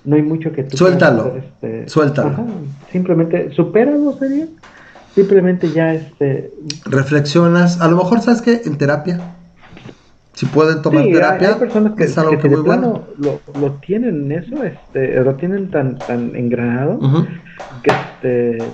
no 0.04 0.16
hay 0.16 0.22
mucho 0.22 0.52
que 0.52 0.64
tú 0.64 0.76
Suéltalo, 0.76 1.36
este, 1.36 1.88
suéltalo. 1.88 2.32
simplemente, 2.90 3.50
supéralo 3.52 4.16
sería. 4.18 4.46
Simplemente 5.14 5.70
ya 5.72 5.92
este... 5.92 6.52
Reflexionas, 6.86 7.80
a 7.80 7.88
lo 7.88 7.96
mejor 7.96 8.20
sabes 8.20 8.40
que 8.42 8.62
en 8.64 8.78
terapia 8.78 9.20
si 10.40 10.46
pueden 10.46 10.80
tomar 10.80 11.04
terapia, 11.04 11.48
hay 11.48 11.54
personas 11.56 11.92
que, 11.94 12.04
es 12.04 12.16
algo 12.16 12.38
que, 12.38 12.48
muy 12.48 12.60
bueno. 12.60 13.02
Lo, 13.18 13.40
lo, 13.60 13.72
tienen 13.72 14.32
eso, 14.32 14.64
este, 14.64 15.22
lo 15.22 15.34
tienen 15.34 15.70
tan, 15.70 15.98
tan 15.98 16.34
engranado 16.34 16.98
que 17.82 17.90
este, 17.90 18.64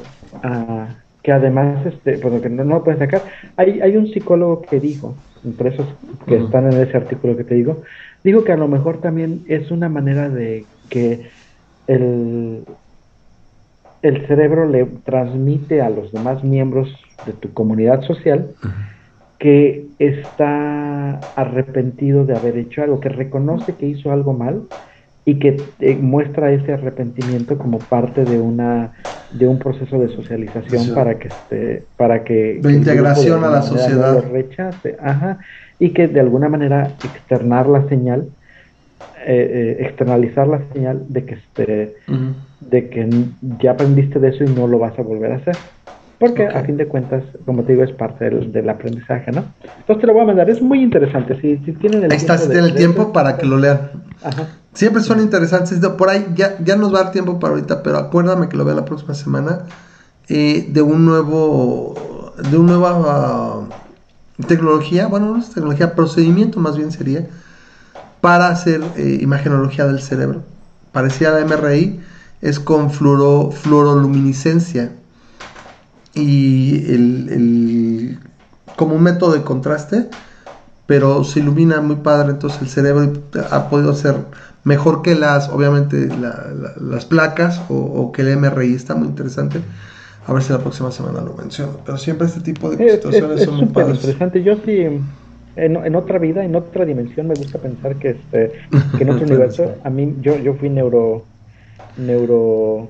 uh, 0.44 0.87
que 1.22 1.33
además, 1.33 1.85
este, 1.87 2.18
pues 2.18 2.40
que 2.40 2.49
no, 2.49 2.64
no, 2.64 2.77
lo 2.77 2.85
pueden 2.85 3.01
sacar. 3.01 3.22
Hay, 3.57 3.81
hay 3.81 3.96
un 3.96 4.07
psicólogo 4.09 4.62
que 4.62 4.79
dijo, 4.79 5.16
por 5.59 5.66
esos 5.66 5.87
que 6.27 6.37
están 6.37 6.72
en 6.72 6.81
ese 6.81 6.96
artículo 6.96 7.37
que 7.37 7.44
te 7.44 7.55
digo, 7.55 7.83
dijo 8.22 8.44
que 8.44 8.53
a 8.53 8.57
lo 8.57 8.68
mejor 8.68 9.01
también 9.01 9.44
es 9.49 9.70
una 9.70 9.88
manera 9.88 10.29
de 10.29 10.64
que 10.88 11.29
el, 11.87 12.64
el 14.03 14.27
cerebro 14.27 14.68
le 14.68 14.85
transmite 15.05 15.81
a 15.81 15.90
los 15.90 16.12
demás 16.12 16.44
miembros 16.44 16.94
de 17.25 17.33
tu 17.33 17.53
comunidad 17.53 18.03
social 18.03 18.51
que 19.38 19.87
está 19.99 21.20
arrepentido 21.37 22.25
de 22.25 22.37
haber 22.37 22.57
hecho 22.57 22.83
algo, 22.83 23.01
que 23.01 23.09
reconoce 23.09 23.75
que 23.75 23.87
hizo 23.87 24.12
algo 24.12 24.33
mal 24.33 24.62
y 25.29 25.41
que 25.41 25.61
eh, 25.81 25.97
muestra 25.97 26.53
ese 26.53 26.73
arrepentimiento 26.73 27.59
como 27.59 27.79
parte 27.81 28.25
de 28.25 28.38
una 28.38 28.92
de 29.33 29.48
un 29.48 29.59
proceso 29.59 29.98
de 29.98 30.09
socialización 30.09 30.94
para 30.94 31.19
que 31.19 31.29
este 31.29 31.85
para 31.96 32.23
que 32.23 32.61
de 32.63 32.73
integración 32.73 33.42
a 33.42 33.50
la 33.50 33.63
sociedad 33.63 34.25
rechace 34.31 34.96
ajá 35.03 35.38
y 35.81 35.90
que 35.90 36.07
de 36.07 36.21
alguna 36.21 36.48
manera 36.48 36.92
externar 37.03 37.67
la 37.67 37.88
señal 37.88 38.29
eh, 39.27 39.77
eh, 39.81 39.85
externalizar 39.85 40.46
la 40.46 40.63
señal 40.73 41.03
de 41.09 41.25
que 41.25 41.35
este 41.35 41.96
de 42.61 42.88
que 42.88 43.11
ya 43.61 43.73
aprendiste 43.73 44.21
de 44.21 44.29
eso 44.29 44.44
y 44.44 44.48
no 44.48 44.69
lo 44.69 44.79
vas 44.79 44.96
a 44.96 45.03
volver 45.03 45.33
a 45.33 45.37
hacer 45.37 45.57
porque 46.19 46.46
a 46.46 46.63
fin 46.63 46.79
de 46.79 46.87
cuentas, 46.87 47.23
como 47.44 47.63
te 47.65 47.73
digo, 47.73 47.85
es 47.85 47.92
parte 47.92 48.31
del, 48.31 48.69
aprendizaje, 48.71 49.31
¿no? 49.33 49.44
Entonces 49.63 50.00
te 50.00 50.07
lo 50.07 50.15
voy 50.15 50.23
a 50.23 50.25
mandar, 50.25 50.48
es 50.48 50.63
muy 50.63 50.83
interesante. 50.83 51.38
Si, 51.42 51.57
tienen 51.73 52.05
el 52.05 52.11
ahí 52.11 52.17
está, 52.17 52.38
si 52.38 52.48
tienen 52.48 52.71
el 52.71 52.75
tiempo 52.75 53.13
para 53.13 53.37
que 53.37 53.44
lo 53.44 53.59
lean. 53.59 53.90
Ajá. 54.23 54.48
Siempre 54.77 55.02
son 55.02 55.20
interesantes. 55.20 55.79
Por 55.79 56.10
ahí 56.10 56.35
ya, 56.35 56.58
ya 56.62 56.77
nos 56.77 56.94
va 56.94 57.00
a 57.00 57.02
dar 57.04 57.12
tiempo 57.12 57.40
para 57.40 57.54
ahorita, 57.54 57.83
pero 57.83 57.96
acuérdame 57.96 58.50
que 58.50 58.58
lo 58.58 58.64
vea 58.66 58.74
la 58.74 58.85
próxima 58.85 59.14
semana. 59.14 59.60
Eh, 60.29 60.68
de 60.70 60.83
un 60.83 61.06
nuevo. 61.06 62.35
De 62.50 62.58
un 62.58 62.66
nuevo. 62.66 63.68
tecnología, 64.46 65.06
bueno, 65.06 65.33
no 65.33 65.38
es 65.38 65.48
tecnología, 65.48 65.94
procedimiento 65.94 66.60
más 66.60 66.77
bien 66.77 66.92
sería, 66.92 67.27
para 68.20 68.48
hacer 68.48 68.83
eh, 68.96 69.18
imagenología 69.22 69.87
del 69.87 70.02
cerebro. 70.02 70.42
Parecía 70.92 71.31
la 71.31 71.46
MRI, 71.46 71.98
es 72.42 72.60
con 72.60 72.90
fluoro, 72.90 73.52
fluoroluminiscencia 73.52 74.92
y 76.12 76.85
el, 76.92 78.18
como 78.77 78.94
un 78.94 79.02
método 79.02 79.33
de 79.33 79.42
contraste, 79.42 80.10
pero 80.87 81.25
se 81.25 81.41
ilumina 81.41 81.81
muy 81.81 81.97
padre, 81.97 82.31
entonces 82.31 82.63
el 82.63 82.69
cerebro 82.69 83.13
ha 83.51 83.69
podido 83.69 83.95
ser 83.95 84.17
mejor 84.65 85.03
que 85.03 85.15
las, 85.15 85.49
obviamente, 85.49 86.09
las 86.81 87.05
placas 87.05 87.63
o, 87.69 88.13
que 88.13 88.23
el 88.23 88.37
MRI, 88.37 88.75
está 88.75 88.95
muy 88.95 89.09
interesante. 89.09 89.61
A 90.27 90.33
ver 90.33 90.43
si 90.43 90.53
la 90.53 90.59
próxima 90.59 90.91
semana 90.91 91.21
lo 91.21 91.35
menciono. 91.35 91.79
Pero 91.85 91.99
siempre 91.99 92.27
este 92.27 92.41
tipo 92.41 92.71
de 92.71 92.91
situaciones 92.95 93.45
son 93.45 93.57
muy 93.57 93.67
padres. 93.67 93.97
interesante. 93.97 94.43
Yo 94.43 94.57
sí, 94.65 94.81
en, 94.81 95.77
en, 95.77 95.95
otra 95.95 96.19
vida, 96.19 96.45
en 96.45 96.57
otra 96.57 96.85
dimensión, 96.85 97.29
me 97.29 97.35
gusta 97.35 97.59
pensar 97.59 97.95
que, 97.97 98.11
este, 98.11 98.53
que 98.99 99.05
en 99.05 99.11
otro 99.15 99.25
universo, 99.25 99.77
a 99.85 99.91
mí, 99.91 100.17
yo, 100.21 100.37
yo 100.37 100.55
fui 100.55 100.69
neuro, 100.69 101.25
neuro 101.97 102.89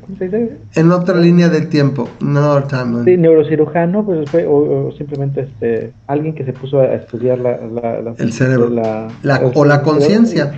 ¿cómo 0.00 0.18
se 0.18 0.24
dice? 0.24 0.56
En 0.74 0.90
otra 0.90 1.16
línea 1.16 1.48
del 1.48 1.68
tiempo, 1.68 2.08
no. 2.20 2.60
Sí, 3.04 3.16
neurocirujano, 3.16 4.04
pues 4.04 4.28
fue 4.30 4.44
o, 4.46 4.90
simplemente 4.98 5.42
este 5.42 5.92
alguien 6.08 6.34
que 6.34 6.44
se 6.44 6.52
puso 6.52 6.80
a 6.80 6.94
estudiar 6.94 7.38
la, 7.38 7.56
la, 7.58 8.14
el 8.18 8.32
cerebro, 8.32 8.68
la, 8.68 9.08
o 9.54 9.64
la 9.64 9.82
conciencia, 9.82 10.52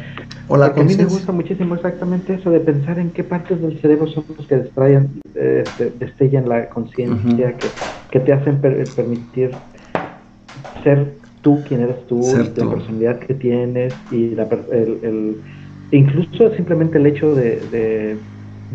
o 0.48 0.56
la 0.56 0.66
A 0.66 0.82
mí 0.82 0.94
me 0.96 1.04
gusta 1.04 1.30
muchísimo 1.32 1.74
exactamente 1.74 2.34
eso 2.34 2.50
de 2.50 2.60
pensar 2.60 2.98
en 2.98 3.10
qué 3.10 3.22
partes 3.22 3.60
del 3.60 3.78
cerebro 3.80 4.06
son 4.06 4.24
los 4.36 4.46
que 4.46 4.56
destrayan, 4.56 5.10
este, 5.34 5.90
destellan 5.98 6.48
la 6.48 6.70
conciencia, 6.70 7.54
que, 7.56 7.68
que, 8.10 8.20
te 8.20 8.32
hacen 8.32 8.60
permitir 8.60 9.50
ser 10.82 11.12
tú 11.42 11.62
quien 11.68 11.82
eres 11.82 12.06
tú, 12.06 12.20
la 12.34 12.70
personalidad 12.70 13.18
que 13.18 13.34
tienes 13.34 13.94
y 14.10 14.30
la, 14.30 14.48
el, 14.72 14.98
el, 15.02 15.36
incluso 15.90 16.54
simplemente 16.54 16.96
el 16.96 17.06
hecho 17.06 17.34
de 17.34 17.60
de 17.70 18.16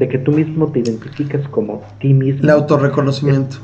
que 0.08 0.18
tú 0.18 0.32
mismo 0.32 0.68
te 0.68 0.80
identificas 0.80 1.48
como 1.50 1.82
ti 2.00 2.14
mismo. 2.14 2.44
El 2.44 2.50
autorreconocimiento. 2.52 3.58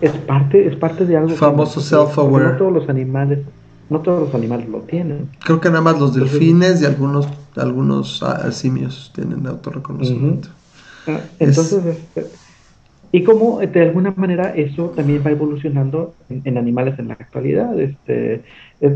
Es, 0.00 0.12
parte, 0.12 0.66
es 0.66 0.76
parte 0.76 1.06
de 1.06 1.16
algo. 1.16 1.30
Famoso 1.30 1.80
self-aware. 1.80 2.52
No 2.52 2.56
todos 2.58 2.72
los 2.72 2.88
animales, 2.88 3.40
no 3.88 4.00
todos 4.00 4.26
los 4.26 4.34
animales 4.34 4.68
lo 4.68 4.80
tienen. 4.80 5.28
Creo 5.44 5.60
que 5.60 5.68
nada 5.68 5.80
más 5.80 5.98
los 5.98 6.14
delfines 6.14 6.82
y 6.82 6.84
algunos, 6.84 7.28
algunos 7.56 8.22
ah, 8.22 8.52
simios 8.52 9.10
tienen 9.14 9.46
autorreconocimiento. 9.46 10.48
Ah, 11.06 11.20
entonces, 11.38 11.84
este, 11.86 12.26
y 13.10 13.24
como 13.24 13.60
de 13.60 13.82
alguna 13.82 14.12
manera 14.16 14.54
eso 14.54 14.92
también 14.94 15.22
va 15.26 15.30
evolucionando 15.30 16.14
en, 16.28 16.58
animales 16.58 16.98
en 16.98 17.08
la 17.08 17.14
actualidad. 17.14 17.78
Este, 17.80 18.42
es, 18.80 18.92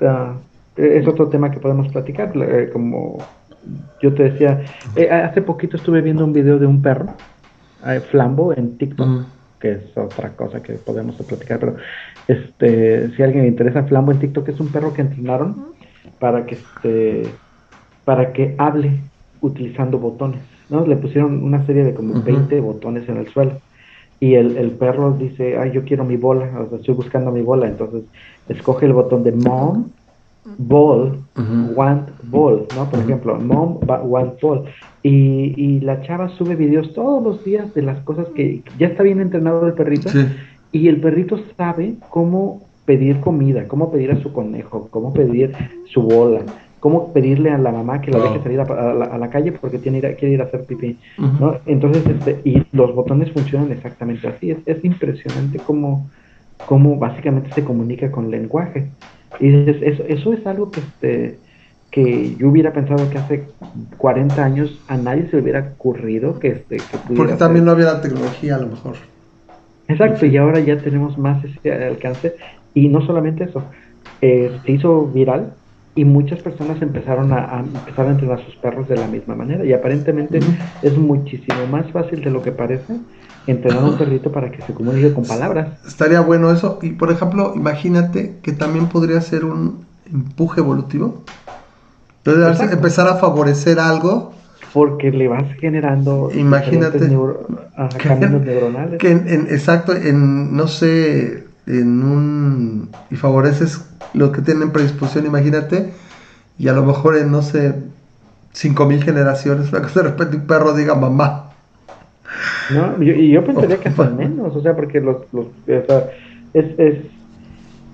ah, 0.00 0.36
es, 0.76 1.06
otro 1.06 1.28
tema 1.28 1.50
que 1.50 1.60
podemos 1.60 1.88
platicar, 1.88 2.32
eh, 2.34 2.70
como 2.72 3.18
yo 4.00 4.12
te 4.14 4.30
decía, 4.30 4.62
eh, 4.96 5.10
hace 5.10 5.42
poquito 5.42 5.76
estuve 5.76 6.00
viendo 6.00 6.24
un 6.24 6.32
video 6.32 6.58
de 6.58 6.66
un 6.66 6.82
perro, 6.82 7.14
eh, 7.86 8.00
Flambo, 8.00 8.52
en 8.52 8.76
TikTok, 8.78 9.26
que 9.60 9.72
es 9.72 9.96
otra 9.96 10.30
cosa 10.30 10.62
que 10.62 10.74
podemos 10.74 11.16
platicar, 11.16 11.60
pero 11.60 11.76
este, 12.28 13.10
si 13.14 13.22
a 13.22 13.26
alguien 13.26 13.44
le 13.44 13.48
interesa, 13.48 13.84
Flambo 13.84 14.12
en 14.12 14.18
TikTok 14.18 14.48
es 14.48 14.60
un 14.60 14.68
perro 14.68 14.92
que 14.92 15.02
entrenaron 15.02 15.72
para 16.18 16.46
que 16.46 16.56
este, 16.56 17.22
para 18.04 18.32
que 18.32 18.54
hable 18.58 19.00
utilizando 19.40 19.98
botones, 19.98 20.40
¿no? 20.70 20.86
Le 20.86 20.96
pusieron 20.96 21.42
una 21.42 21.64
serie 21.66 21.84
de 21.84 21.94
como 21.94 22.22
20 22.22 22.60
botones 22.60 23.08
en 23.08 23.16
el 23.18 23.28
suelo. 23.28 23.60
Y 24.20 24.34
el, 24.34 24.56
el, 24.56 24.70
perro 24.70 25.12
dice, 25.12 25.58
ay, 25.58 25.72
yo 25.72 25.84
quiero 25.84 26.04
mi 26.04 26.16
bola, 26.16 26.48
o 26.60 26.68
sea, 26.68 26.78
estoy 26.78 26.94
buscando 26.94 27.32
mi 27.32 27.42
bola. 27.42 27.66
Entonces, 27.66 28.04
escoge 28.48 28.86
el 28.86 28.92
botón 28.92 29.24
de 29.24 29.32
mom 29.32 29.90
ball, 30.44 31.18
want 31.74 32.08
ball, 32.24 32.66
¿no? 32.74 32.90
Por 32.90 33.00
ejemplo, 33.00 33.36
mom 33.36 33.78
want 34.04 34.40
ball. 34.40 34.64
Y, 35.02 35.54
y, 35.56 35.80
la 35.80 36.00
chava 36.02 36.28
sube 36.30 36.54
videos 36.54 36.92
todos 36.94 37.22
los 37.22 37.44
días 37.44 37.72
de 37.74 37.82
las 37.82 38.00
cosas 38.00 38.28
que 38.34 38.62
ya 38.78 38.88
está 38.88 39.02
bien 39.02 39.20
entrenado 39.20 39.66
el 39.66 39.74
perrito. 39.74 40.10
Y 40.70 40.88
el 40.88 41.00
perrito 41.00 41.38
sabe 41.56 41.96
cómo 42.08 42.62
pedir 42.84 43.20
comida, 43.20 43.66
cómo 43.68 43.90
pedir 43.90 44.10
a 44.10 44.20
su 44.22 44.32
conejo, 44.32 44.88
cómo 44.90 45.12
pedir 45.12 45.52
su 45.86 46.02
bola, 46.02 46.40
cómo 46.80 47.12
pedirle 47.12 47.50
a 47.50 47.58
la 47.58 47.70
mamá 47.70 48.00
que 48.00 48.10
la 48.10 48.18
deje 48.18 48.42
salir 48.42 48.60
a, 48.60 49.16
la, 49.18 49.30
calle 49.30 49.52
porque 49.52 49.78
tiene 49.78 49.98
ir 49.98 50.16
quiere 50.16 50.34
ir 50.34 50.40
a 50.40 50.44
hacer 50.44 50.64
pipí, 50.64 50.98
¿no? 51.16 51.58
Entonces, 51.66 52.04
este, 52.06 52.40
y 52.44 52.64
los 52.72 52.94
botones 52.94 53.30
funcionan 53.32 53.70
exactamente 53.70 54.26
así. 54.26 54.50
Es, 54.50 54.58
es 54.66 54.84
impresionante 54.84 55.58
cómo, 55.58 56.10
cómo 56.66 56.96
básicamente 56.96 57.52
se 57.52 57.62
comunica 57.62 58.10
con 58.10 58.30
lenguaje. 58.30 58.88
Y 59.40 59.48
dices, 59.48 59.76
eso, 59.82 60.04
eso 60.08 60.32
es 60.32 60.46
algo 60.46 60.70
que, 60.70 60.80
este, 60.80 61.38
que 61.90 62.36
yo 62.36 62.48
hubiera 62.48 62.72
pensado 62.72 63.08
que 63.10 63.18
hace 63.18 63.44
40 63.98 64.44
años 64.44 64.78
a 64.88 64.96
nadie 64.96 65.26
se 65.28 65.36
le 65.36 65.42
hubiera 65.42 65.72
ocurrido 65.74 66.38
que, 66.38 66.48
este, 66.48 66.76
que 66.76 67.14
Porque 67.16 67.34
también 67.34 67.64
no 67.64 67.72
había 67.72 67.86
la 67.86 68.00
tecnología 68.00 68.56
a 68.56 68.60
lo 68.60 68.68
mejor. 68.68 68.96
Exacto, 69.88 70.26
y 70.26 70.36
ahora 70.36 70.60
ya 70.60 70.78
tenemos 70.78 71.18
más 71.18 71.44
ese 71.44 71.72
alcance. 71.72 72.34
Y 72.74 72.88
no 72.88 73.04
solamente 73.04 73.44
eso, 73.44 73.62
eh, 74.20 74.58
se 74.64 74.72
hizo 74.72 75.06
viral 75.06 75.52
y 75.94 76.04
muchas 76.04 76.40
personas 76.40 76.80
empezaron 76.80 77.32
a, 77.32 77.60
empezar 77.60 78.06
a 78.06 78.10
entrenar 78.10 78.40
a 78.40 78.44
sus 78.44 78.56
perros 78.56 78.88
de 78.88 78.96
la 78.96 79.06
misma 79.06 79.34
manera. 79.34 79.64
Y 79.64 79.72
aparentemente 79.72 80.40
es 80.82 80.96
muchísimo 80.96 81.66
más 81.70 81.90
fácil 81.92 82.22
de 82.24 82.30
lo 82.30 82.42
que 82.42 82.52
parece 82.52 82.96
entrenar 83.46 83.82
a 83.82 83.86
un 83.86 83.98
perrito 83.98 84.32
para 84.32 84.50
que 84.50 84.62
se 84.62 84.72
comunique 84.72 85.12
con 85.12 85.24
palabras. 85.24 85.84
Estaría 85.86 86.20
bueno 86.20 86.50
eso. 86.50 86.78
Y 86.80 86.90
por 86.90 87.10
ejemplo, 87.10 87.52
imagínate 87.54 88.38
que 88.42 88.52
también 88.52 88.86
podría 88.86 89.20
ser 89.20 89.44
un 89.44 89.84
empuje 90.10 90.60
evolutivo. 90.60 91.24
Entonces, 92.24 92.72
empezar 92.72 93.08
a 93.08 93.16
favorecer 93.16 93.78
algo. 93.78 94.32
Porque 94.72 95.10
le 95.10 95.28
vas 95.28 95.52
generando 95.60 96.30
imagínate 96.34 96.98
caminos 98.02 98.42
neuronales. 98.42 98.98
Que 98.98 99.10
en, 99.10 99.46
exacto, 99.50 99.94
en 99.94 100.56
no 100.56 100.66
sé, 100.68 101.41
en 101.66 102.02
un 102.02 102.90
y 103.10 103.16
favoreces 103.16 103.84
lo 104.14 104.32
que 104.32 104.42
tienen 104.42 104.72
predisposición, 104.72 105.26
imagínate, 105.26 105.92
y 106.58 106.68
a 106.68 106.72
lo 106.72 106.84
mejor 106.84 107.16
en 107.16 107.30
no 107.30 107.42
sé, 107.42 107.74
cinco 108.52 108.86
mil 108.86 109.02
generaciones, 109.02 109.68
para 109.70 109.86
que 109.86 109.94
de 109.94 110.02
repente 110.02 110.36
un 110.36 110.46
perro 110.46 110.74
diga 110.74 110.94
mamá. 110.94 111.50
No, 112.70 113.02
y 113.02 113.30
yo 113.30 113.44
pensaría 113.44 113.78
que 113.78 113.88
hasta 113.88 114.10
menos, 114.16 114.54
o 114.54 114.62
sea, 114.62 114.74
porque 114.74 115.00
los, 115.00 115.18
los 115.32 115.46
o 115.46 115.86
sea, 115.86 116.10
es, 116.54 116.78
es 116.78 116.96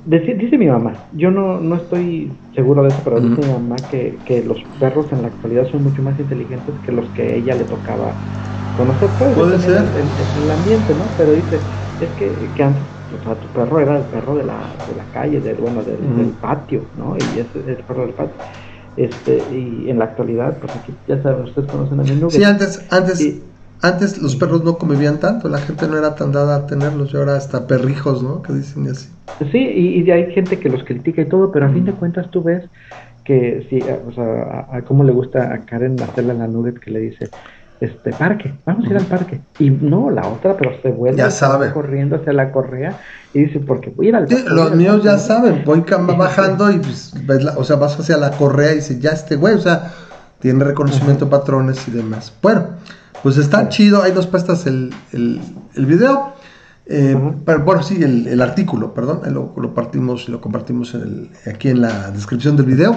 dice, 0.06 0.56
mi 0.56 0.66
mamá, 0.66 0.94
yo 1.14 1.30
no, 1.30 1.60
no 1.60 1.76
estoy 1.76 2.30
seguro 2.54 2.82
de 2.82 2.88
eso, 2.88 3.00
pero 3.04 3.20
dice 3.20 3.46
mi 3.46 3.52
mamá 3.52 3.76
que, 3.90 4.18
que 4.24 4.42
los 4.42 4.58
perros 4.78 5.06
en 5.12 5.22
la 5.22 5.28
actualidad 5.28 5.68
son 5.70 5.82
mucho 5.82 6.02
más 6.02 6.18
inteligentes 6.18 6.74
que 6.84 6.92
los 6.92 7.06
que 7.10 7.36
ella 7.36 7.54
le 7.54 7.64
tocaba 7.64 8.14
conocer. 8.76 9.10
Puede, 9.10 9.34
Puede 9.34 9.58
ser. 9.58 9.92
En, 9.96 10.42
el 10.42 10.50
ambiente, 10.50 10.94
¿no? 10.94 11.04
Pero 11.16 11.32
dice, 11.32 11.60
es 12.00 12.10
que, 12.10 12.52
que 12.54 12.62
antes 12.62 12.97
o 13.14 13.24
sea, 13.24 13.34
tu 13.34 13.48
perro 13.48 13.80
era 13.80 13.98
el 13.98 14.04
perro 14.04 14.36
de 14.36 14.44
la, 14.44 14.59
de 14.88 14.96
la 14.96 15.04
calle, 15.12 15.40
del, 15.40 15.56
bueno, 15.56 15.82
del, 15.82 15.98
del 16.16 16.30
patio, 16.40 16.82
¿no? 16.96 17.16
Y 17.16 17.40
es 17.40 17.46
el 17.54 17.84
perro 17.84 18.02
del 18.06 18.14
patio. 18.14 18.36
Este, 18.96 19.42
y 19.52 19.90
en 19.90 19.98
la 19.98 20.06
actualidad, 20.06 20.59
pues 20.59 20.74
aquí 20.74 20.92
ya 21.06 21.22
saben, 21.22 21.44
ustedes 21.44 21.70
conocen 21.70 22.00
a 22.00 22.02
mi 22.02 22.11
nube. 22.11 22.30
Sí, 22.30 22.42
antes, 22.42 22.84
antes, 22.90 23.42
antes 23.80 24.20
los 24.20 24.34
perros 24.36 24.64
no 24.64 24.76
convivían 24.76 25.20
tanto, 25.20 25.48
la 25.48 25.59
gente 25.59 25.86
no 25.86 25.96
era 25.96 26.14
tan 26.14 26.32
dada 26.32 26.56
a 26.56 26.66
tenerlos, 26.66 27.14
y 27.14 27.16
ahora 27.16 27.36
hasta 27.36 27.66
perrijos, 27.66 28.22
¿no? 28.22 28.42
Que 28.42 28.52
dicen 28.54 28.88
así. 28.88 29.09
Sí, 29.52 29.59
y, 29.59 30.02
y 30.02 30.11
hay 30.11 30.32
gente 30.32 30.59
que 30.59 30.68
los 30.68 30.82
critica 30.82 31.22
y 31.22 31.28
todo, 31.28 31.52
pero 31.52 31.66
a 31.66 31.68
fin 31.68 31.84
de 31.84 31.92
cuentas 31.92 32.28
tú 32.30 32.42
ves 32.42 32.64
que 33.24 33.66
sí, 33.68 33.78
o 34.06 34.11
sea, 34.12 34.66
a, 34.72 34.82
cómo 34.82 35.04
le 35.04 35.12
gusta 35.12 35.52
a 35.52 35.61
Karen 35.61 36.00
hacerle 36.00 36.32
la 36.34 36.48
nugget 36.48 36.80
que 36.80 36.90
le 36.90 37.00
dice, 37.00 37.28
este 37.81 38.12
parque, 38.12 38.55
vamos 38.66 38.87
a 38.87 38.91
ir 38.91 38.97
al 38.97 39.05
parque. 39.05 39.41
Y 39.59 39.70
no, 39.70 40.11
la 40.11 40.26
otra, 40.26 40.57
pero 40.57 40.72
se 40.83 40.91
vuelve 40.91 41.18
ya 41.18 41.31
sabe. 41.31 41.72
corriendo 41.72 42.16
hacia 42.16 42.33
la 42.33 42.51
correa 42.51 42.99
y 43.33 43.45
dice, 43.45 43.61
porque 43.61 43.91
voy 43.91 44.07
a 44.07 44.09
ir 44.09 44.16
al 44.16 44.26
parque. 44.26 44.51
los 44.51 44.74
míos 44.74 45.03
ya 45.05 45.18
saben, 45.18 45.62
voy 45.64 45.85
bajando 46.16 46.70
y 46.70 46.79
pues, 46.79 47.14
ves 47.24 47.45
la, 47.45 47.57
o 47.57 47.64
sea, 47.64 47.76
vas 47.76 47.99
hacia 47.99 48.16
la 48.16 48.33
correa 48.33 48.72
y 48.72 48.76
dice, 48.76 48.99
ya 48.99 49.11
este 49.11 49.37
güey, 49.37 49.55
o 49.55 49.61
sea, 49.61 49.93
tiene 50.41 50.64
reconocimiento 50.64 51.26
de 51.26 51.31
patrones 51.31 51.87
y 51.89 51.93
demás. 51.93 52.33
Bueno, 52.43 52.66
pues 53.22 53.37
está 53.37 53.68
chido, 53.68 54.03
ahí 54.03 54.12
nos 54.12 54.26
prestas 54.26 54.66
el, 54.66 54.93
el, 55.12 55.41
el 55.74 55.87
video. 55.87 56.35
Eh, 56.87 57.16
pero, 57.45 57.64
bueno, 57.64 57.83
sí, 57.83 58.03
el, 58.03 58.41
artículo, 58.41 58.95
perdón, 58.95 59.20
lo, 59.33 59.53
lo, 59.57 59.74
partimos 59.74 60.26
y 60.26 60.33
lo 60.33 60.41
compartimos 60.41 60.95
en 60.95 61.03
el, 61.03 61.31
aquí 61.53 61.68
en 61.68 61.83
la 61.83 62.11
descripción 62.11 62.57
del 62.57 62.66
video. 62.66 62.97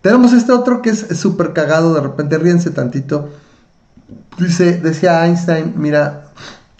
Tenemos 0.00 0.32
este 0.32 0.52
otro 0.52 0.80
que 0.80 0.90
es 0.90 1.18
súper 1.18 1.52
cagado, 1.52 1.92
de 1.92 2.00
repente 2.00 2.38
ríense 2.38 2.70
tantito. 2.70 3.28
Dice, 4.38 4.78
decía 4.78 5.26
Einstein, 5.26 5.74
mira, 5.76 6.30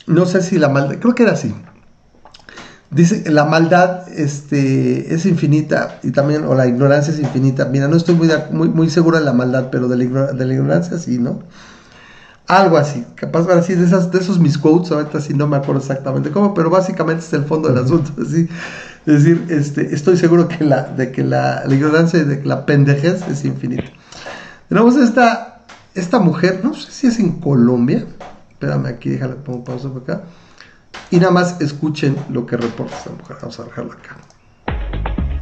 no 0.07 0.27
sé 0.27 0.43
si 0.43 0.59
la 0.59 0.69
maldad, 0.69 0.97
creo 0.99 1.15
que 1.15 1.25
era 1.25 1.33
así. 1.33 1.55
Dice, 2.91 3.31
la 3.31 3.45
maldad 3.45 4.09
este, 4.09 5.15
es 5.15 5.25
infinita 5.25 6.01
y 6.03 6.11
también, 6.11 6.45
o 6.45 6.55
la 6.55 6.67
ignorancia 6.67 7.15
es 7.15 7.21
infinita. 7.21 7.67
Mira, 7.67 7.87
no 7.87 7.97
estoy 7.97 8.17
muy, 8.17 8.29
muy, 8.51 8.69
muy 8.69 8.91
seguro 8.91 9.19
de 9.19 9.25
la 9.25 9.33
maldad, 9.33 9.69
pero 9.71 9.87
de 9.87 9.97
la, 9.97 10.05
ignorancia 10.55 10.99
sí, 10.99 11.19
¿no? 11.19 11.41
Algo 12.49 12.77
así, 12.79 13.07
capaz 13.15 13.47
de 13.47 14.19
esos 14.19 14.41
mis 14.41 14.59
quotes, 14.59 14.91
ahorita 14.91 15.21
sí 15.21 15.35
no 15.35 15.47
me 15.47 15.57
acuerdo 15.57 15.81
exactamente 15.81 16.33
cómo, 16.33 16.53
pero 16.53 16.69
básicamente 16.69 17.25
es 17.25 17.33
el 17.33 17.45
fondo 17.45 17.69
del 17.69 17.85
asunto, 17.85 18.11
así. 18.23 18.49
Es 19.07 19.25
decir, 19.25 19.47
este, 19.49 19.95
estoy 19.95 20.17
seguro 20.17 20.49
que 20.49 20.65
la, 20.65 20.83
de 20.83 21.13
que 21.13 21.23
la, 21.23 21.63
la 21.65 21.75
ignorancia 21.75 22.19
y 22.19 22.25
de 22.25 22.41
que 22.41 22.49
la 22.49 22.67
pendejez 22.67 23.23
es 23.29 23.45
infinita. 23.45 23.85
Tenemos 24.69 24.97
esta, 24.97 25.50
esta 25.95 26.19
mujer, 26.19 26.61
no 26.63 26.75
sé 26.75 26.91
si 26.91 27.07
es 27.07 27.19
en 27.19 27.41
Colombia, 27.41 28.07
espérame 28.51 28.87
aquí, 28.87 29.11
déjale, 29.11 29.35
pongo 29.35 29.65
pausa 29.65 29.89
por 29.89 30.03
acá, 30.03 30.25
y 31.11 31.17
nada 31.17 31.33
más 31.33 31.61
escuchen 31.61 32.17
lo 32.31 32.47
que 32.47 32.57
reporta 32.57 32.97
esta 32.97 33.11
mujer, 33.11 33.37
vamos 33.41 33.59
a 33.61 33.65
dejarla 33.65 33.95
acá. 33.95 34.17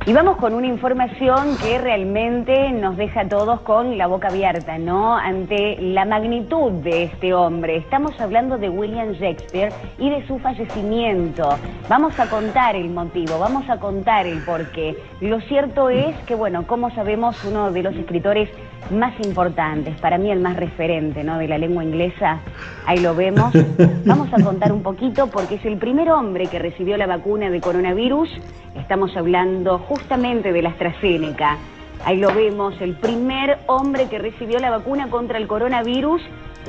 Y 0.09 0.15
vamos 0.15 0.39
con 0.39 0.55
una 0.55 0.67
información 0.67 1.59
que 1.59 1.77
realmente 1.77 2.73
nos 2.73 2.97
deja 2.97 3.21
a 3.21 3.29
todos 3.29 3.61
con 3.61 3.99
la 3.99 4.07
boca 4.07 4.29
abierta, 4.29 4.79
¿no? 4.79 5.15
Ante 5.15 5.77
la 5.83 6.07
magnitud 6.07 6.73
de 6.83 7.03
este 7.03 7.35
hombre. 7.35 7.77
Estamos 7.77 8.19
hablando 8.19 8.57
de 8.57 8.71
William 8.71 9.13
Shakespeare 9.13 9.71
y 9.99 10.09
de 10.09 10.27
su 10.27 10.39
fallecimiento. 10.39 11.51
Vamos 11.91 12.19
a 12.19 12.25
contar 12.31 12.75
el 12.75 12.89
motivo, 12.89 13.39
vamos 13.39 13.69
a 13.69 13.79
contar 13.79 14.27
el 14.27 14.43
porqué. 14.45 14.97
Lo 15.21 15.43
cierto 15.43 15.91
es 15.91 16.17
que, 16.21 16.35
bueno, 16.35 16.67
como 16.67 16.91
sabemos, 16.95 17.45
uno 17.45 17.71
de 17.71 17.83
los 17.83 17.95
escritores 17.95 18.49
más 18.91 19.13
importantes, 19.21 20.01
para 20.01 20.17
mí 20.17 20.31
el 20.31 20.41
más 20.41 20.57
referente 20.57 21.23
¿no? 21.23 21.37
de 21.37 21.49
la 21.49 21.59
lengua 21.59 21.85
inglesa, 21.85 22.41
ahí 22.87 23.01
lo 23.01 23.15
vemos. 23.15 23.53
Vamos 24.07 24.33
a 24.33 24.43
contar 24.43 24.73
un 24.73 24.83
poquito 24.83 25.27
porque 25.27 25.57
es 25.57 25.67
el 25.67 25.77
primer 25.77 26.11
hombre 26.11 26.47
que 26.47 26.59
recibió 26.59 26.97
la 26.97 27.07
vacuna 27.07 27.51
de 27.51 27.61
coronavirus. 27.61 28.31
Estamos 28.75 29.15
hablando 29.17 29.79
justamente 29.81 29.98
de 30.09 30.63
la 30.63 30.71
AstraZeneca. 30.71 31.59
Ahí 32.05 32.19
lo 32.19 32.33
vemos, 32.33 32.75
el 32.81 32.95
primer 32.95 33.59
hombre 33.67 34.09
que 34.09 34.19
recibió 34.19 34.59
la 34.59 34.71
vacuna 34.71 35.11
contra 35.11 35.39
el 35.39 35.47
coronavirus. 35.47 36.23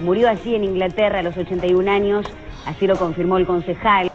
Murió 0.04 0.30
allí 0.30 0.56
en 0.56 0.64
Inglaterra 0.64 1.20
a 1.20 1.24
los 1.24 1.38
81 1.38 1.90
años, 1.90 2.26
así 2.66 2.88
lo 2.88 2.96
confirmó 2.98 3.38
el 3.38 3.46
concejal. 3.46 4.12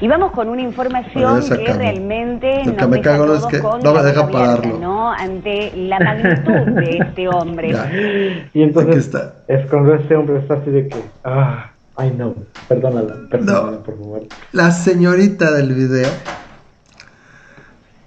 Y 0.00 0.08
vamos 0.08 0.32
con 0.32 0.48
una 0.48 0.60
información 0.60 1.40
que 1.48 1.72
realmente 1.72 2.64
Lo 2.66 2.76
que 2.76 2.86
me 2.86 3.00
cago 3.00 3.34
es 3.34 3.46
que 3.46 3.60
no 3.60 3.94
me 3.94 4.02
deja 4.02 4.28
pararlo. 4.28 4.78
¿no? 4.78 5.10
Ante 5.10 5.72
la 5.76 5.98
magnitud 5.98 6.80
de 6.80 6.98
este 7.00 7.28
hombre. 7.28 7.74
Y 8.52 8.62
entonces 8.62 9.10
es 9.48 9.66
cuando 9.66 9.94
este 9.94 10.16
hombre 10.16 10.38
está 10.40 10.54
así 10.54 10.70
de 10.70 10.88
que, 10.88 10.98
ah, 11.24 11.70
I 11.98 12.10
know, 12.10 12.34
perdónala, 12.68 13.14
perdónala 13.30 13.78
por 13.78 13.96
favor. 13.96 14.22
La 14.52 14.70
señorita 14.72 15.52
del 15.52 15.72
video 15.72 16.10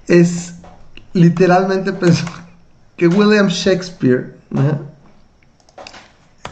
es 0.08 0.56
literalmente 1.14 1.92
pensó 1.94 2.26
que 2.96 3.08
William 3.08 3.48
Shakespeare, 3.48 4.36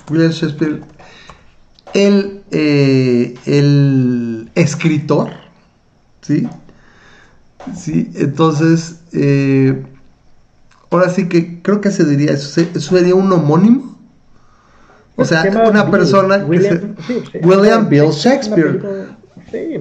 William 0.09 0.31
Shakespeare, 0.31 0.81
el, 1.93 2.43
eh, 2.51 3.35
el 3.45 4.51
escritor, 4.55 5.29
¿sí? 6.21 6.47
Sí, 7.75 8.11
entonces, 8.15 8.97
eh, 9.11 9.83
ahora 10.91 11.09
sí 11.09 11.27
que 11.27 11.61
creo 11.63 11.81
que 11.81 11.89
se 11.89 12.05
diría, 12.05 12.33
eso, 12.33 12.61
sería 12.79 13.15
un 13.15 13.31
homónimo. 13.31 13.95
O 15.15 15.23
sea, 15.23 15.43
una 15.67 15.89
persona 15.89 16.37
William, 16.45 16.95
William 17.41 17.89
Bill 17.89 18.11
Shakespeare. 18.11 19.15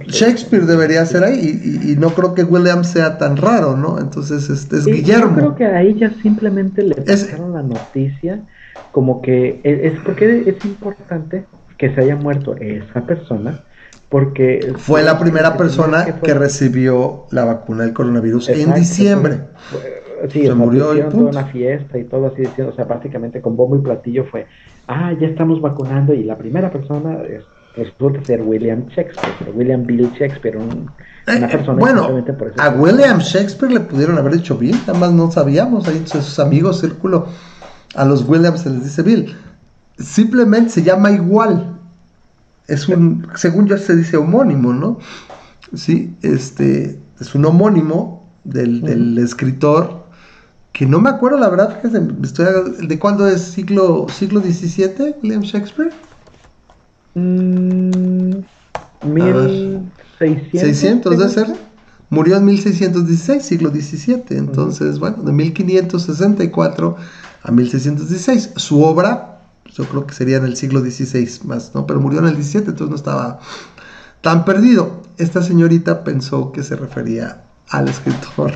Shakespeare 0.07 0.66
debería 0.66 1.05
ser 1.07 1.25
ahí 1.25 1.81
y, 1.85 1.97
no 1.97 2.11
creo 2.11 2.35
que 2.35 2.45
William 2.45 2.85
sea 2.85 3.18
tan 3.18 3.37
raro, 3.37 3.77
¿no? 3.77 3.99
Entonces 3.99 4.49
este 4.51 4.77
es 4.77 4.87
Guillermo. 4.87 5.37
Yo 5.37 5.55
creo 5.55 5.57
que 5.57 5.66
ahí 5.66 5.95
ya 5.95 6.11
simplemente 6.22 6.83
le 6.83 6.95
pasaron 6.95 7.53
la 7.53 7.62
noticia 7.62 8.41
como 8.93 9.22
que 9.22 9.61
e, 9.64 9.87
es 9.89 10.01
porque 10.05 10.45
es 10.47 10.64
importante 10.64 11.45
que 11.79 11.95
se 11.95 12.01
haya 12.01 12.16
muerto 12.16 12.57
esa 12.57 13.05
persona 13.07 13.64
porque 14.09 14.75
fue 14.77 15.03
la 15.03 15.18
primera 15.18 15.57
persona 15.57 16.05
que, 16.22 16.35
recibió 16.35 17.27
la 17.33 17.45
vacuna 17.45 17.83
del 17.83 17.93
coronavirus 17.93 18.51
en 18.51 18.72
diciembre. 18.75 19.41
sí, 20.29 20.47
se 20.47 20.55
murió 20.55 20.95
en 20.95 21.18
una 21.18 21.47
fiesta 21.47 21.99
y 21.99 22.05
todo 22.05 22.29
así 22.29 22.43
diciendo, 22.43 22.72
o 22.72 22.77
sea, 22.77 22.85
básicamente 22.85 23.41
con 23.41 23.57
bombo 23.57 23.75
y 23.75 23.81
platillo 23.81 24.25
fue, 24.27 24.47
ah, 24.87 25.12
ya 25.20 25.27
estamos 25.27 25.61
vacunando 25.61 26.14
y 26.14 26.22
la 26.22 26.39
primera 26.39 26.70
persona 26.70 27.22
es, 27.25 27.43
resulta 27.77 28.25
ser 28.25 28.43
William 28.43 28.87
Shakespeare, 28.89 29.53
William 29.55 29.85
Bill 29.85 30.11
Shakespeare, 30.12 30.57
una 30.57 30.93
eh, 31.27 31.49
persona 31.51 31.79
bueno, 31.79 32.25
a 32.59 32.68
William 32.70 33.18
Shakespeare 33.18 33.72
le 33.72 33.81
pudieron 33.81 34.16
haber 34.18 34.35
hecho 34.35 34.57
Bill, 34.57 34.79
nada 34.87 34.99
más 34.99 35.12
no 35.12 35.31
sabíamos, 35.31 35.89
ahí 35.89 36.03
sus 36.07 36.39
amigos 36.39 36.81
círculo, 36.81 37.27
a 37.95 38.05
los 38.05 38.29
Williams 38.29 38.62
se 38.62 38.70
les 38.70 38.85
dice 38.85 39.03
Bill, 39.03 39.35
simplemente 39.99 40.70
se 40.70 40.83
llama 40.83 41.11
igual, 41.11 41.79
es 42.68 42.89
un, 42.89 43.27
según 43.35 43.66
yo 43.66 43.77
se 43.77 43.97
dice 43.97 44.16
homónimo, 44.16 44.72
¿no? 44.72 44.99
Sí, 45.75 46.14
este, 46.22 46.99
es 47.20 47.35
un 47.35 47.45
homónimo 47.45 48.25
del, 48.45 49.18
escritor, 49.18 50.05
que 50.72 50.87
no 50.87 51.01
me 51.01 51.11
acuerdo 51.11 51.39
la 51.39 51.49
verdad, 51.49 51.83
de, 51.83 52.87
de 52.87 52.99
cuándo 52.99 53.27
es 53.29 53.43
siglo, 53.43 54.07
siglo 54.09 54.41
XVII, 54.41 55.16
William 55.22 55.43
Shakespeare. 55.43 55.93
Mm, 57.15 58.41
1600. 59.05 61.19
debe 61.19 61.31
ser. 61.31 61.47
Murió 62.11 62.37
en 62.37 62.45
1616, 62.45 63.45
siglo 63.45 63.71
XVII. 63.71 64.25
Entonces, 64.31 64.99
bueno, 64.99 65.23
de 65.23 65.33
1564 65.33 66.97
a 67.43 67.51
1616. 67.51 68.51
Su 68.57 68.83
obra 68.83 69.35
yo 69.75 69.89
creo 69.89 70.07
que 70.07 70.15
sería 70.15 70.37
en 70.37 70.45
el 70.45 70.57
siglo 70.57 70.81
XVI 70.81 71.29
más, 71.45 71.73
¿no? 71.75 71.87
Pero 71.87 72.01
murió 72.01 72.21
en 72.21 72.27
el 72.27 72.43
XVII, 72.43 72.61
entonces 72.61 72.91
no 72.91 72.97
estaba 72.97 73.41
tan 74.21 74.45
perdido. 74.45 75.03
Esta 75.19 75.43
señorita 75.43 76.05
pensó 76.05 76.53
que 76.53 76.62
se 76.62 76.77
refería 76.77 77.43
al 77.69 77.89
escritor. 77.89 78.53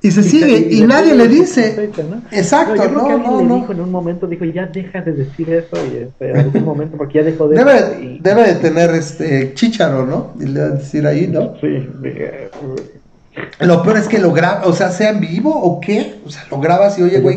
Y 0.00 0.12
se 0.12 0.22
sigue, 0.22 0.68
y, 0.70 0.82
nadie 0.82 1.14
le 1.14 1.26
dice. 1.26 1.90
Exacto, 2.30 2.76
no, 2.76 2.84
yo 2.84 2.90
creo 2.90 3.06
que 3.06 3.12
alguien 3.12 3.48
le 3.48 3.54
dijo 3.56 3.72
en 3.72 3.80
un 3.80 3.90
momento, 3.90 4.26
dijo, 4.28 4.44
ya 4.44 4.66
deja 4.66 5.00
de 5.00 5.12
decir 5.12 5.50
eso, 5.50 5.76
y 5.92 6.04
este, 6.04 6.30
en 6.30 6.36
algún 6.36 6.64
momento, 6.64 6.96
porque 6.96 7.18
ya 7.18 7.24
dejó 7.24 7.48
de... 7.48 7.56
Debe, 7.56 8.18
debe 8.20 8.46
de 8.46 8.54
tener 8.54 8.90
este 8.90 9.54
chicharo, 9.54 10.06
¿no? 10.06 10.34
Y 10.38 10.46
le 10.46 10.60
va 10.60 10.66
a 10.66 10.70
decir 10.70 11.04
ahí, 11.04 11.26
¿no? 11.26 11.54
Sí, 11.60 11.88
lo 13.60 13.82
peor 13.82 13.96
es 13.96 14.08
que 14.08 14.18
lo 14.18 14.32
graba, 14.32 14.66
o 14.66 14.72
sea, 14.72 14.90
sea 14.90 15.10
en 15.10 15.20
vivo 15.20 15.50
o 15.50 15.80
qué, 15.80 16.20
o 16.24 16.30
sea, 16.30 16.44
lo 16.50 16.60
grabas 16.60 16.98
y 16.98 17.02
oye, 17.02 17.20
güey, 17.20 17.36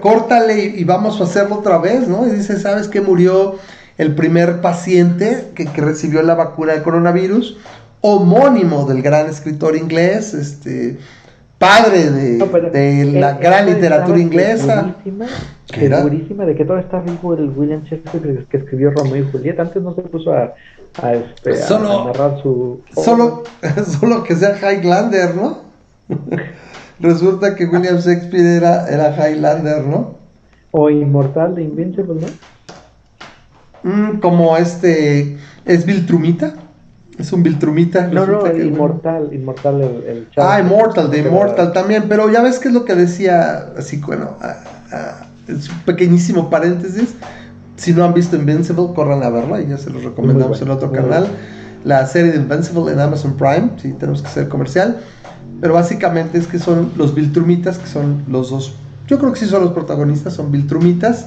córtale 0.00 0.64
y, 0.64 0.84
vamos 0.84 1.20
a 1.20 1.24
hacerlo 1.24 1.56
otra 1.56 1.78
vez, 1.78 2.08
¿no? 2.08 2.26
Y 2.26 2.30
dice, 2.30 2.58
¿sabes 2.58 2.88
qué 2.88 3.00
murió 3.00 3.56
el 3.96 4.14
primer 4.14 4.60
paciente 4.60 5.46
que, 5.54 5.64
recibió 5.80 6.22
la 6.22 6.34
vacuna 6.34 6.74
de 6.74 6.82
coronavirus? 6.82 7.58
Homónimo 8.00 8.86
del 8.86 9.02
gran 9.02 9.28
escritor 9.28 9.76
inglés, 9.76 10.34
este, 10.34 10.98
padre 11.58 12.10
de, 12.10 13.12
la 13.12 13.34
gran 13.34 13.66
literatura 13.66 14.18
inglesa. 14.18 14.94
Segurísima, 15.66 16.46
de 16.46 16.54
que 16.54 16.64
todo 16.64 16.78
está 16.78 17.00
vivo 17.00 17.34
el 17.34 17.50
William 17.50 17.82
Shakespeare 17.84 18.46
que 18.48 18.56
escribió 18.56 18.90
Romeo 18.90 19.16
y 19.16 19.30
Julieta. 19.30 19.62
Antes 19.62 19.82
no 19.82 19.94
se 19.94 20.02
puso 20.02 20.32
a 20.32 20.54
a, 21.02 21.14
este, 21.14 21.56
solo, 21.56 22.06
narrar 22.06 22.40
su... 22.42 22.80
Solo, 22.94 23.44
solo 24.00 24.24
que 24.24 24.34
sea 24.34 24.56
Highlander, 24.56 25.34
¿no? 25.34 25.58
Resulta 27.00 27.54
que 27.54 27.66
William 27.66 27.98
Shakespeare 27.98 28.56
era, 28.56 28.88
era 28.88 29.14
Highlander, 29.14 29.84
¿no? 29.84 30.16
O 30.72 30.90
Inmortal 30.90 31.54
de 31.54 31.62
Invincible, 31.62 32.20
¿no? 32.20 33.90
Mm, 33.90 34.18
como 34.18 34.56
este... 34.56 35.38
¿Es 35.64 35.84
Viltrumita? 35.84 36.54
Es 37.18 37.32
un 37.32 37.42
Viltrumita. 37.42 38.06
No, 38.06 38.26
no, 38.26 38.46
Inmortal, 38.46 39.30
Inmortal 39.32 39.80
el, 39.80 40.04
el 40.08 40.28
Ah, 40.36 40.60
Immortal, 40.60 41.10
de 41.10 41.18
Immortal 41.18 41.72
también, 41.72 42.04
pero 42.08 42.30
ya 42.30 42.42
ves 42.42 42.58
que 42.58 42.68
es 42.68 42.74
lo 42.74 42.84
que 42.84 42.94
decía, 42.94 43.72
así, 43.76 43.96
bueno, 43.96 44.36
es 45.48 45.68
un 45.68 45.80
pequeñísimo 45.80 46.48
paréntesis, 46.48 47.14
si 47.76 47.92
no 47.92 48.04
han 48.04 48.14
visto 48.14 48.36
Invincible, 48.36 48.88
corran 48.94 49.22
a 49.22 49.30
verla 49.30 49.60
y 49.60 49.68
ya 49.68 49.78
se 49.78 49.90
los 49.90 50.04
recomendamos 50.04 50.60
en 50.60 50.68
el 50.68 50.72
otro 50.72 50.92
canal. 50.92 51.28
La 51.84 52.06
serie 52.06 52.32
de 52.32 52.38
Invincible 52.38 52.92
en 52.92 53.00
Amazon 53.00 53.36
Prime, 53.36 53.70
si 53.80 53.92
tenemos 53.92 54.20
que 54.22 54.28
ser 54.28 54.48
comercial. 54.48 55.00
Pero 55.60 55.74
básicamente 55.74 56.38
es 56.38 56.46
que 56.46 56.58
son 56.58 56.92
los 56.96 57.14
Viltrumitas, 57.14 57.78
que 57.78 57.86
son 57.86 58.24
los 58.28 58.50
dos. 58.50 58.74
Yo 59.06 59.18
creo 59.18 59.32
que 59.32 59.40
sí 59.40 59.46
son 59.46 59.62
los 59.62 59.72
protagonistas, 59.72 60.34
son 60.34 60.52
Viltrumitas, 60.52 61.26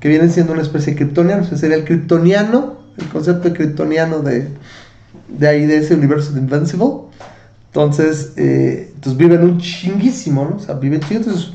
que 0.00 0.08
vienen 0.08 0.30
siendo 0.30 0.52
una 0.52 0.62
especie 0.62 0.92
de 0.92 0.98
kryptoniano. 0.98 1.42
O 1.50 1.56
sería 1.56 1.76
el 1.76 1.84
kryptoniano, 1.84 2.74
el 2.98 3.08
concepto 3.08 3.48
de 3.48 3.54
kryptoniano 3.54 4.20
de, 4.20 4.48
de 5.38 5.48
ahí, 5.48 5.66
de 5.66 5.78
ese 5.78 5.94
universo 5.94 6.32
de 6.32 6.40
Invincible. 6.40 6.86
Entonces, 7.66 8.32
eh, 8.36 8.90
entonces 8.94 9.16
viven 9.16 9.42
un 9.42 9.58
chinguísimo, 9.58 10.44
¿no? 10.44 10.56
O 10.56 10.60
sea, 10.60 10.74
viven 10.74 11.00
chinguísimos 11.00 11.54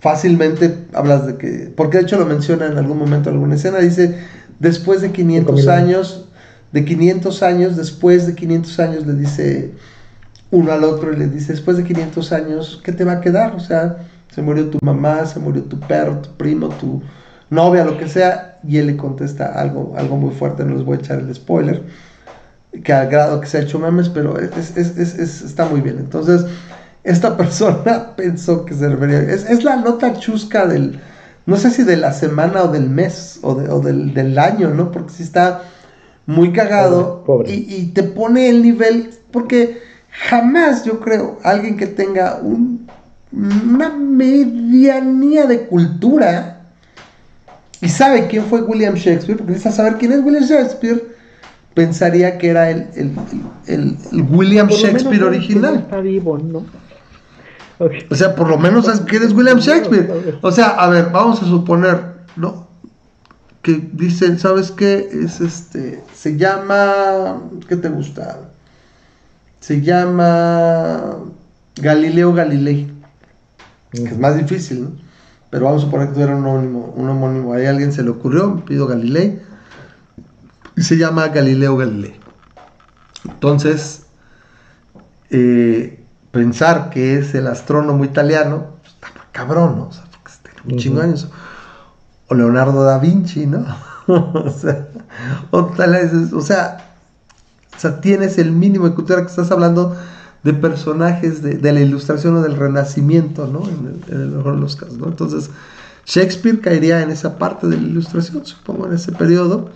fácilmente 0.00 0.86
hablas 0.94 1.26
de 1.26 1.36
que, 1.36 1.72
porque 1.76 1.98
de 1.98 2.04
hecho 2.04 2.18
lo 2.18 2.26
menciona 2.26 2.66
en 2.66 2.78
algún 2.78 2.98
momento, 2.98 3.30
en 3.30 3.36
alguna 3.36 3.56
escena, 3.56 3.78
dice, 3.78 4.18
después 4.58 5.00
de 5.00 5.12
500 5.12 5.68
años, 5.68 6.28
de 6.72 6.84
500 6.84 7.42
años, 7.42 7.76
después 7.76 8.26
de 8.26 8.34
500 8.34 8.80
años 8.80 9.06
le 9.06 9.14
dice 9.14 9.72
uno 10.50 10.72
al 10.72 10.84
otro 10.84 11.12
y 11.12 11.16
le 11.16 11.26
dice, 11.26 11.52
después 11.52 11.76
de 11.76 11.84
500 11.84 12.32
años, 12.32 12.80
¿qué 12.84 12.92
te 12.92 13.04
va 13.04 13.12
a 13.12 13.20
quedar? 13.20 13.54
O 13.54 13.60
sea, 13.60 13.98
se 14.34 14.42
murió 14.42 14.68
tu 14.68 14.78
mamá, 14.82 15.26
se 15.26 15.40
murió 15.40 15.62
tu 15.64 15.78
perro, 15.80 16.18
tu 16.18 16.30
primo, 16.36 16.68
tu 16.68 17.02
novia, 17.50 17.84
lo 17.84 17.98
que 17.98 18.08
sea, 18.08 18.58
y 18.66 18.76
él 18.78 18.86
le 18.86 18.96
contesta 18.96 19.60
algo, 19.60 19.94
algo 19.96 20.16
muy 20.16 20.34
fuerte, 20.34 20.64
no 20.64 20.74
les 20.74 20.84
voy 20.84 20.98
a 20.98 21.00
echar 21.00 21.18
el 21.18 21.34
spoiler, 21.34 21.82
que 22.84 22.92
al 22.92 23.08
grado 23.08 23.40
que 23.40 23.46
se 23.46 23.58
ha 23.58 23.60
hecho 23.62 23.78
memes, 23.78 24.08
pero 24.08 24.38
es, 24.38 24.76
está 24.76 25.66
muy 25.66 25.80
bien. 25.80 25.98
Entonces, 25.98 26.44
esta 27.04 27.36
persona 27.38 28.14
pensó 28.16 28.64
que 28.64 28.74
se 28.74 28.88
refería, 28.88 29.20
es, 29.20 29.64
la 29.64 29.76
nota 29.76 30.18
chusca 30.18 30.66
del, 30.66 31.00
no 31.46 31.56
sé 31.56 31.70
si 31.70 31.82
de 31.82 31.96
la 31.96 32.12
semana 32.12 32.64
o 32.64 32.68
del 32.68 32.88
mes 32.90 33.38
o, 33.42 33.54
del, 33.54 34.38
año, 34.38 34.70
¿no? 34.70 34.92
Porque 34.92 35.12
si 35.12 35.22
está 35.22 35.62
muy 36.26 36.52
cagado 36.52 37.24
Y, 37.46 37.86
te 37.94 38.02
pone 38.02 38.50
el 38.50 38.62
nivel, 38.62 39.10
porque 39.32 39.80
jamás 40.28 40.84
yo 40.84 41.00
creo 41.00 41.38
alguien 41.42 41.76
que 41.76 41.86
tenga 41.86 42.40
una 43.32 43.88
medianía 43.90 45.46
de 45.46 45.66
cultura 45.66 46.58
y 47.80 47.88
sabe 47.88 48.26
quién 48.26 48.44
fue 48.44 48.62
William 48.62 48.94
Shakespeare, 48.94 49.36
porque 49.36 49.52
necesita 49.52 49.72
saber 49.72 49.96
quién 49.98 50.12
es 50.12 50.20
William 50.24 50.44
Shakespeare, 50.44 51.16
pensaría 51.78 52.38
que 52.38 52.48
era 52.48 52.70
el, 52.70 53.96
William 54.30 54.66
Shakespeare 54.66 55.22
original. 55.22 55.76
Está 55.76 56.00
vivo, 56.00 56.36
¿no? 56.36 56.66
O 58.10 58.14
sea, 58.16 58.34
por 58.34 58.48
lo 58.48 58.58
menos 58.58 58.86
sabes 58.86 59.02
quién 59.02 59.22
es 59.22 59.32
William 59.32 59.60
Shakespeare. 59.60 60.38
O 60.42 60.50
sea, 60.50 60.70
a 60.70 60.88
ver, 60.88 61.10
vamos 61.12 61.40
a 61.40 61.46
suponer, 61.46 62.00
¿no? 62.34 62.66
Que 63.62 63.80
dicen, 63.92 64.40
¿sabes 64.40 64.72
qué? 64.72 65.08
Es 65.22 65.40
este, 65.40 66.02
se 66.12 66.36
llama, 66.36 67.42
¿qué 67.68 67.76
te 67.76 67.88
gusta? 67.88 68.40
Se 69.60 69.80
llama 69.80 71.14
Galileo 71.76 72.32
Galilei, 72.32 72.90
que 73.92 74.02
es 74.02 74.18
más 74.18 74.36
difícil, 74.36 74.82
¿no? 74.82 74.90
Pero 75.50 75.66
vamos 75.66 75.82
a 75.82 75.84
suponer 75.84 76.08
que 76.08 76.14
tú 76.14 76.22
eres 76.22 76.34
un 76.34 76.44
homónimo, 76.44 76.92
un 76.96 77.08
homónimo. 77.08 77.52
Ahí 77.52 77.66
alguien 77.66 77.92
se 77.92 78.02
le 78.02 78.10
ocurrió, 78.10 78.64
pido 78.64 78.88
Galilei, 78.88 79.40
y 80.78 80.82
se 80.82 80.96
llama 80.96 81.26
Galileo 81.28 81.76
Galilei. 81.76 82.14
Entonces, 83.24 84.06
eh, 85.28 86.04
pensar 86.30 86.90
que 86.90 87.18
es 87.18 87.34
el 87.34 87.48
astrónomo 87.48 88.04
italiano, 88.04 88.76
pues, 88.80 88.94
está 88.94 89.08
cabrón, 89.32 89.76
¿no? 89.76 89.88
O 89.88 89.92
sea, 89.92 90.04
porque 90.04 90.72
un 90.72 90.78
chingo 90.78 91.00
años. 91.00 91.28
O 92.28 92.34
Leonardo 92.34 92.84
da 92.84 92.98
Vinci, 92.98 93.46
¿no? 93.46 93.66
o, 94.06 94.50
sea, 94.50 94.86
o, 95.50 95.58
o, 95.58 96.40
sea, 96.42 96.76
o 97.76 97.78
sea, 97.80 98.00
tienes 98.00 98.38
el 98.38 98.52
mínimo 98.52 98.88
de 98.88 98.94
cultura 98.94 99.22
que 99.22 99.30
estás 99.30 99.50
hablando 99.50 99.96
de 100.44 100.54
personajes 100.54 101.42
de, 101.42 101.72
la 101.72 101.80
ilustración 101.80 102.36
o 102.36 102.42
del 102.42 102.54
renacimiento, 102.54 103.48
¿no? 103.48 103.64
En 103.68 104.00
el, 104.12 104.28
mejor 104.28 104.54
de 104.54 104.60
los 104.60 104.76
casos, 104.76 104.96
¿no? 104.96 105.08
Entonces, 105.08 105.50
Shakespeare 106.06 106.60
caería 106.60 107.02
en 107.02 107.10
esa 107.10 107.36
parte 107.36 107.66
de 107.66 107.76
la 107.76 107.82
ilustración, 107.82 108.46
supongo, 108.46 108.86
en 108.86 108.92
ese 108.92 109.10
periodo, 109.10 109.70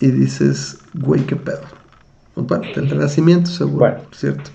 y 0.00 0.08
dices, 0.08 0.78
güey, 0.94 1.22
qué 1.22 1.36
pedo. 1.36 1.60
Bueno, 2.36 2.64
del 2.74 2.90
renacimiento, 2.90 3.50
seguro, 3.50 3.96
¿cierto? 4.12 4.50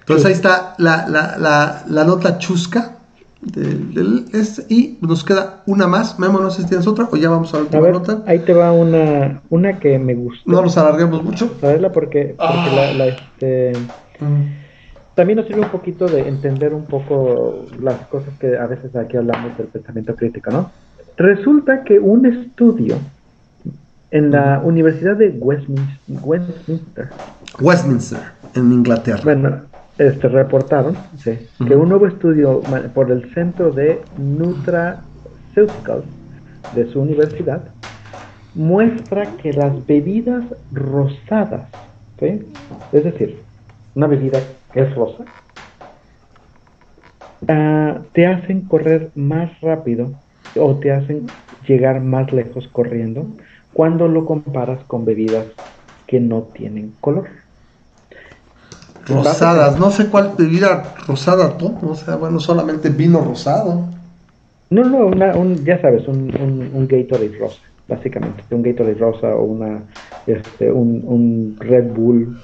Entonces 0.00 0.26
ahí 0.26 0.32
está 0.32 0.74
la, 0.78 1.08
la, 1.08 1.36
la, 1.38 1.84
la 1.88 2.04
nota 2.04 2.38
chusca 2.38 2.98
del, 3.40 4.26
este, 4.32 4.64
y 4.72 4.98
nos 5.00 5.24
queda 5.24 5.62
una 5.66 5.86
más. 5.86 6.18
Memo, 6.18 6.38
no 6.38 6.50
sé 6.50 6.62
si 6.62 6.68
tienes 6.68 6.86
otra 6.86 7.08
o 7.10 7.16
ya 7.16 7.30
vamos 7.30 7.52
a 7.52 7.56
la 7.56 7.62
última 7.64 7.88
nota. 7.88 8.22
Ahí 8.26 8.38
te 8.40 8.52
va 8.52 8.72
una, 8.72 9.42
una 9.50 9.78
que 9.80 9.98
me 9.98 10.14
gustó. 10.14 10.50
No 10.50 10.62
nos 10.62 10.76
alarguemos 10.78 11.24
mucho. 11.24 11.50
Saberla 11.60 11.90
porque, 11.90 12.36
la, 12.38 13.06
este, 13.06 13.72
mm 14.20 14.64
también 15.14 15.36
nos 15.36 15.46
sirve 15.46 15.62
un 15.62 15.70
poquito 15.70 16.06
de 16.06 16.28
entender 16.28 16.74
un 16.74 16.86
poco 16.86 17.66
las 17.80 18.00
cosas 18.08 18.36
que 18.38 18.56
a 18.56 18.66
veces 18.66 18.94
aquí 18.96 19.16
hablamos 19.16 19.56
del 19.56 19.68
pensamiento 19.68 20.14
crítico, 20.16 20.50
¿no? 20.50 20.70
Resulta 21.16 21.84
que 21.84 22.00
un 22.00 22.26
estudio 22.26 22.96
en 24.14 24.30
la 24.30 24.60
Universidad 24.62 25.16
de 25.16 25.30
Westminster, 25.30 27.08
Westminster, 27.60 28.20
en 28.54 28.72
Inglaterra. 28.72 29.20
Bueno, 29.24 29.62
este, 29.98 30.28
reportaron 30.28 30.96
que 31.24 31.74
un 31.74 31.88
nuevo 31.88 32.06
estudio 32.06 32.62
por 32.94 33.10
el 33.10 33.34
Centro 33.34 33.72
de 33.72 34.00
Nutraceuticals 34.16 36.04
de 36.76 36.86
su 36.92 37.00
universidad 37.00 37.64
muestra 38.54 39.26
que 39.42 39.52
las 39.52 39.84
bebidas 39.84 40.44
rosadas, 40.70 41.68
es 42.20 43.04
decir, 43.04 43.40
una 43.96 44.06
bebida 44.06 44.38
es 44.74 44.94
rosa, 44.94 45.24
ah, 47.48 47.98
te 48.12 48.28
hacen 48.28 48.60
correr 48.60 49.10
más 49.16 49.60
rápido 49.60 50.12
o 50.54 50.76
te 50.76 50.92
hacen 50.92 51.26
llegar 51.66 52.00
más 52.00 52.32
lejos 52.32 52.68
corriendo 52.68 53.26
cuando 53.74 54.08
lo 54.08 54.24
comparas 54.24 54.78
con 54.86 55.04
bebidas 55.04 55.46
que 56.06 56.20
no 56.20 56.42
tienen 56.42 56.94
color. 57.00 57.26
Rosadas, 59.06 59.78
no 59.78 59.90
sé 59.90 60.06
cuál 60.06 60.32
bebida 60.38 60.94
rosada 61.06 61.58
tú, 61.58 61.76
o 61.82 61.94
sea, 61.94 62.16
bueno, 62.16 62.40
solamente 62.40 62.88
vino 62.88 63.20
rosado. 63.20 63.82
No, 64.70 64.84
no, 64.84 65.06
un, 65.38 65.62
ya 65.64 65.78
sabes, 65.82 66.08
un, 66.08 66.34
un, 66.40 66.70
un, 66.72 66.88
Gatorade 66.88 67.36
rosa, 67.38 67.60
básicamente, 67.86 68.42
un 68.50 68.62
Gatorade 68.62 68.94
rosa 68.94 69.36
o 69.36 69.44
una, 69.44 69.82
este, 70.26 70.72
un, 70.72 71.02
un 71.04 71.56
Red 71.60 71.92
Bull 71.92 72.38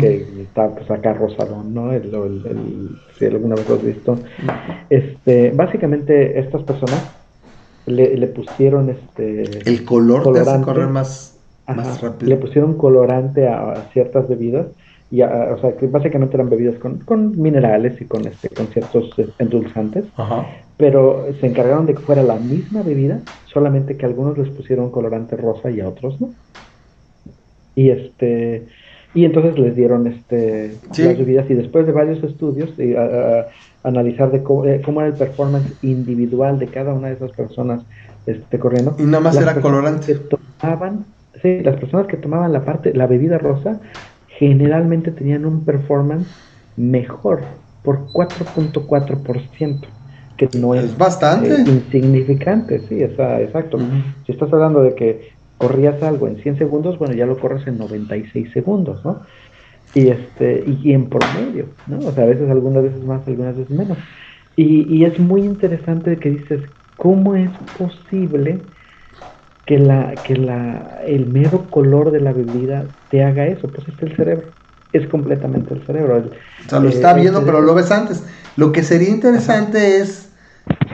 que 0.00 0.26
está 0.42 0.68
pues 0.68 0.90
acá 0.90 1.14
rosadón, 1.14 1.72
¿no? 1.72 1.92
El, 1.92 2.12
el, 2.12 2.90
si 3.18 3.26
alguna 3.26 3.54
vez 3.54 3.68
lo 3.68 3.76
has 3.76 3.82
visto. 3.82 4.18
este, 4.90 5.52
básicamente 5.52 6.38
estas 6.38 6.62
personas 6.64 7.02
le, 7.86 8.16
le 8.16 8.26
pusieron 8.28 8.90
este 8.90 9.68
el 9.68 9.84
color 9.84 10.22
colorante, 10.22 10.50
te 10.50 10.56
hace 10.56 10.64
correr 10.64 10.88
más, 10.88 11.38
más 11.66 12.00
rápido. 12.00 12.28
Le 12.28 12.36
pusieron 12.36 12.76
colorante 12.76 13.48
a, 13.48 13.88
ciertas 13.92 14.28
bebidas 14.28 14.66
y 15.10 15.22
o 15.22 15.58
sea 15.60 15.76
que 15.76 15.86
básicamente 15.86 16.36
eran 16.36 16.50
bebidas 16.50 16.76
con, 16.76 16.98
con 17.00 17.40
minerales 17.40 18.00
y 18.00 18.04
con 18.04 18.26
este 18.26 18.48
con 18.48 18.68
ciertos 18.68 19.10
endulzantes 19.38 20.04
pero 20.80 21.26
se 21.38 21.46
encargaron 21.46 21.84
de 21.84 21.94
que 21.94 22.00
fuera 22.00 22.22
la 22.22 22.36
misma 22.36 22.82
bebida 22.82 23.20
solamente 23.52 23.98
que 23.98 24.06
a 24.06 24.08
algunos 24.08 24.38
les 24.38 24.48
pusieron 24.48 24.90
colorante 24.90 25.36
rosa 25.36 25.70
y 25.70 25.80
a 25.80 25.88
otros 25.88 26.18
no. 26.20 26.30
Y 27.74 27.90
este 27.90 28.66
y 29.12 29.26
entonces 29.26 29.58
les 29.58 29.76
dieron 29.76 30.06
este 30.06 30.74
las 30.88 31.18
bebidas 31.18 31.50
y 31.50 31.54
después 31.54 31.86
de 31.86 31.92
varios 31.92 32.24
estudios 32.24 32.70
y 32.78 32.94
analizar 33.82 34.30
de 34.30 34.42
cómo, 34.42 34.64
eh, 34.66 34.82
cómo, 34.84 35.00
era 35.00 35.10
el 35.10 35.16
performance 35.16 35.72
individual 35.82 36.58
de 36.58 36.68
cada 36.68 36.92
una 36.92 37.08
de 37.08 37.14
esas 37.14 37.32
personas 37.32 37.82
este, 38.26 38.58
corriendo. 38.58 38.96
Y 38.98 39.04
nada 39.04 39.20
más 39.20 39.36
era 39.36 39.60
colorante. 39.60 40.14
tomaban 40.14 41.06
sí, 41.42 41.60
las 41.60 41.76
personas 41.76 42.06
que 42.06 42.16
tomaban 42.16 42.52
la 42.52 42.64
parte 42.64 42.92
la 42.94 43.06
bebida 43.06 43.38
rosa 43.38 43.80
generalmente 44.28 45.10
tenían 45.10 45.44
un 45.44 45.64
performance 45.64 46.28
mejor 46.76 47.42
por 47.82 48.08
4.4% 48.12 49.80
que 50.36 50.48
no 50.58 50.74
es, 50.74 50.96
bastante. 50.96 51.52
eh, 51.52 51.64
insignificante 51.66 52.80
sí 52.88 53.02
esa, 53.02 53.40
exacto. 53.40 53.78
Si 54.24 54.32
estás 54.32 54.50
hablando 54.52 54.82
de 54.82 54.94
que 54.94 55.32
corrías 55.58 56.02
algo 56.02 56.26
en 56.28 56.38
100 56.38 56.56
segundos, 56.56 56.98
bueno, 56.98 57.14
ya 57.14 57.26
lo 57.26 57.38
corres 57.38 57.66
en 57.66 57.76
96 57.76 58.50
segundos, 58.52 59.04
¿no? 59.04 59.20
Y, 59.94 60.08
este, 60.08 60.64
y, 60.66 60.92
en 60.92 61.08
promedio, 61.08 61.66
¿no? 61.86 61.98
O 61.98 62.12
sea, 62.12 62.24
a 62.24 62.26
veces 62.28 62.48
algunas 62.48 62.82
veces 62.84 63.02
más, 63.02 63.26
algunas 63.26 63.56
veces 63.56 63.76
menos. 63.76 63.98
Y, 64.54 64.86
y 64.94 65.04
es 65.04 65.18
muy 65.18 65.42
interesante 65.42 66.16
que 66.16 66.30
dices, 66.30 66.60
¿cómo 66.96 67.34
es 67.34 67.50
posible 67.76 68.60
que, 69.66 69.78
la, 69.78 70.14
que 70.24 70.36
la, 70.36 71.00
el 71.06 71.26
mero 71.26 71.66
color 71.70 72.12
de 72.12 72.20
la 72.20 72.32
bebida 72.32 72.84
te 73.10 73.24
haga 73.24 73.46
eso? 73.46 73.68
Pues 73.68 73.88
es 73.88 74.02
el 74.02 74.14
cerebro, 74.14 74.46
es 74.92 75.08
completamente 75.08 75.74
el 75.74 75.84
cerebro. 75.84 76.18
o 76.18 76.68
sea, 76.68 76.78
lo 76.78 76.88
está 76.88 77.12
eh, 77.12 77.22
viendo, 77.22 77.44
pero 77.44 77.60
lo 77.60 77.74
ves 77.74 77.90
antes. 77.90 78.22
Lo 78.56 78.70
que 78.70 78.82
sería 78.82 79.08
interesante 79.08 79.96
es 79.96 80.30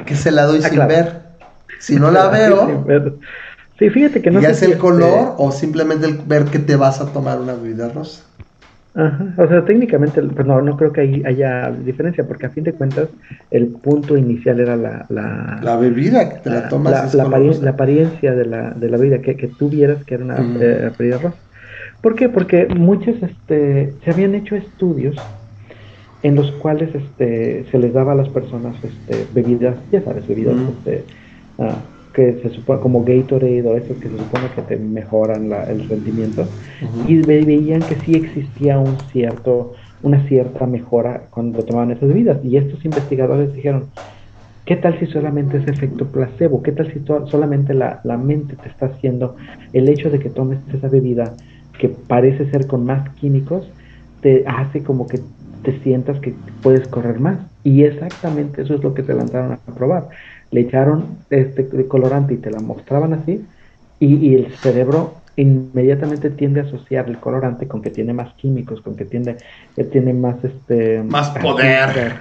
que 0.07 0.15
se 0.15 0.31
la 0.31 0.45
doy 0.45 0.61
ah, 0.65 0.69
sin 0.69 0.87
ver. 0.87 1.23
Si 1.81 1.97
no 1.97 2.11
la 2.11 2.29
veo, 2.87 3.19
Sí, 3.79 3.91
fíjate 3.91 4.23
que 4.23 4.31
no 4.31 4.41
¿Ya 4.41 4.51
es 4.51 4.63
el 4.63 4.79
color 4.79 5.35
o 5.37 5.53
simplemente 5.53 6.07
el 6.07 6.17
ver 6.17 6.47
que 6.47 6.59
te 6.59 6.77
vas 6.77 7.01
a 7.01 7.13
tomar 7.13 7.41
una 7.41 7.53
bebida 7.53 7.91
rosa? 7.91 8.23
Ajá, 8.97 9.27
o 9.37 9.47
sea, 9.47 9.63
técnicamente, 9.67 10.23
pues 10.23 10.47
no, 10.47 10.63
no 10.63 10.75
creo 10.79 10.91
que 10.91 11.03
ahí 11.03 11.23
haya 11.27 11.71
diferencia, 11.71 12.27
porque 12.27 12.47
a 12.47 12.51
fin 12.51 12.65
de 12.65 12.73
cuentas 12.73 13.11
el 13.51 13.67
punto 13.67 14.17
inicial 14.17 14.59
era 14.59 14.75
la... 14.75 15.05
La, 15.63 15.77
bebida 15.77 16.31
que 16.31 16.37
te 16.39 16.49
la, 16.49 16.69
tomas. 16.71 17.15
La, 17.15 17.29
la, 17.29 17.71
apariencia 17.71 18.35
de 18.35 18.47
la, 18.47 18.71
de 18.71 18.89
la 18.89 18.97
bebida, 18.97 19.19
que, 19.19 19.37
que 19.37 19.49
tú 19.49 19.69
vieras 19.69 20.03
que 20.05 20.15
era 20.15 20.25
una 20.25 20.39
eh, 20.39 20.91
bebida 20.99 21.19
rosa. 21.19 21.37
¿Por 22.01 22.15
qué? 22.15 22.31
Porque 22.31 22.69
muchos, 22.69 23.23
este, 23.23 23.93
se 24.03 24.11
habían 24.11 24.35
hecho 24.35 24.57
estudios 24.57 25.17
en 26.23 26.35
los 26.35 26.51
cuales 26.53 26.95
este, 26.95 27.67
se 27.71 27.79
les 27.79 27.93
daba 27.93 28.13
a 28.13 28.15
las 28.15 28.31
personas 28.31 28.77
este, 28.83 29.27
bebidas, 29.35 29.77
ya 29.93 30.01
sabes, 30.03 30.27
bebidas 30.27 30.57
este, 30.79 31.05
ah, 31.59 31.77
que 32.17 32.33
se 32.43 32.49
supone 32.49 32.81
como 32.81 33.05
Gatorade 33.05 33.63
o 33.63 33.77
esos 33.77 33.99
que 33.99 34.09
se 34.09 34.17
supone 34.17 34.49
que 34.55 34.63
te 34.63 34.77
mejoran 34.79 35.53
el 35.53 35.87
rendimiento 35.87 36.49
y 37.07 37.17
veían 37.19 37.83
que 37.83 37.95
sí 37.97 38.15
existía 38.15 38.79
un 38.79 38.97
cierto 39.13 39.75
una 40.03 40.27
cierta 40.27 40.67
mejora 40.67 41.27
cuando 41.31 41.63
tomaban 41.63 41.91
esas 41.91 42.09
bebidas 42.09 42.43
y 42.43 42.57
estos 42.57 42.83
investigadores 42.87 43.53
dijeron 43.53 43.91
¿Qué 44.65 44.75
tal 44.75 44.99
si 44.99 45.07
solamente 45.07 45.59
es 45.59 45.69
efecto 45.69 46.07
placebo? 46.07 46.61
¿Qué 46.61 46.73
tal 46.73 46.93
si 46.93 46.99
solamente 47.31 47.73
la, 47.73 48.01
la, 48.03 48.17
mente 48.17 48.57
te 48.57 48.69
está 48.69 48.87
haciendo 48.87 49.37
el 49.73 49.89
hecho 49.89 50.11
de 50.11 50.19
que 50.19 50.29
tomes 50.29 50.59
esa 50.75 50.89
bebida 50.89 51.35
que 51.79 51.89
parece 51.89 52.51
ser 52.51 52.67
con 52.67 52.85
más 52.85 53.09
químicos, 53.11 53.65
te 54.23 54.45
hace 54.45 54.83
como 54.83 55.07
que 55.07 55.21
te 55.63 55.79
sientas 55.85 56.19
que 56.19 56.35
puedes 56.65 56.89
correr 56.89 57.21
más? 57.21 57.39
Y 57.63 57.85
exactamente 57.85 58.63
eso 58.63 58.75
es 58.75 58.83
lo 58.83 58.93
que 58.93 59.05
te 59.05 59.15
lanzaron 59.15 59.53
a 59.53 59.75
probar. 59.75 60.09
Le 60.51 60.61
echaron 60.61 61.19
este 61.31 61.69
colorante 61.89 62.35
y 62.35 62.37
te 62.39 62.51
la 62.51 62.61
mostraban 62.61 63.15
así, 63.15 63.45
y, 63.99 64.35
el 64.35 64.55
cerebro 64.57 65.15
inmediatamente 65.37 66.31
tiende 66.31 66.61
a 66.61 66.65
asociar 66.65 67.09
el 67.09 67.19
colorante 67.19 67.67
con 67.67 67.83
que 67.83 67.91
tiene 67.91 68.13
más 68.13 68.35
químicos, 68.35 68.81
con 68.81 68.95
que 68.95 69.05
tiene, 69.05 69.37
que 69.75 69.85
tiene 69.85 70.13
más 70.13 70.37
este 70.45 71.03
más 71.03 71.31
poder. 71.39 72.15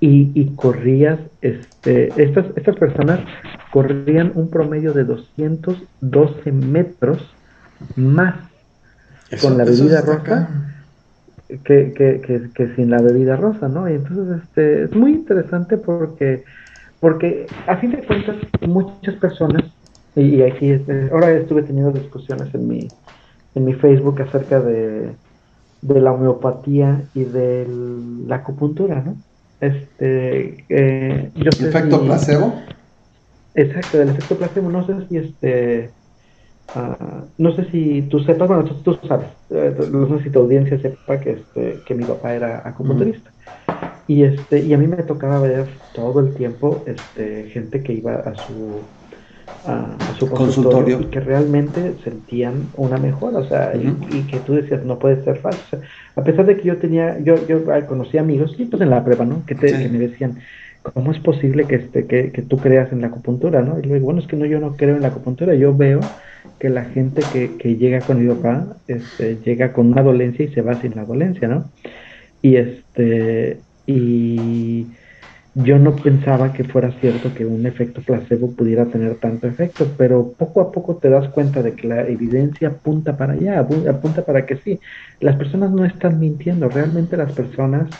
Y, 0.00 0.32
y, 0.34 0.54
corrías, 0.56 1.20
este, 1.42 2.08
estas, 2.20 2.46
estas 2.56 2.76
personas 2.76 3.20
corrían 3.70 4.32
un 4.34 4.50
promedio 4.50 4.92
de 4.92 5.04
212 5.04 6.50
metros 6.50 7.18
más 7.94 8.34
con 9.40 9.56
la 9.56 9.64
bebida 9.64 10.00
rosa 10.00 10.48
que, 11.64 11.92
que, 11.94 12.50
que, 12.54 12.74
sin 12.74 12.90
la 12.90 13.00
bebida 13.00 13.36
rosa, 13.36 13.68
¿no? 13.68 13.88
Y 13.88 13.94
entonces 13.94 14.42
este, 14.42 14.84
es 14.84 14.92
muy 14.92 15.12
interesante 15.12 15.76
porque, 15.76 16.44
porque 17.02 17.46
a 17.66 17.76
fin 17.78 17.90
de 17.90 18.06
cuentas 18.06 18.36
muchas 18.60 19.16
personas 19.16 19.64
y, 20.14 20.40
aquí, 20.42 20.72
ahora 21.10 21.32
estuve 21.32 21.62
teniendo 21.62 21.90
discusiones 21.90 22.54
en 22.54 22.68
mi, 22.68 22.88
en 23.56 23.64
mi 23.64 23.74
Facebook 23.74 24.22
acerca 24.22 24.60
de, 24.60 25.16
la 25.82 26.12
homeopatía 26.12 27.02
y 27.12 27.24
de 27.24 27.66
la 28.28 28.36
acupuntura, 28.36 29.02
¿no? 29.02 29.16
Este, 29.58 30.64
eh, 30.68 31.32
¿El 31.34 31.48
efecto 31.48 32.04
placebo? 32.04 32.54
Exacto, 33.54 34.00
el 34.00 34.10
efecto 34.10 34.36
placebo. 34.36 34.70
No 34.70 34.86
sé 34.86 35.08
si 35.08 35.16
este, 35.16 35.90
uh, 36.76 37.24
no 37.36 37.56
sé 37.56 37.64
si 37.72 38.02
tú 38.02 38.20
sepas, 38.20 38.46
bueno, 38.46 38.64
tú, 38.64 38.96
sabes, 39.08 39.26
eh, 39.50 39.74
no 39.90 40.06
sé 40.06 40.22
si 40.22 40.30
tu 40.30 40.38
audiencia 40.38 40.80
sepa 40.80 41.18
que 41.18 41.32
este, 41.32 41.80
que 41.84 41.94
mi 41.96 42.04
papá 42.04 42.32
era 42.32 42.62
acupunturista. 42.64 43.32
Y 44.06 44.24
este, 44.24 44.60
y 44.60 44.74
a 44.74 44.78
mí 44.78 44.86
me 44.86 44.96
tocaba 45.02 45.40
ver 45.40 45.66
todo 45.94 46.20
el 46.20 46.34
tiempo, 46.34 46.84
este, 46.86 47.50
gente 47.50 47.82
que 47.82 47.94
iba 47.94 48.14
a 48.14 48.34
su 48.34 48.80
a, 49.66 49.96
su 50.18 50.28
consultorio, 50.28 51.00
y 51.00 51.04
que 51.06 51.20
realmente 51.20 51.94
sentían 52.02 52.68
una 52.76 52.96
mejora, 52.96 53.38
o 53.38 53.48
sea, 53.48 53.72
y, 53.74 54.22
que 54.22 54.38
tú 54.40 54.54
decías, 54.54 54.84
no 54.84 54.98
puede 54.98 55.22
ser 55.24 55.38
falso. 55.38 55.80
a 56.16 56.24
pesar 56.24 56.46
de 56.46 56.56
que 56.56 56.64
yo 56.64 56.76
tenía, 56.78 57.18
yo, 57.20 57.46
yo 57.46 57.64
conocí 57.86 58.18
amigos, 58.18 58.54
y 58.58 58.64
pues 58.64 58.82
en 58.82 58.90
la 58.90 59.04
prueba, 59.04 59.24
¿no? 59.24 59.44
Que, 59.46 59.54
te, 59.54 59.88
me 59.88 59.98
decían, 59.98 60.38
¿cómo 60.82 61.12
es 61.12 61.18
posible 61.20 61.64
que, 61.66 61.76
este, 61.76 62.06
que, 62.06 62.32
que, 62.32 62.42
tú 62.42 62.56
creas 62.56 62.92
en 62.92 63.00
la 63.02 63.08
acupuntura, 63.08 63.62
¿no? 63.62 63.78
Y 63.78 63.82
le 63.82 63.94
digo, 63.94 64.06
bueno, 64.06 64.20
es 64.20 64.26
que 64.26 64.36
no, 64.36 64.46
yo 64.46 64.58
no 64.58 64.76
creo 64.76 64.96
en 64.96 65.02
la 65.02 65.08
acupuntura, 65.08 65.54
yo 65.54 65.76
veo 65.76 66.00
que 66.58 66.68
la 66.68 66.84
gente 66.84 67.22
que, 67.32 67.56
que 67.56 67.76
llega 67.76 68.00
con 68.00 68.20
mi 68.20 68.32
papá, 68.34 68.76
este, 68.88 69.36
llega 69.44 69.72
con 69.72 69.92
una 69.92 70.02
dolencia 70.02 70.44
y 70.44 70.52
se 70.52 70.62
va 70.62 70.80
sin 70.80 70.94
la 70.96 71.04
dolencia, 71.04 71.48
¿no? 71.48 71.70
Y 72.40 72.56
este, 72.56 73.58
y 73.86 74.86
yo 75.54 75.78
no 75.78 75.94
pensaba 75.96 76.52
que 76.52 76.64
fuera 76.64 76.90
cierto 77.00 77.34
que 77.34 77.44
un 77.44 77.66
efecto 77.66 78.00
placebo 78.00 78.52
pudiera 78.52 78.86
tener 78.86 79.16
tanto 79.16 79.46
efecto, 79.46 79.86
pero 79.98 80.32
poco 80.32 80.62
a 80.62 80.72
poco 80.72 80.96
te 80.96 81.10
das 81.10 81.28
cuenta 81.28 81.62
de 81.62 81.74
que 81.74 81.88
la 81.88 82.08
evidencia 82.08 82.68
apunta 82.68 83.16
para 83.16 83.34
allá, 83.34 83.60
apunta 83.60 84.24
para 84.24 84.46
que 84.46 84.56
sí. 84.56 84.80
Las 85.20 85.36
personas 85.36 85.70
no 85.70 85.84
están 85.84 86.18
mintiendo, 86.18 86.68
realmente 86.68 87.16
las 87.16 87.32
personas 87.32 87.90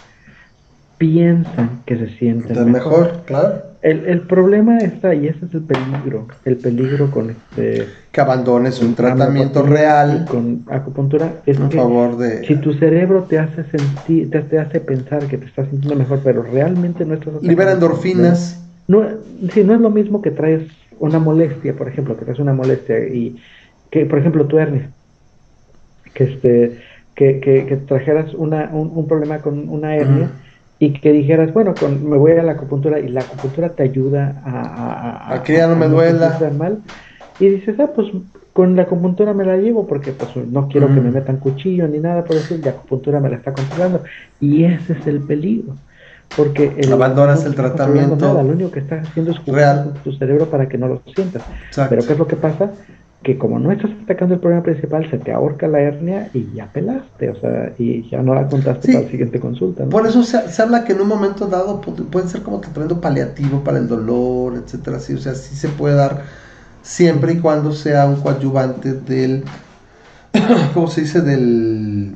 piensan 0.96 1.82
que 1.84 1.98
se 1.98 2.08
sienten 2.16 2.72
mejor. 2.72 3.22
claro. 3.26 3.71
El, 3.82 4.06
el, 4.06 4.20
problema 4.20 4.78
está, 4.78 5.12
y 5.12 5.26
ese 5.26 5.44
es 5.44 5.54
el 5.54 5.62
peligro, 5.62 6.28
el 6.44 6.56
peligro 6.56 7.10
con 7.10 7.30
este... 7.30 7.88
Que 8.12 8.20
abandones 8.20 8.80
un 8.80 8.94
tratamiento 8.94 9.64
real. 9.64 10.24
Con 10.28 10.64
acupuntura 10.70 11.42
es 11.46 11.58
a 11.58 11.68
favor 11.68 12.16
de... 12.16 12.46
Si 12.46 12.54
tu 12.56 12.74
cerebro 12.74 13.24
te 13.24 13.40
hace 13.40 13.64
sentir, 13.64 14.30
te, 14.30 14.58
hace 14.60 14.78
pensar 14.78 15.26
que 15.26 15.36
te 15.36 15.46
estás 15.46 15.68
sintiendo 15.68 15.96
mejor, 15.96 16.20
pero 16.22 16.44
realmente 16.44 17.04
no 17.04 17.14
estás... 17.14 17.42
Libera 17.42 17.72
endorfinas. 17.72 18.64
No, 18.86 19.04
si 19.52 19.64
no 19.64 19.74
es 19.74 19.80
lo 19.80 19.90
mismo 19.90 20.22
que 20.22 20.30
traes 20.30 20.62
una 21.00 21.18
molestia, 21.18 21.74
por 21.74 21.88
ejemplo, 21.88 22.16
que 22.16 22.24
traes 22.24 22.38
una 22.38 22.54
molestia 22.54 23.00
y 23.00 23.36
que, 23.90 24.06
por 24.06 24.20
ejemplo, 24.20 24.46
tu 24.46 24.58
hernia, 24.58 24.90
que 26.14 26.24
este... 26.24 26.78
Que, 27.16 27.40
que, 27.40 27.66
que 27.66 27.76
trajeras 27.76 28.32
una, 28.32 28.70
un, 28.72 29.06
problema 29.06 29.38
con 29.40 29.68
una 29.68 29.96
hernia 29.96 30.30
y 30.82 30.94
que 30.94 31.12
dijeras, 31.12 31.52
bueno, 31.52 31.74
con, 31.78 32.10
me 32.10 32.16
voy 32.16 32.32
a 32.32 32.42
la 32.42 32.52
acupuntura 32.52 32.98
y 32.98 33.06
la 33.06 33.20
acupuntura 33.20 33.68
te 33.68 33.84
ayuda 33.84 34.42
a, 34.44 35.32
a, 35.32 35.42
que 35.44 35.52
ya 35.52 35.68
no 35.68 35.76
me 35.76 35.86
duela. 35.86 36.36
mal. 36.58 36.78
Y 37.38 37.50
dices, 37.50 37.78
ah, 37.78 37.90
pues 37.94 38.08
con 38.52 38.74
la 38.74 38.82
acupuntura 38.82 39.32
me 39.32 39.44
la 39.44 39.56
llevo 39.56 39.86
porque 39.86 40.10
pues 40.10 40.30
no 40.48 40.66
quiero 40.66 40.88
que 40.88 41.00
me 41.00 41.12
metan 41.12 41.36
cuchillo 41.36 41.86
ni 41.86 42.00
nada 42.00 42.24
por 42.24 42.34
eso, 42.34 42.56
la 42.60 42.70
acupuntura 42.70 43.20
me 43.20 43.30
la 43.30 43.36
está 43.36 43.52
controlando. 43.52 44.02
Y 44.40 44.64
ese 44.64 44.94
es 44.94 45.06
el 45.06 45.20
peligro. 45.20 45.76
Porque 46.36 46.72
el, 46.76 46.92
abandonas 46.92 47.44
el 47.44 47.54
tratamiento. 47.54 48.34
lo 48.34 48.40
único 48.40 48.72
que 48.72 48.80
estás 48.80 49.06
haciendo 49.06 49.30
es 49.30 49.38
jugar 49.38 49.92
tu 50.02 50.10
cerebro 50.10 50.46
para 50.46 50.68
que 50.68 50.78
no 50.78 50.88
lo 50.88 51.00
sientas. 51.14 51.44
Pero 51.90 52.04
¿qué 52.04 52.14
es 52.14 52.18
lo 52.18 52.26
que 52.26 52.34
pasa? 52.34 52.72
Que 53.22 53.38
como 53.38 53.58
no 53.58 53.70
estás 53.70 53.90
atacando 54.02 54.34
el 54.34 54.40
problema 54.40 54.62
principal, 54.62 55.08
se 55.10 55.18
te 55.18 55.32
ahorca 55.32 55.68
la 55.68 55.80
hernia 55.80 56.28
y 56.34 56.52
ya 56.54 56.66
pelaste, 56.72 57.30
o 57.30 57.36
sea, 57.36 57.72
y 57.78 58.08
ya 58.08 58.22
no 58.22 58.34
la 58.34 58.48
contaste 58.48 58.92
para 58.92 59.04
la 59.04 59.10
siguiente 59.10 59.38
consulta. 59.38 59.84
Por 59.84 60.06
eso 60.06 60.24
se, 60.24 60.62
habla 60.62 60.84
que 60.84 60.92
en 60.92 61.00
un 61.00 61.08
momento 61.08 61.46
dado 61.46 61.80
puede 61.80 62.28
ser 62.28 62.42
como 62.42 62.60
tratamiento 62.60 63.00
paliativo 63.00 63.62
para 63.62 63.78
el 63.78 63.88
dolor, 63.88 64.54
etcétera, 64.56 64.98
sí, 64.98 65.14
o 65.14 65.18
sea, 65.18 65.34
sí 65.34 65.54
se 65.54 65.68
puede 65.68 65.94
dar 65.94 66.22
siempre 66.82 67.34
y 67.34 67.38
cuando 67.38 67.72
sea 67.72 68.06
un 68.06 68.16
coadyuvante 68.16 68.94
del, 68.94 69.44
¿cómo 70.74 70.88
se 70.88 71.02
dice? 71.02 71.20
Del, 71.20 72.14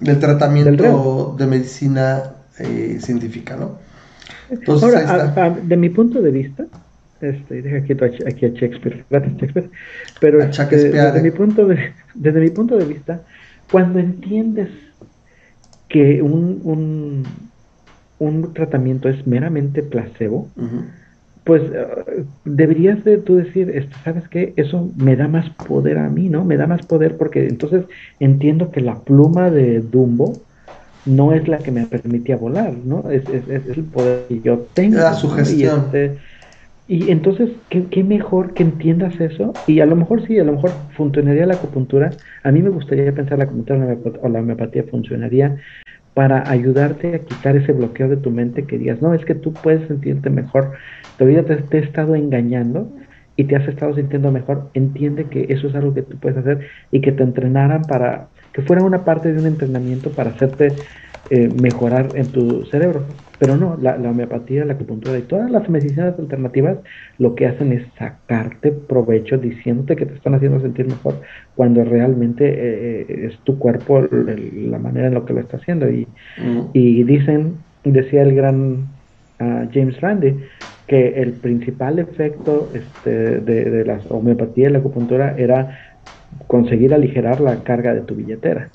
del 0.00 0.18
tratamiento 0.18 1.34
de 1.38 1.46
medicina 1.46 2.34
eh, 2.58 2.98
científica, 3.00 3.56
¿no? 3.56 3.78
Entonces, 4.50 5.06
Ahora, 5.06 5.50
de 5.50 5.76
mi 5.76 5.88
punto 5.88 6.20
de 6.20 6.30
vista, 6.30 6.64
este, 7.20 7.62
deja 7.62 7.76
aquí, 7.78 7.92
aquí 8.26 8.46
a 8.46 8.48
Shakespeare, 8.48 9.04
gracias 9.10 9.36
Shakespeare. 9.36 9.70
Pero 10.20 10.42
este, 10.42 10.90
desde, 10.90 11.22
mi 11.22 11.30
punto 11.30 11.66
de, 11.66 11.92
desde 12.14 12.40
mi 12.40 12.50
punto 12.50 12.76
de 12.76 12.84
vista, 12.84 13.22
cuando 13.70 13.98
entiendes 13.98 14.68
que 15.88 16.22
un, 16.22 16.60
un, 16.64 17.24
un 18.18 18.52
tratamiento 18.54 19.08
es 19.08 19.26
meramente 19.26 19.82
placebo, 19.82 20.48
pues 21.44 21.62
uh, 21.62 22.24
deberías 22.44 23.02
de 23.04 23.18
tú 23.18 23.36
decir, 23.36 23.70
este, 23.70 23.94
¿sabes 24.04 24.28
qué? 24.28 24.52
Eso 24.56 24.90
me 24.96 25.16
da 25.16 25.28
más 25.28 25.48
poder 25.50 25.98
a 25.98 26.08
mí, 26.10 26.28
¿no? 26.28 26.44
Me 26.44 26.56
da 26.56 26.66
más 26.66 26.84
poder 26.84 27.16
porque 27.16 27.48
entonces 27.48 27.84
entiendo 28.20 28.70
que 28.70 28.80
la 28.82 28.98
pluma 29.00 29.50
de 29.50 29.80
Dumbo 29.80 30.34
no 31.06 31.32
es 31.32 31.48
la 31.48 31.58
que 31.58 31.70
me 31.70 31.86
permitía 31.86 32.36
volar, 32.36 32.74
¿no? 32.84 33.10
Es, 33.10 33.26
es, 33.30 33.48
es 33.48 33.66
el 33.76 33.84
poder 33.84 34.26
que 34.28 34.40
yo 34.40 34.66
tengo. 34.74 34.98
La 34.98 35.14
sugestión. 35.14 35.84
Este, 35.86 36.18
y 36.88 37.10
entonces, 37.10 37.50
¿qué, 37.68 38.02
mejor 38.02 38.54
que 38.54 38.62
entiendas 38.62 39.20
eso? 39.20 39.52
Y 39.66 39.80
a 39.80 39.86
lo 39.86 39.94
mejor 39.94 40.26
sí, 40.26 40.38
a 40.38 40.44
lo 40.44 40.52
mejor 40.52 40.70
funcionaría 40.96 41.44
la 41.44 41.54
acupuntura. 41.54 42.08
A 42.42 42.50
mí 42.50 42.62
me 42.62 42.70
gustaría 42.70 43.12
pensar 43.12 43.36
la 43.36 43.44
acupuntura 43.44 43.94
o 44.22 44.28
la 44.30 44.40
homeopatía 44.40 44.84
funcionaría 44.90 45.58
para 46.14 46.50
ayudarte 46.50 47.14
a 47.14 47.18
quitar 47.18 47.56
ese 47.56 47.72
bloqueo 47.72 48.08
de 48.08 48.16
tu 48.16 48.30
mente 48.30 48.64
que 48.64 48.78
digas, 48.78 49.02
no, 49.02 49.12
es 49.12 49.22
que 49.26 49.34
tú 49.34 49.52
puedes 49.52 49.86
sentirte 49.86 50.30
mejor. 50.30 50.72
Todavía 51.18 51.44
te, 51.44 51.56
te 51.56 51.76
he 51.76 51.82
estado 51.82 52.14
engañando 52.14 52.90
y 53.36 53.44
te 53.44 53.56
has 53.56 53.68
estado 53.68 53.94
sintiendo 53.94 54.32
mejor. 54.32 54.70
Entiende 54.72 55.26
que 55.26 55.44
eso 55.50 55.68
es 55.68 55.74
algo 55.74 55.92
que 55.92 56.02
tú 56.02 56.16
puedes 56.18 56.38
hacer 56.38 56.68
y 56.90 57.02
que 57.02 57.12
te 57.12 57.22
entrenaran 57.22 57.82
para, 57.82 58.28
que 58.54 58.62
fuera 58.62 58.82
una 58.82 59.04
parte 59.04 59.30
de 59.30 59.38
un 59.38 59.46
entrenamiento 59.46 60.08
para 60.10 60.30
hacerte 60.30 60.72
eh, 61.28 61.50
mejorar 61.60 62.12
en 62.14 62.32
tu 62.32 62.64
cerebro. 62.64 63.04
Pero 63.38 63.56
no, 63.56 63.78
la, 63.80 63.94
homeopatía, 63.94 64.64
la 64.64 64.72
acupuntura 64.72 65.16
y 65.16 65.22
todas 65.22 65.50
las 65.50 65.68
medicinas 65.68 66.18
alternativas 66.18 66.78
lo 67.18 67.34
que 67.34 67.46
hacen 67.46 67.72
es 67.72 67.86
sacarte 67.96 68.72
provecho 68.72 69.38
diciéndote 69.38 69.94
que 69.94 70.06
te 70.06 70.14
están 70.14 70.34
haciendo 70.34 70.60
sentir 70.60 70.86
mejor 70.86 71.20
cuando 71.54 71.84
realmente 71.84 72.48
eh, 72.48 73.06
eh, 73.08 73.26
es 73.30 73.38
tu 73.44 73.58
cuerpo 73.58 74.00
la 74.10 74.78
manera 74.78 75.06
en 75.06 75.14
lo 75.14 75.24
que 75.24 75.34
lo 75.34 75.40
está 75.40 75.58
haciendo. 75.58 75.88
Y, 75.88 76.06
mm. 76.38 76.70
y 76.72 77.04
dicen, 77.04 77.54
decía 77.84 78.22
el 78.22 78.34
gran 78.34 78.88
ah, 79.38 79.66
James 79.72 80.00
Randi, 80.00 80.34
que 80.88 81.20
el 81.20 81.32
principal 81.32 81.98
efecto 81.98 82.70
este, 82.74 83.40
de, 83.40 83.70
de 83.70 83.84
la 83.84 84.00
homeopatía 84.08 84.68
y 84.68 84.72
la 84.72 84.78
acupuntura 84.78 85.34
era 85.36 85.78
conseguir 86.46 86.94
aligerar 86.94 87.40
la 87.40 87.62
carga 87.62 87.94
de 87.94 88.00
tu 88.00 88.14
billetera. 88.14 88.70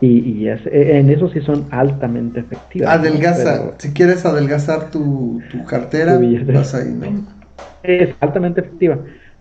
Y, 0.00 0.46
e, 0.46 0.98
en 0.98 1.10
eso 1.10 1.28
sí 1.30 1.40
son 1.40 1.66
altamente 1.70 2.40
efectivas. 2.40 2.98
Adelgaza, 2.98 3.72
si 3.78 3.92
quieres 3.92 4.24
adelgazar 4.26 4.90
tu, 4.90 5.40
cartera, 5.66 6.20
vas 6.52 6.74
ahí, 6.74 6.92
¿no? 6.92 7.26
Es 7.82 8.14
altamente 8.20 8.60
efectiva. 8.60 8.98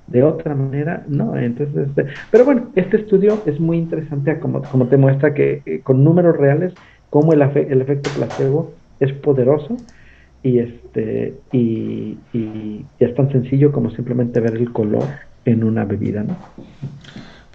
De 0.07 0.23
otra 0.23 0.53
manera, 0.53 1.03
no. 1.07 1.35
Entonces, 1.35 1.87
este, 1.87 2.05
pero 2.31 2.45
bueno, 2.45 2.69
este 2.75 2.97
estudio 2.97 3.41
es 3.45 3.59
muy 3.59 3.77
interesante 3.77 4.39
como, 4.39 4.61
como 4.61 4.87
te 4.87 4.97
muestra 4.97 5.33
que 5.33 5.81
con 5.83 6.03
números 6.03 6.37
reales, 6.37 6.73
cómo 7.09 7.33
el, 7.33 7.41
el 7.41 7.81
efecto 7.81 8.09
placebo 8.15 8.73
es 8.99 9.11
poderoso 9.13 9.77
y 10.43 10.59
este 10.59 11.33
y, 11.51 12.17
y, 12.33 12.85
es 12.99 13.15
tan 13.15 13.31
sencillo 13.31 13.71
como 13.71 13.89
simplemente 13.89 14.39
ver 14.39 14.55
el 14.55 14.71
color 14.71 15.05
en 15.43 15.63
una 15.63 15.85
bebida, 15.85 16.23
¿no? 16.23 16.37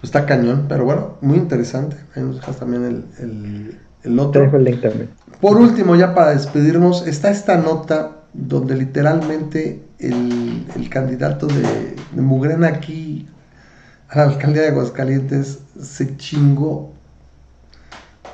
Pues 0.01 0.09
está 0.09 0.25
cañón, 0.25 0.65
pero 0.67 0.83
bueno, 0.83 1.17
muy 1.21 1.37
interesante. 1.37 1.95
Ahí 2.15 2.23
nos 2.23 2.37
dejas 2.37 2.57
también 2.57 2.85
el, 2.85 3.05
el, 3.19 3.79
el 4.03 4.19
otro. 4.19 4.49
Por 5.39 5.57
último, 5.57 5.95
ya 5.95 6.15
para 6.15 6.31
despedirnos, 6.31 7.05
está 7.07 7.29
esta 7.29 7.57
nota 7.57 8.17
donde 8.33 8.75
literalmente 8.75 9.83
el, 9.99 10.65
el 10.75 10.89
candidato 10.89 11.45
de, 11.45 11.95
de 12.11 12.21
Mugrena 12.21 12.67
aquí 12.67 13.27
a 14.09 14.17
la 14.17 14.23
alcaldía 14.23 14.63
de 14.63 14.69
Aguascalientes 14.69 15.59
se 15.79 16.17
chingó, 16.17 16.91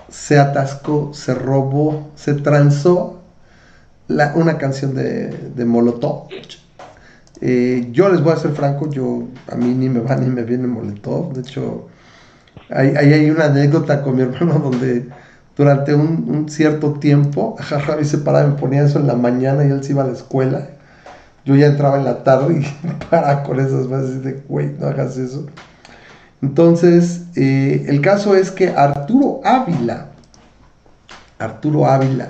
se 0.10 0.40
atascó, 0.40 1.14
se 1.14 1.34
robó, 1.36 2.12
se 2.16 2.34
transó 2.34 3.22
la, 4.08 4.34
una 4.36 4.58
canción 4.58 4.96
de, 4.96 5.28
de 5.30 5.66
Molotov. 5.66 6.30
Eh, 7.42 7.90
yo 7.92 8.10
les 8.10 8.22
voy 8.22 8.34
a 8.34 8.38
ser 8.38 8.52
franco, 8.52 8.90
yo 8.90 9.28
a 9.52 9.56
mí 9.56 9.74
ni 9.74 9.90
me 9.90 10.00
va 10.00 10.16
ni 10.16 10.28
me 10.28 10.44
viene 10.44 10.68
Molotov. 10.68 11.34
De 11.34 11.42
hecho, 11.42 11.88
ahí 12.70 12.96
hay, 12.96 13.30
una 13.30 13.46
anécdota 13.46 14.02
con 14.02 14.16
mi 14.16 14.22
hermano 14.24 14.60
donde 14.60 15.08
durante 15.56 15.94
un, 15.96 16.48
cierto 16.50 16.94
tiempo, 16.94 17.56
se 18.04 18.18
paraba 18.20 18.48
me 18.48 18.56
ponía 18.56 18.84
eso 18.84 19.00
en 19.00 19.08
la 19.08 19.16
mañana 19.16 19.66
y 19.66 19.72
él 19.72 19.84
se 19.84 19.94
iba 19.94 20.04
a 20.04 20.08
la 20.08 20.14
escuela. 20.14 20.70
Yo 21.46 21.56
ya 21.56 21.68
entraba 21.68 21.98
en 21.98 22.06
la 22.06 22.24
tarde 22.24 22.62
y 22.62 22.88
paraba 23.10 23.44
con 23.44 23.60
esas 23.60 23.88
veces 23.88 24.24
de, 24.24 24.34
güey, 24.48 24.72
no 24.80 24.88
hagas 24.88 25.18
eso. 25.18 25.46
Entonces, 26.42 27.24
eh, 27.36 27.86
el 27.88 28.02
caso 28.02 28.36
es 28.36 28.52
que 28.52 28.70
Arturo 28.70 29.42
Ávila, 29.44 30.08
Arturo 31.40 31.88
Ávila, 31.88 32.30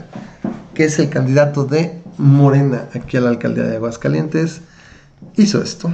que 0.73 0.85
es 0.85 0.97
el 0.99 1.09
candidato 1.09 1.65
de 1.65 1.99
Morena 2.17 2.85
aquí 2.95 3.17
a 3.17 3.21
la 3.21 3.29
alcaldía 3.29 3.63
de 3.63 3.75
Aguascalientes, 3.75 4.61
hizo 5.35 5.61
esto. 5.61 5.91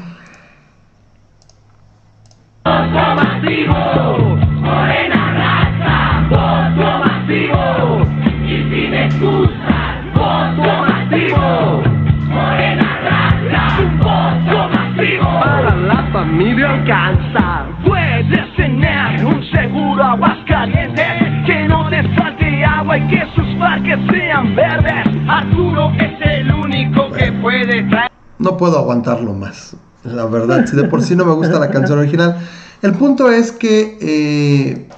familia 16.13 16.69
alcanza. 16.69 17.65
Puedes 17.83 18.55
tener 18.55 19.25
un 19.25 19.43
seguro 19.51 20.03
aguascaliente 20.03 21.03
que 21.45 21.67
no 21.67 21.89
te 21.89 22.03
falte 22.15 22.63
agua 22.63 22.97
y 22.97 23.07
que 23.07 23.25
sus 23.35 23.47
parques 23.55 23.99
sean 24.11 24.55
verdes. 24.55 25.05
Arturo 25.27 25.91
es 25.97 26.27
el 26.39 26.53
único 26.53 27.11
que 27.11 27.31
puede 27.33 27.81
traer. 27.83 28.12
No 28.43 28.57
puedo 28.57 28.77
aguantarlo 28.77 29.33
más, 29.33 29.73
la 30.03 30.25
verdad. 30.25 30.65
Si 30.67 30.75
de 30.75 30.83
por 30.83 31.01
sí 31.01 31.15
no 31.15 31.23
me 31.23 31.31
gusta 31.31 31.59
la 31.59 31.69
canción 31.69 31.97
original. 31.97 32.45
El 32.81 32.91
punto 32.91 33.31
es 33.31 33.53
que 33.53 33.97
eh, 34.01 34.89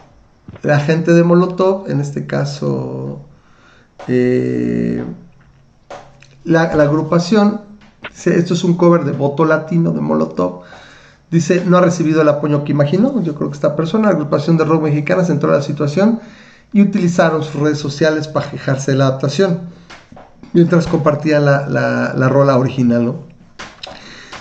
la 0.64 0.80
gente 0.80 1.14
de 1.14 1.24
Molotov, 1.24 1.88
en 1.88 2.02
este 2.02 2.26
caso 2.26 3.22
eh, 4.08 5.04
la, 6.43 6.64
agrupación, 6.64 7.62
esto 8.26 8.56
es 8.56 8.64
un 8.64 8.76
cover 8.78 9.04
de 9.04 9.12
Voto 9.12 9.46
Latino 9.46 9.91
de 9.91 10.02
Molotov, 10.02 10.64
Dice, 11.30 11.64
no 11.66 11.78
ha 11.78 11.82
recibido 11.82 12.22
el 12.22 12.30
apoyo 12.30 12.64
que 12.64 12.72
imaginó. 12.72 13.22
Yo 13.22 13.36
creo 13.36 13.50
que 13.50 13.56
esta 13.56 13.76
persona, 13.76 14.06
la 14.06 14.14
agrupación 14.14 14.58
de 14.58 14.64
rock 14.64 14.84
mexicana, 14.84 15.24
se 15.24 15.34
entró 15.34 15.52
a 15.52 15.58
la 15.58 15.62
situación 15.62 16.20
y 16.74 16.82
utilizaron 16.82 17.43
sus 17.43 17.62
redes 17.62 17.78
sociales 17.78 18.28
para 18.28 18.50
quejarse 18.50 18.91
de 18.91 18.98
la 18.98 19.08
adaptación, 19.08 19.60
mientras 20.54 20.88
compartían 20.88 21.46
la, 21.46 21.68
la, 21.68 22.30
rola 22.30 22.58
original. 22.58 23.06
¿no? 23.06 23.35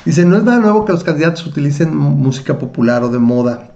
Dice, 0.05 0.25
no 0.25 0.37
es 0.37 0.45
nada 0.45 0.59
nuevo 0.59 0.85
que 0.85 0.93
los 0.93 1.05
candidatos 1.05 1.47
utilicen 1.47 1.97
música 1.97 2.59
popular 2.59 3.03
o 3.05 3.09
de 3.09 3.19
moda 3.19 3.71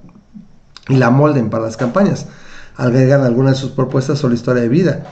y 0.89 0.97
la 0.97 1.11
molden 1.11 1.51
para 1.51 1.65
las 1.65 1.77
campañas. 1.77 2.27
Agregan 2.77 3.23
algunas 3.23 3.55
de 3.55 3.61
sus 3.61 3.71
propuestas 3.71 4.19
sobre 4.19 4.35
la 4.35 4.39
historia 4.39 4.63
de 4.63 4.69
vida. 4.69 5.05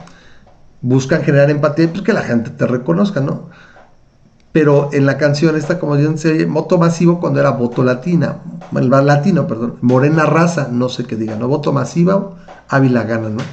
Buscan 0.81 1.23
generar 1.23 1.49
empatía 1.49 1.85
y 1.85 1.87
pues 1.87 2.03
que 2.03 2.13
la 2.13 2.21
gente 2.21 2.51
te 2.51 2.67
reconozca, 2.67 3.19
¿no? 3.19 3.49
pero 4.57 4.89
en 4.91 5.05
la 5.05 5.19
canción 5.19 5.55
esta 5.55 5.77
como 5.77 5.95
dice 5.97 6.45
voto 6.45 6.79
masivo 6.79 7.19
cuando 7.19 7.39
era 7.39 7.51
voto 7.51 7.83
latina, 7.83 8.39
latino, 8.71 9.45
perdón, 9.45 9.75
morena 9.81 10.25
raza, 10.25 10.69
no 10.71 10.89
sé 10.89 11.03
qué 11.03 11.15
diga, 11.15 11.35
¿no? 11.35 11.47
Voto 11.47 11.73
masivo, 11.73 12.37
Ávila 12.67 13.03
gana, 13.03 13.29
¿no? 13.29 13.43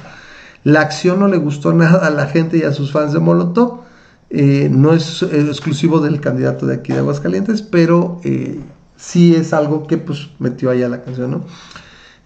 La 0.63 0.81
acción 0.81 1.19
no 1.19 1.27
le 1.27 1.37
gustó 1.37 1.73
nada 1.73 2.07
a 2.07 2.09
la 2.09 2.25
gente 2.25 2.57
y 2.57 2.63
a 2.63 2.73
sus 2.73 2.91
fans 2.91 3.13
de 3.13 3.19
Molotov, 3.19 3.81
eh, 4.29 4.69
no 4.71 4.93
es 4.93 5.23
exclusivo 5.23 5.99
del 5.99 6.19
candidato 6.19 6.65
de 6.65 6.75
aquí 6.75 6.93
de 6.93 6.99
Aguascalientes, 6.99 7.61
pero 7.61 8.19
eh, 8.23 8.59
sí 8.97 9.35
es 9.35 9.53
algo 9.53 9.87
que 9.87 9.97
pues 9.97 10.29
metió 10.39 10.69
ahí 10.69 10.83
a 10.83 10.89
la 10.89 11.03
canción, 11.03 11.31
¿no? 11.31 11.45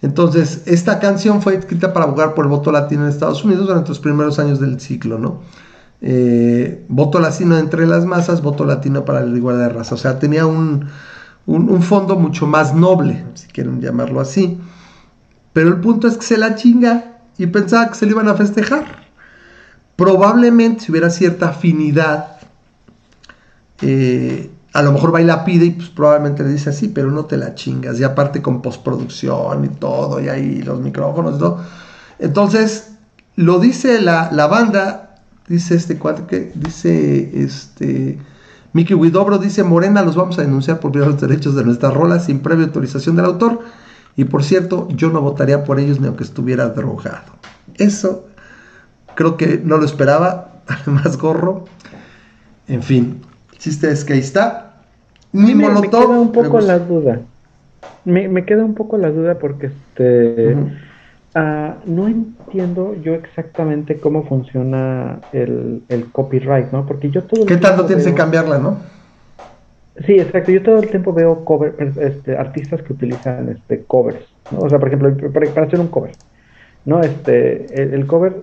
Entonces, 0.02 0.64
esta 0.66 1.00
canción 1.00 1.42
fue 1.42 1.56
escrita 1.56 1.92
para 1.92 2.06
abogar 2.06 2.34
por 2.34 2.46
el 2.46 2.50
voto 2.50 2.72
latino 2.72 3.04
en 3.04 3.10
Estados 3.10 3.44
Unidos 3.44 3.68
durante 3.68 3.90
los 3.90 4.00
primeros 4.00 4.40
años 4.40 4.60
del 4.60 4.80
ciclo, 4.80 5.18
¿no? 5.20 5.42
Eh, 6.02 6.86
voto 6.88 7.20
latino 7.20 7.58
entre 7.58 7.86
las 7.86 8.06
masas, 8.06 8.42
voto 8.42 8.64
latino 8.64 9.04
para 9.04 9.22
la 9.26 9.38
igualdad 9.38 9.68
de 9.68 9.74
raza. 9.74 9.96
O 9.96 9.98
sea, 9.98 10.18
tenía 10.18 10.46
un, 10.46 10.88
fondo 11.82 12.16
mucho 12.16 12.48
más 12.48 12.74
noble, 12.74 13.26
si 13.34 13.48
quieren 13.48 13.82
llamarlo 13.82 14.22
así. 14.22 14.60
Pero 15.52 15.70
el 15.70 15.82
punto 15.82 16.08
es 16.08 16.18
que 16.18 16.24
se 16.26 16.38
la 16.38 16.56
chinga 16.56 17.20
y 17.38 17.48
pensaba 17.48 17.90
que 17.90 17.96
se 17.96 18.06
le 18.06 18.12
iban 18.14 18.30
a 18.30 18.36
festejar. 18.36 19.09
Probablemente 20.00 20.86
si 20.86 20.92
hubiera 20.92 21.12
cierta 21.12 21.50
afinidad, 21.50 22.38
eh, 23.82 24.50
a 24.74 24.82
lo 24.82 24.92
mejor 24.94 25.14
va 25.14 25.22
y 25.22 25.26
la 25.26 25.46
pide 25.46 25.66
y 25.66 25.72
pues 25.72 25.90
probablemente 25.90 26.42
le 26.44 26.50
dice 26.50 26.72
así, 26.72 26.88
pero 26.88 27.12
no 27.12 27.26
te 27.26 27.38
la 27.38 27.54
chingas. 27.54 28.00
Y 28.00 28.04
aparte 28.04 28.42
con 28.42 28.64
postproducción 28.64 29.66
y 29.66 29.68
todo, 29.68 30.20
y 30.20 30.30
ahí 30.30 30.64
los 30.64 30.82
micrófonos 30.82 31.36
y 31.36 31.40
todo. 31.40 31.64
Entonces, 32.18 32.94
lo 33.36 33.60
dice 33.60 34.02
la, 34.02 34.32
la 34.32 34.48
banda 34.48 35.10
Dice 35.50 35.74
este 35.74 35.98
cuate 35.98 36.24
que 36.28 36.52
dice 36.54 37.44
este 37.44 38.20
Mickey 38.74 38.96
Widobro 38.96 39.40
dice 39.40 39.64
Morena 39.64 40.04
los 40.04 40.16
vamos 40.16 40.38
a 40.38 40.44
denunciar 40.44 40.80
por 40.80 40.92
violar 40.92 41.14
los 41.14 41.22
derechos 41.22 41.56
de 41.56 41.64
nuestras 41.66 41.92
rolas 41.92 42.26
sin 42.26 42.42
previa 42.42 42.68
autorización 42.68 43.16
del 43.16 43.26
autor. 43.26 43.62
Y 44.16 44.26
por 44.26 44.44
cierto, 44.44 44.88
yo 44.92 45.10
no 45.10 45.22
votaría 45.22 45.64
por 45.64 45.80
ellos 45.80 46.00
ni 46.00 46.06
aunque 46.06 46.24
estuviera 46.24 46.70
drogado. 46.70 47.34
Eso 47.76 48.28
creo 49.20 49.36
que 49.36 49.60
no 49.62 49.78
lo 49.78 49.84
esperaba. 49.86 50.52
Además, 50.68 51.18
gorro. 51.18 51.66
En 52.70 52.82
fin, 52.82 53.22
el 53.52 53.58
chiste 53.58 53.92
es 53.92 54.06
que 54.06 54.14
ahí 54.14 54.20
está. 54.20 54.78
Ni 55.34 55.54
me, 55.54 55.70
me 55.70 55.90
queda 55.90 56.08
un 56.08 56.32
poco 56.32 56.62
la 56.62 56.80
duda. 56.80 57.20
Me, 58.06 58.30
me, 58.30 58.46
queda 58.46 58.64
un 58.64 58.76
poco 58.76 58.98
la 58.98 59.12
duda 59.12 59.38
porque 59.38 59.68
este. 59.68 60.56
Uh, 61.36 61.74
no 61.86 62.08
entiendo 62.08 62.96
yo 63.04 63.14
exactamente 63.14 63.98
cómo 63.98 64.24
funciona 64.24 65.20
el, 65.32 65.84
el, 65.90 66.06
copyright, 66.12 66.72
¿no? 66.72 66.88
Porque 66.88 67.12
yo 67.12 67.24
todo 67.24 67.42
el 67.42 67.48
¿Qué 67.48 67.58
tanto 67.58 67.86
tienes 67.86 68.06
que 68.06 68.16
cambiarla, 68.16 68.58
no? 68.58 68.80
Sí, 70.06 70.14
exacto. 70.14 70.52
Yo 70.52 70.64
todo 70.64 70.80
el 70.80 70.90
tiempo 70.90 71.14
veo 71.14 71.44
cover, 71.46 71.76
este, 72.00 72.36
artistas 72.38 72.82
que 72.82 72.94
utilizan 72.94 73.50
este 73.50 73.84
covers, 73.84 74.26
¿no? 74.52 74.60
O 74.60 74.70
sea, 74.70 74.80
por 74.80 74.88
ejemplo, 74.88 75.16
para, 75.32 75.66
hacer 75.66 75.80
un 75.80 75.90
cover, 75.90 76.14
¿no? 76.86 77.02
Este, 77.02 77.84
el, 77.96 78.06
cover 78.08 78.34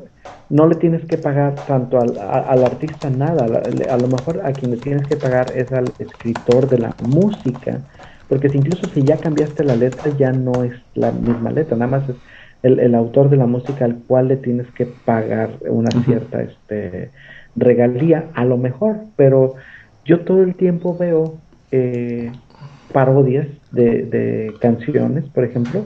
no 0.48 0.66
le 0.66 0.76
tienes 0.76 1.04
que 1.06 1.18
pagar 1.18 1.54
tanto 1.66 1.98
al, 1.98 2.18
al 2.18 2.64
artista 2.64 3.10
nada. 3.10 3.44
A, 3.44 3.94
a, 3.94 3.98
lo 3.98 4.08
mejor 4.08 4.40
a 4.44 4.52
quien 4.52 4.72
le 4.72 4.76
tienes 4.76 5.06
que 5.06 5.16
pagar 5.16 5.52
es 5.54 5.72
al 5.72 5.86
escritor 5.98 6.68
de 6.68 6.78
la 6.78 6.94
música, 7.02 7.80
porque 8.28 8.48
si 8.48 8.58
incluso 8.58 8.86
si 8.92 9.02
ya 9.02 9.16
cambiaste 9.16 9.64
la 9.64 9.76
letra 9.76 10.10
ya 10.16 10.32
no 10.32 10.64
es 10.64 10.74
la 10.94 11.12
misma 11.12 11.50
letra, 11.50 11.76
nada 11.76 11.98
más 11.98 12.08
es 12.08 12.16
el, 12.62 12.94
autor 12.94 13.30
de 13.30 13.36
la 13.36 13.46
música 13.46 13.84
al 13.84 13.96
cual 14.06 14.28
le 14.28 14.36
tienes 14.36 14.66
que 14.72 14.86
pagar 14.86 15.50
una 15.68 15.90
cierta 16.04 16.42
este, 16.42 17.10
regalía, 17.54 18.26
a 18.34 18.44
lo 18.44 18.56
mejor, 18.56 18.96
pero 19.16 19.54
yo 20.04 20.20
todo 20.20 20.42
el 20.42 20.54
tiempo 20.54 20.96
veo 20.96 21.38
eh, 21.70 22.32
parodias 22.92 23.46
de, 23.72 24.52
canciones, 24.60 25.24
por 25.28 25.44
ejemplo, 25.44 25.84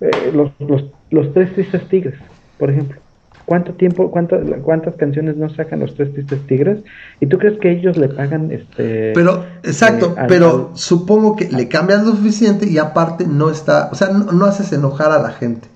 eh, 0.00 0.10
los, 0.34 0.50
los, 0.60 0.84
los, 1.14 1.32
tres 1.32 1.52
tristes 1.54 1.88
tigres, 1.88 2.18
por 2.58 2.70
ejemplo. 2.70 2.98
¿Cuánto 3.44 3.74
tiempo, 3.74 4.10
cuántas, 4.10 4.40
cuántas 4.62 4.94
canciones 4.96 5.36
no 5.36 5.50
sacan 5.50 5.80
los 5.80 5.94
tres 5.94 6.12
tristes 6.14 6.46
tigres? 6.46 6.78
¿Y 7.20 7.26
tú 7.26 7.38
crees 7.38 7.58
que 7.58 7.70
ellos 7.70 7.98
le 7.98 8.08
pagan 8.08 8.50
este... 8.50 9.12
Pero, 9.14 9.44
exacto, 9.62 10.14
eh, 10.18 10.24
pero 10.28 10.70
supongo 10.74 11.36
que 11.36 11.50
le 11.50 11.68
cambian 11.68 12.06
lo 12.06 12.12
suficiente 12.12 12.66
y 12.66 12.78
aparte 12.78 13.26
no 13.26 13.50
está, 13.50 13.90
o 13.92 13.94
sea, 13.94 14.08
no 14.08 14.44
haces 14.46 14.72
enojar 14.72 15.12
a 15.12 15.20
la 15.20 15.30
gente 15.30 15.68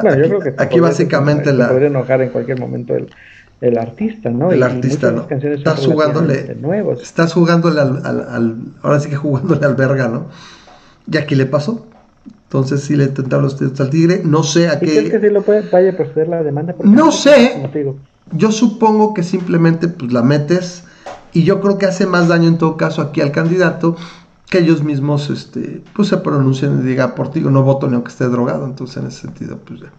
bueno, 0.00 0.10
aquí, 0.10 0.22
yo 0.22 0.28
creo 0.28 0.40
que 0.40 0.62
aquí 0.62 0.80
básicamente 0.80 1.52
la... 1.52 1.68
podría 1.68 1.88
enojar 1.88 2.22
en 2.22 2.30
cualquier 2.30 2.58
momento 2.58 2.94
el, 2.94 3.10
el 3.60 3.78
artista, 3.78 4.30
¿no? 4.30 4.50
El 4.50 4.62
artista, 4.62 5.10
¿no? 5.10 5.26
Estás 5.28 5.86
jugándole, 5.86 6.56
estás 7.02 7.32
jugándole 7.32 7.80
al, 7.80 8.06
al, 8.06 8.56
ahora 8.82 9.00
sí 9.00 9.10
que 9.10 9.16
jugándole 9.16 9.66
al 9.66 9.74
verga, 9.74 10.08
¿no? 10.08 10.26
Y 11.10 11.16
aquí 11.16 11.34
le 11.34 11.46
pasó. 11.46 11.86
Entonces 12.52 12.82
sí 12.82 12.96
le 12.96 13.06
tentaron 13.06 13.46
los 13.46 13.80
al 13.80 13.88
tigre. 13.88 14.20
No 14.26 14.42
sé 14.42 14.68
a 14.68 14.78
qué. 14.78 14.84
¿Crees 14.84 15.10
que 15.10 15.20
sí 15.20 15.30
lo 15.30 15.40
puede, 15.40 15.66
vaya 15.70 15.92
a 15.92 15.96
proceder 15.96 16.28
la 16.28 16.42
demanda? 16.42 16.74
no 16.84 17.10
sé. 17.10 17.66
yo 18.32 18.52
supongo 18.52 19.14
que 19.14 19.22
simplemente 19.22 19.88
pues 19.88 20.12
la 20.12 20.22
metes 20.22 20.84
y 21.32 21.44
yo 21.44 21.62
creo 21.62 21.78
que 21.78 21.86
hace 21.86 22.06
más 22.06 22.28
daño 22.28 22.48
en 22.48 22.58
todo 22.58 22.76
caso 22.76 23.00
aquí 23.00 23.22
al 23.22 23.32
candidato 23.32 23.96
que 24.50 24.58
ellos 24.58 24.82
mismos 24.82 25.30
este, 25.30 25.82
pues 25.94 26.08
se 26.08 26.18
pronuncien 26.18 26.80
y 26.80 26.88
digan 26.88 27.14
por 27.14 27.30
ti 27.30 27.40
no 27.40 27.62
voto 27.62 27.88
ni 27.88 27.94
aunque 27.94 28.10
esté 28.10 28.26
drogado. 28.26 28.66
Entonces 28.66 28.98
en 28.98 29.06
ese 29.06 29.22
sentido 29.22 29.56
pues 29.56 29.80
ya. 29.80 29.92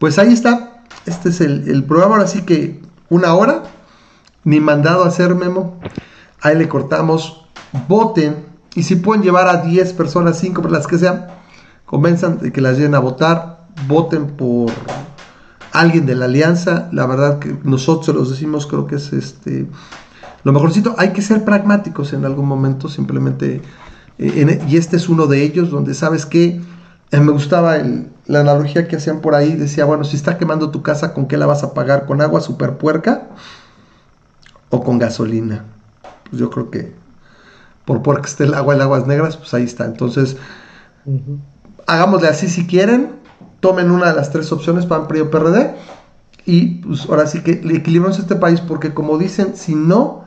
Pues 0.00 0.18
ahí 0.18 0.32
está. 0.32 0.82
Este 1.06 1.28
es 1.28 1.40
el, 1.40 1.68
el 1.68 1.84
programa. 1.84 2.16
Ahora 2.16 2.26
sí 2.26 2.42
que 2.42 2.80
una 3.10 3.32
hora. 3.34 3.62
Ni 4.42 4.58
mandado 4.58 5.04
a 5.04 5.06
hacer 5.06 5.36
memo. 5.36 5.78
Ahí 6.40 6.58
le 6.58 6.68
cortamos. 6.68 7.46
Voten. 7.86 8.44
Y 8.74 8.82
si 8.82 8.96
pueden 8.96 9.22
llevar 9.22 9.46
a 9.46 9.58
10 9.58 9.92
personas, 9.92 10.38
5 10.38 10.66
las 10.68 10.86
que 10.86 10.98
sean, 10.98 11.26
convenzan 11.90 12.38
de 12.38 12.52
que 12.52 12.60
las 12.60 12.76
lleven 12.76 12.94
a 12.94 13.00
votar. 13.00 13.66
Voten 13.88 14.28
por 14.28 14.70
alguien 15.72 16.06
de 16.06 16.14
la 16.14 16.26
alianza. 16.26 16.88
La 16.92 17.04
verdad 17.06 17.40
que 17.40 17.56
nosotros 17.64 18.14
los 18.14 18.30
decimos, 18.30 18.68
creo 18.68 18.86
que 18.86 18.94
es 18.94 19.12
este 19.12 19.66
lo 20.44 20.52
mejorcito. 20.52 20.94
Hay 20.98 21.12
que 21.12 21.20
ser 21.20 21.44
pragmáticos 21.44 22.12
en 22.12 22.24
algún 22.24 22.46
momento, 22.46 22.88
simplemente. 22.88 23.60
eh, 24.18 24.32
en- 24.36 24.68
y 24.68 24.76
este 24.76 24.96
es 24.98 25.08
uno 25.08 25.26
de 25.26 25.42
ellos, 25.42 25.70
donde 25.70 25.94
sabes 25.94 26.26
que 26.26 26.60
me 27.10 27.32
gustaba 27.32 27.76
la 28.26 28.40
analogía 28.40 28.86
que 28.86 28.94
hacían 28.96 29.20
por 29.20 29.34
ahí. 29.34 29.54
Decía, 29.54 29.84
bueno, 29.84 30.04
si 30.04 30.14
está 30.14 30.38
quemando 30.38 30.70
tu 30.70 30.82
casa, 30.82 31.12
¿con 31.12 31.26
qué 31.26 31.36
la 31.36 31.46
vas 31.46 31.64
a 31.64 31.74
pagar? 31.74 32.06
¿Con 32.06 32.20
agua 32.20 32.40
super 32.40 32.76
puerca 32.78 33.28
o 34.68 34.84
con 34.84 34.98
gasolina? 34.98 35.64
Pues 36.28 36.38
yo 36.38 36.50
creo 36.50 36.70
que 36.70 36.92
por 37.84 38.02
puerca 38.02 38.28
esté 38.28 38.44
el 38.44 38.54
agua, 38.54 38.74
el 38.74 38.80
aguas 38.82 39.06
negras, 39.08 39.36
pues 39.36 39.52
ahí 39.54 39.64
está. 39.64 39.86
Entonces. 39.86 40.36
Hagámosle 41.90 42.28
así 42.28 42.48
si 42.48 42.68
quieren, 42.68 43.10
tomen 43.58 43.90
una 43.90 44.06
de 44.06 44.14
las 44.14 44.30
tres 44.30 44.52
opciones, 44.52 44.86
PAN, 44.86 45.08
PRI 45.08 45.20
o 45.22 45.30
PRD, 45.30 45.74
y 46.46 46.76
pues 46.82 47.06
ahora 47.08 47.26
sí 47.26 47.42
que 47.42 47.50
equilibramos 47.50 48.18
este 48.20 48.36
país, 48.36 48.60
porque 48.60 48.94
como 48.94 49.18
dicen, 49.18 49.56
si 49.56 49.74
no, 49.74 50.24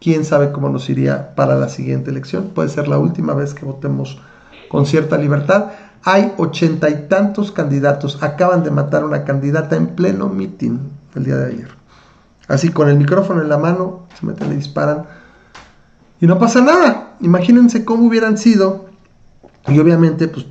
quién 0.00 0.24
sabe 0.24 0.52
cómo 0.52 0.68
nos 0.68 0.88
iría 0.88 1.34
para 1.34 1.56
la 1.56 1.68
siguiente 1.68 2.10
elección, 2.10 2.50
puede 2.54 2.68
ser 2.68 2.86
la 2.86 2.98
última 2.98 3.34
vez 3.34 3.54
que 3.54 3.64
votemos 3.64 4.20
con 4.68 4.86
cierta 4.86 5.18
libertad. 5.18 5.72
Hay 6.04 6.32
ochenta 6.36 6.88
y 6.88 7.08
tantos 7.08 7.50
candidatos, 7.50 8.22
acaban 8.22 8.62
de 8.62 8.70
matar 8.70 9.02
a 9.02 9.06
una 9.06 9.24
candidata 9.24 9.74
en 9.74 9.88
pleno 9.88 10.28
mitin 10.28 10.78
el 11.16 11.24
día 11.24 11.36
de 11.36 11.52
ayer. 11.52 11.68
Así 12.46 12.68
con 12.68 12.88
el 12.88 12.96
micrófono 12.96 13.42
en 13.42 13.48
la 13.48 13.58
mano, 13.58 14.06
se 14.18 14.26
meten 14.26 14.52
y 14.52 14.56
disparan. 14.56 15.06
Y 16.20 16.28
no 16.28 16.38
pasa 16.38 16.60
nada. 16.60 17.16
Imagínense 17.20 17.84
cómo 17.84 18.06
hubieran 18.06 18.38
sido 18.38 18.89
y 19.68 19.78
obviamente, 19.78 20.26
pues 20.28 20.46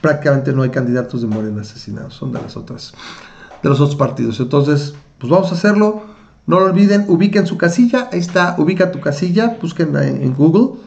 prácticamente 0.00 0.52
no 0.52 0.62
hay 0.62 0.70
candidatos 0.70 1.22
de 1.22 1.28
Morena 1.28 1.62
asesinados, 1.62 2.14
son 2.14 2.32
de 2.32 2.40
las 2.40 2.56
otras, 2.56 2.92
de 3.62 3.68
los 3.68 3.80
otros 3.80 3.96
partidos. 3.96 4.38
Entonces, 4.40 4.94
pues 5.18 5.30
vamos 5.30 5.50
a 5.50 5.54
hacerlo. 5.54 6.02
No 6.46 6.60
lo 6.60 6.66
olviden, 6.66 7.04
ubiquen 7.08 7.46
su 7.46 7.56
casilla. 7.56 8.08
Ahí 8.12 8.18
está, 8.18 8.56
ubica 8.58 8.92
tu 8.92 9.00
casilla, 9.00 9.56
busquen 9.60 9.94
en, 9.96 10.34
Google 10.34 10.80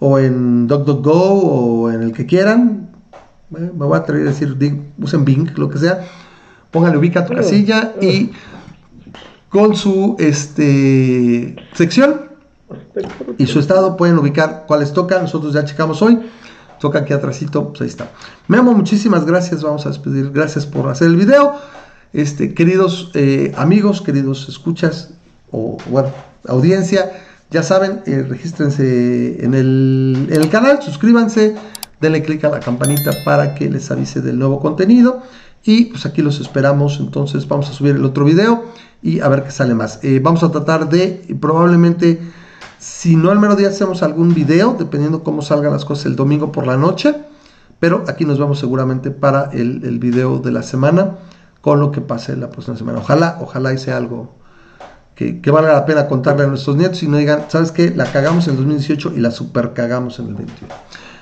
o 0.00 0.18
en 0.18 0.66
DuckDuckGo 0.66 1.12
o 1.12 1.90
en 1.90 2.02
el 2.02 2.12
que 2.12 2.26
quieran. 2.26 2.90
Eh, 3.56 3.70
Me 3.76 3.84
voy 3.84 3.94
a 3.94 4.00
atrever 4.00 4.28
a 4.28 4.30
decir, 4.30 4.56
usen 4.98 5.24
Bing, 5.24 5.50
lo 5.56 5.68
que 5.68 5.78
sea. 5.78 6.06
Pónganle 6.70 6.98
ubica 6.98 7.24
tu 7.24 7.34
casilla 7.34 7.94
y 8.00 8.30
con 9.48 9.74
su 9.74 10.16
este 10.18 11.56
sección 11.72 12.28
y 13.38 13.46
su 13.46 13.58
estado 13.58 13.96
pueden 13.96 14.18
ubicar 14.18 14.64
cuáles 14.66 14.92
tocan. 14.92 15.22
Nosotros 15.22 15.54
ya 15.54 15.64
checamos 15.64 16.02
hoy. 16.02 16.20
Toca 16.80 17.00
aquí 17.00 17.12
atrásito, 17.12 17.68
pues 17.68 17.82
ahí 17.82 17.88
está. 17.88 18.10
Memo, 18.46 18.72
muchísimas 18.72 19.24
gracias. 19.24 19.62
Vamos 19.62 19.86
a 19.86 19.90
despedir. 19.90 20.30
Gracias 20.30 20.66
por 20.66 20.88
hacer 20.88 21.08
el 21.08 21.16
video. 21.16 21.54
Este, 22.12 22.54
queridos 22.54 23.10
eh, 23.14 23.52
amigos, 23.56 24.00
queridos 24.00 24.48
escuchas, 24.48 25.10
o 25.50 25.76
bueno, 25.90 26.08
audiencia, 26.46 27.12
ya 27.50 27.62
saben, 27.62 28.00
eh, 28.06 28.24
regístrense 28.28 29.44
en 29.44 29.54
el, 29.54 30.48
canal, 30.50 30.82
suscríbanse, 30.82 31.54
denle 32.00 32.22
click 32.22 32.44
a 32.44 32.50
la 32.50 32.60
campanita 32.60 33.10
para 33.24 33.54
que 33.54 33.68
les 33.68 33.90
avise 33.90 34.20
del 34.20 34.38
nuevo 34.38 34.60
contenido. 34.60 35.22
Y 35.64 35.86
pues 35.86 36.06
aquí 36.06 36.22
los 36.22 36.40
esperamos. 36.40 36.98
Entonces 37.00 37.46
vamos 37.46 37.68
a 37.68 37.72
subir 37.72 37.96
el 37.96 38.04
otro 38.04 38.24
video 38.24 38.64
y 39.02 39.20
a 39.20 39.28
ver 39.28 39.44
qué 39.44 39.50
sale 39.50 39.74
más. 39.74 39.98
Eh, 40.02 40.20
vamos 40.22 40.42
a 40.42 40.50
tratar 40.50 40.88
de 40.88 41.36
probablemente 41.40 42.18
si 42.78 43.16
no 43.16 43.30
al 43.30 43.38
mero 43.38 43.56
día 43.56 43.68
hacemos 43.68 44.02
algún 44.02 44.34
video, 44.34 44.76
dependiendo 44.78 45.22
cómo 45.22 45.42
salgan 45.42 45.72
las 45.72 45.84
cosas 45.84 46.06
el 46.06 46.16
domingo 46.16 46.52
por 46.52 46.66
la 46.66 46.76
noche. 46.76 47.14
Pero 47.80 48.04
aquí 48.08 48.24
nos 48.24 48.38
vemos 48.38 48.58
seguramente 48.58 49.10
para 49.10 49.50
el, 49.52 49.84
el 49.84 49.98
video 49.98 50.38
de 50.38 50.50
la 50.50 50.62
semana 50.62 51.18
con 51.60 51.80
lo 51.80 51.92
que 51.92 52.00
pase 52.00 52.36
la 52.36 52.50
próxima 52.50 52.76
semana. 52.76 52.98
Ojalá, 52.98 53.38
ojalá 53.40 53.76
sea 53.78 53.96
algo 53.96 54.34
que, 55.14 55.40
que 55.40 55.50
valga 55.50 55.72
la 55.72 55.86
pena 55.86 56.08
contarle 56.08 56.44
a 56.44 56.46
nuestros 56.46 56.76
nietos 56.76 57.02
y 57.02 57.08
no 57.08 57.16
digan, 57.16 57.44
¿sabes 57.48 57.72
qué? 57.72 57.90
La 57.90 58.10
cagamos 58.10 58.46
en 58.46 58.52
el 58.52 58.58
2018 58.58 59.12
y 59.16 59.20
la 59.20 59.30
super 59.30 59.74
cagamos 59.74 60.18
en 60.18 60.28
el 60.28 60.34
21. 60.34 60.74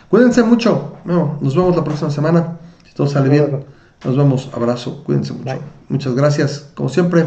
Cuídense 0.08 0.42
mucho. 0.42 0.96
No, 1.04 1.38
nos 1.40 1.56
vemos 1.56 1.76
la 1.76 1.84
próxima 1.84 2.10
semana. 2.10 2.58
Si 2.86 2.94
todo 2.94 3.06
sale 3.06 3.28
bien. 3.28 3.64
Nos 4.04 4.16
vemos. 4.16 4.50
Abrazo. 4.52 5.02
Cuídense 5.04 5.32
mucho. 5.32 5.44
Bye. 5.44 5.60
Muchas 5.88 6.14
gracias. 6.14 6.70
Como 6.74 6.88
siempre. 6.88 7.26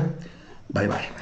Bye 0.70 0.88
bye. 0.88 1.19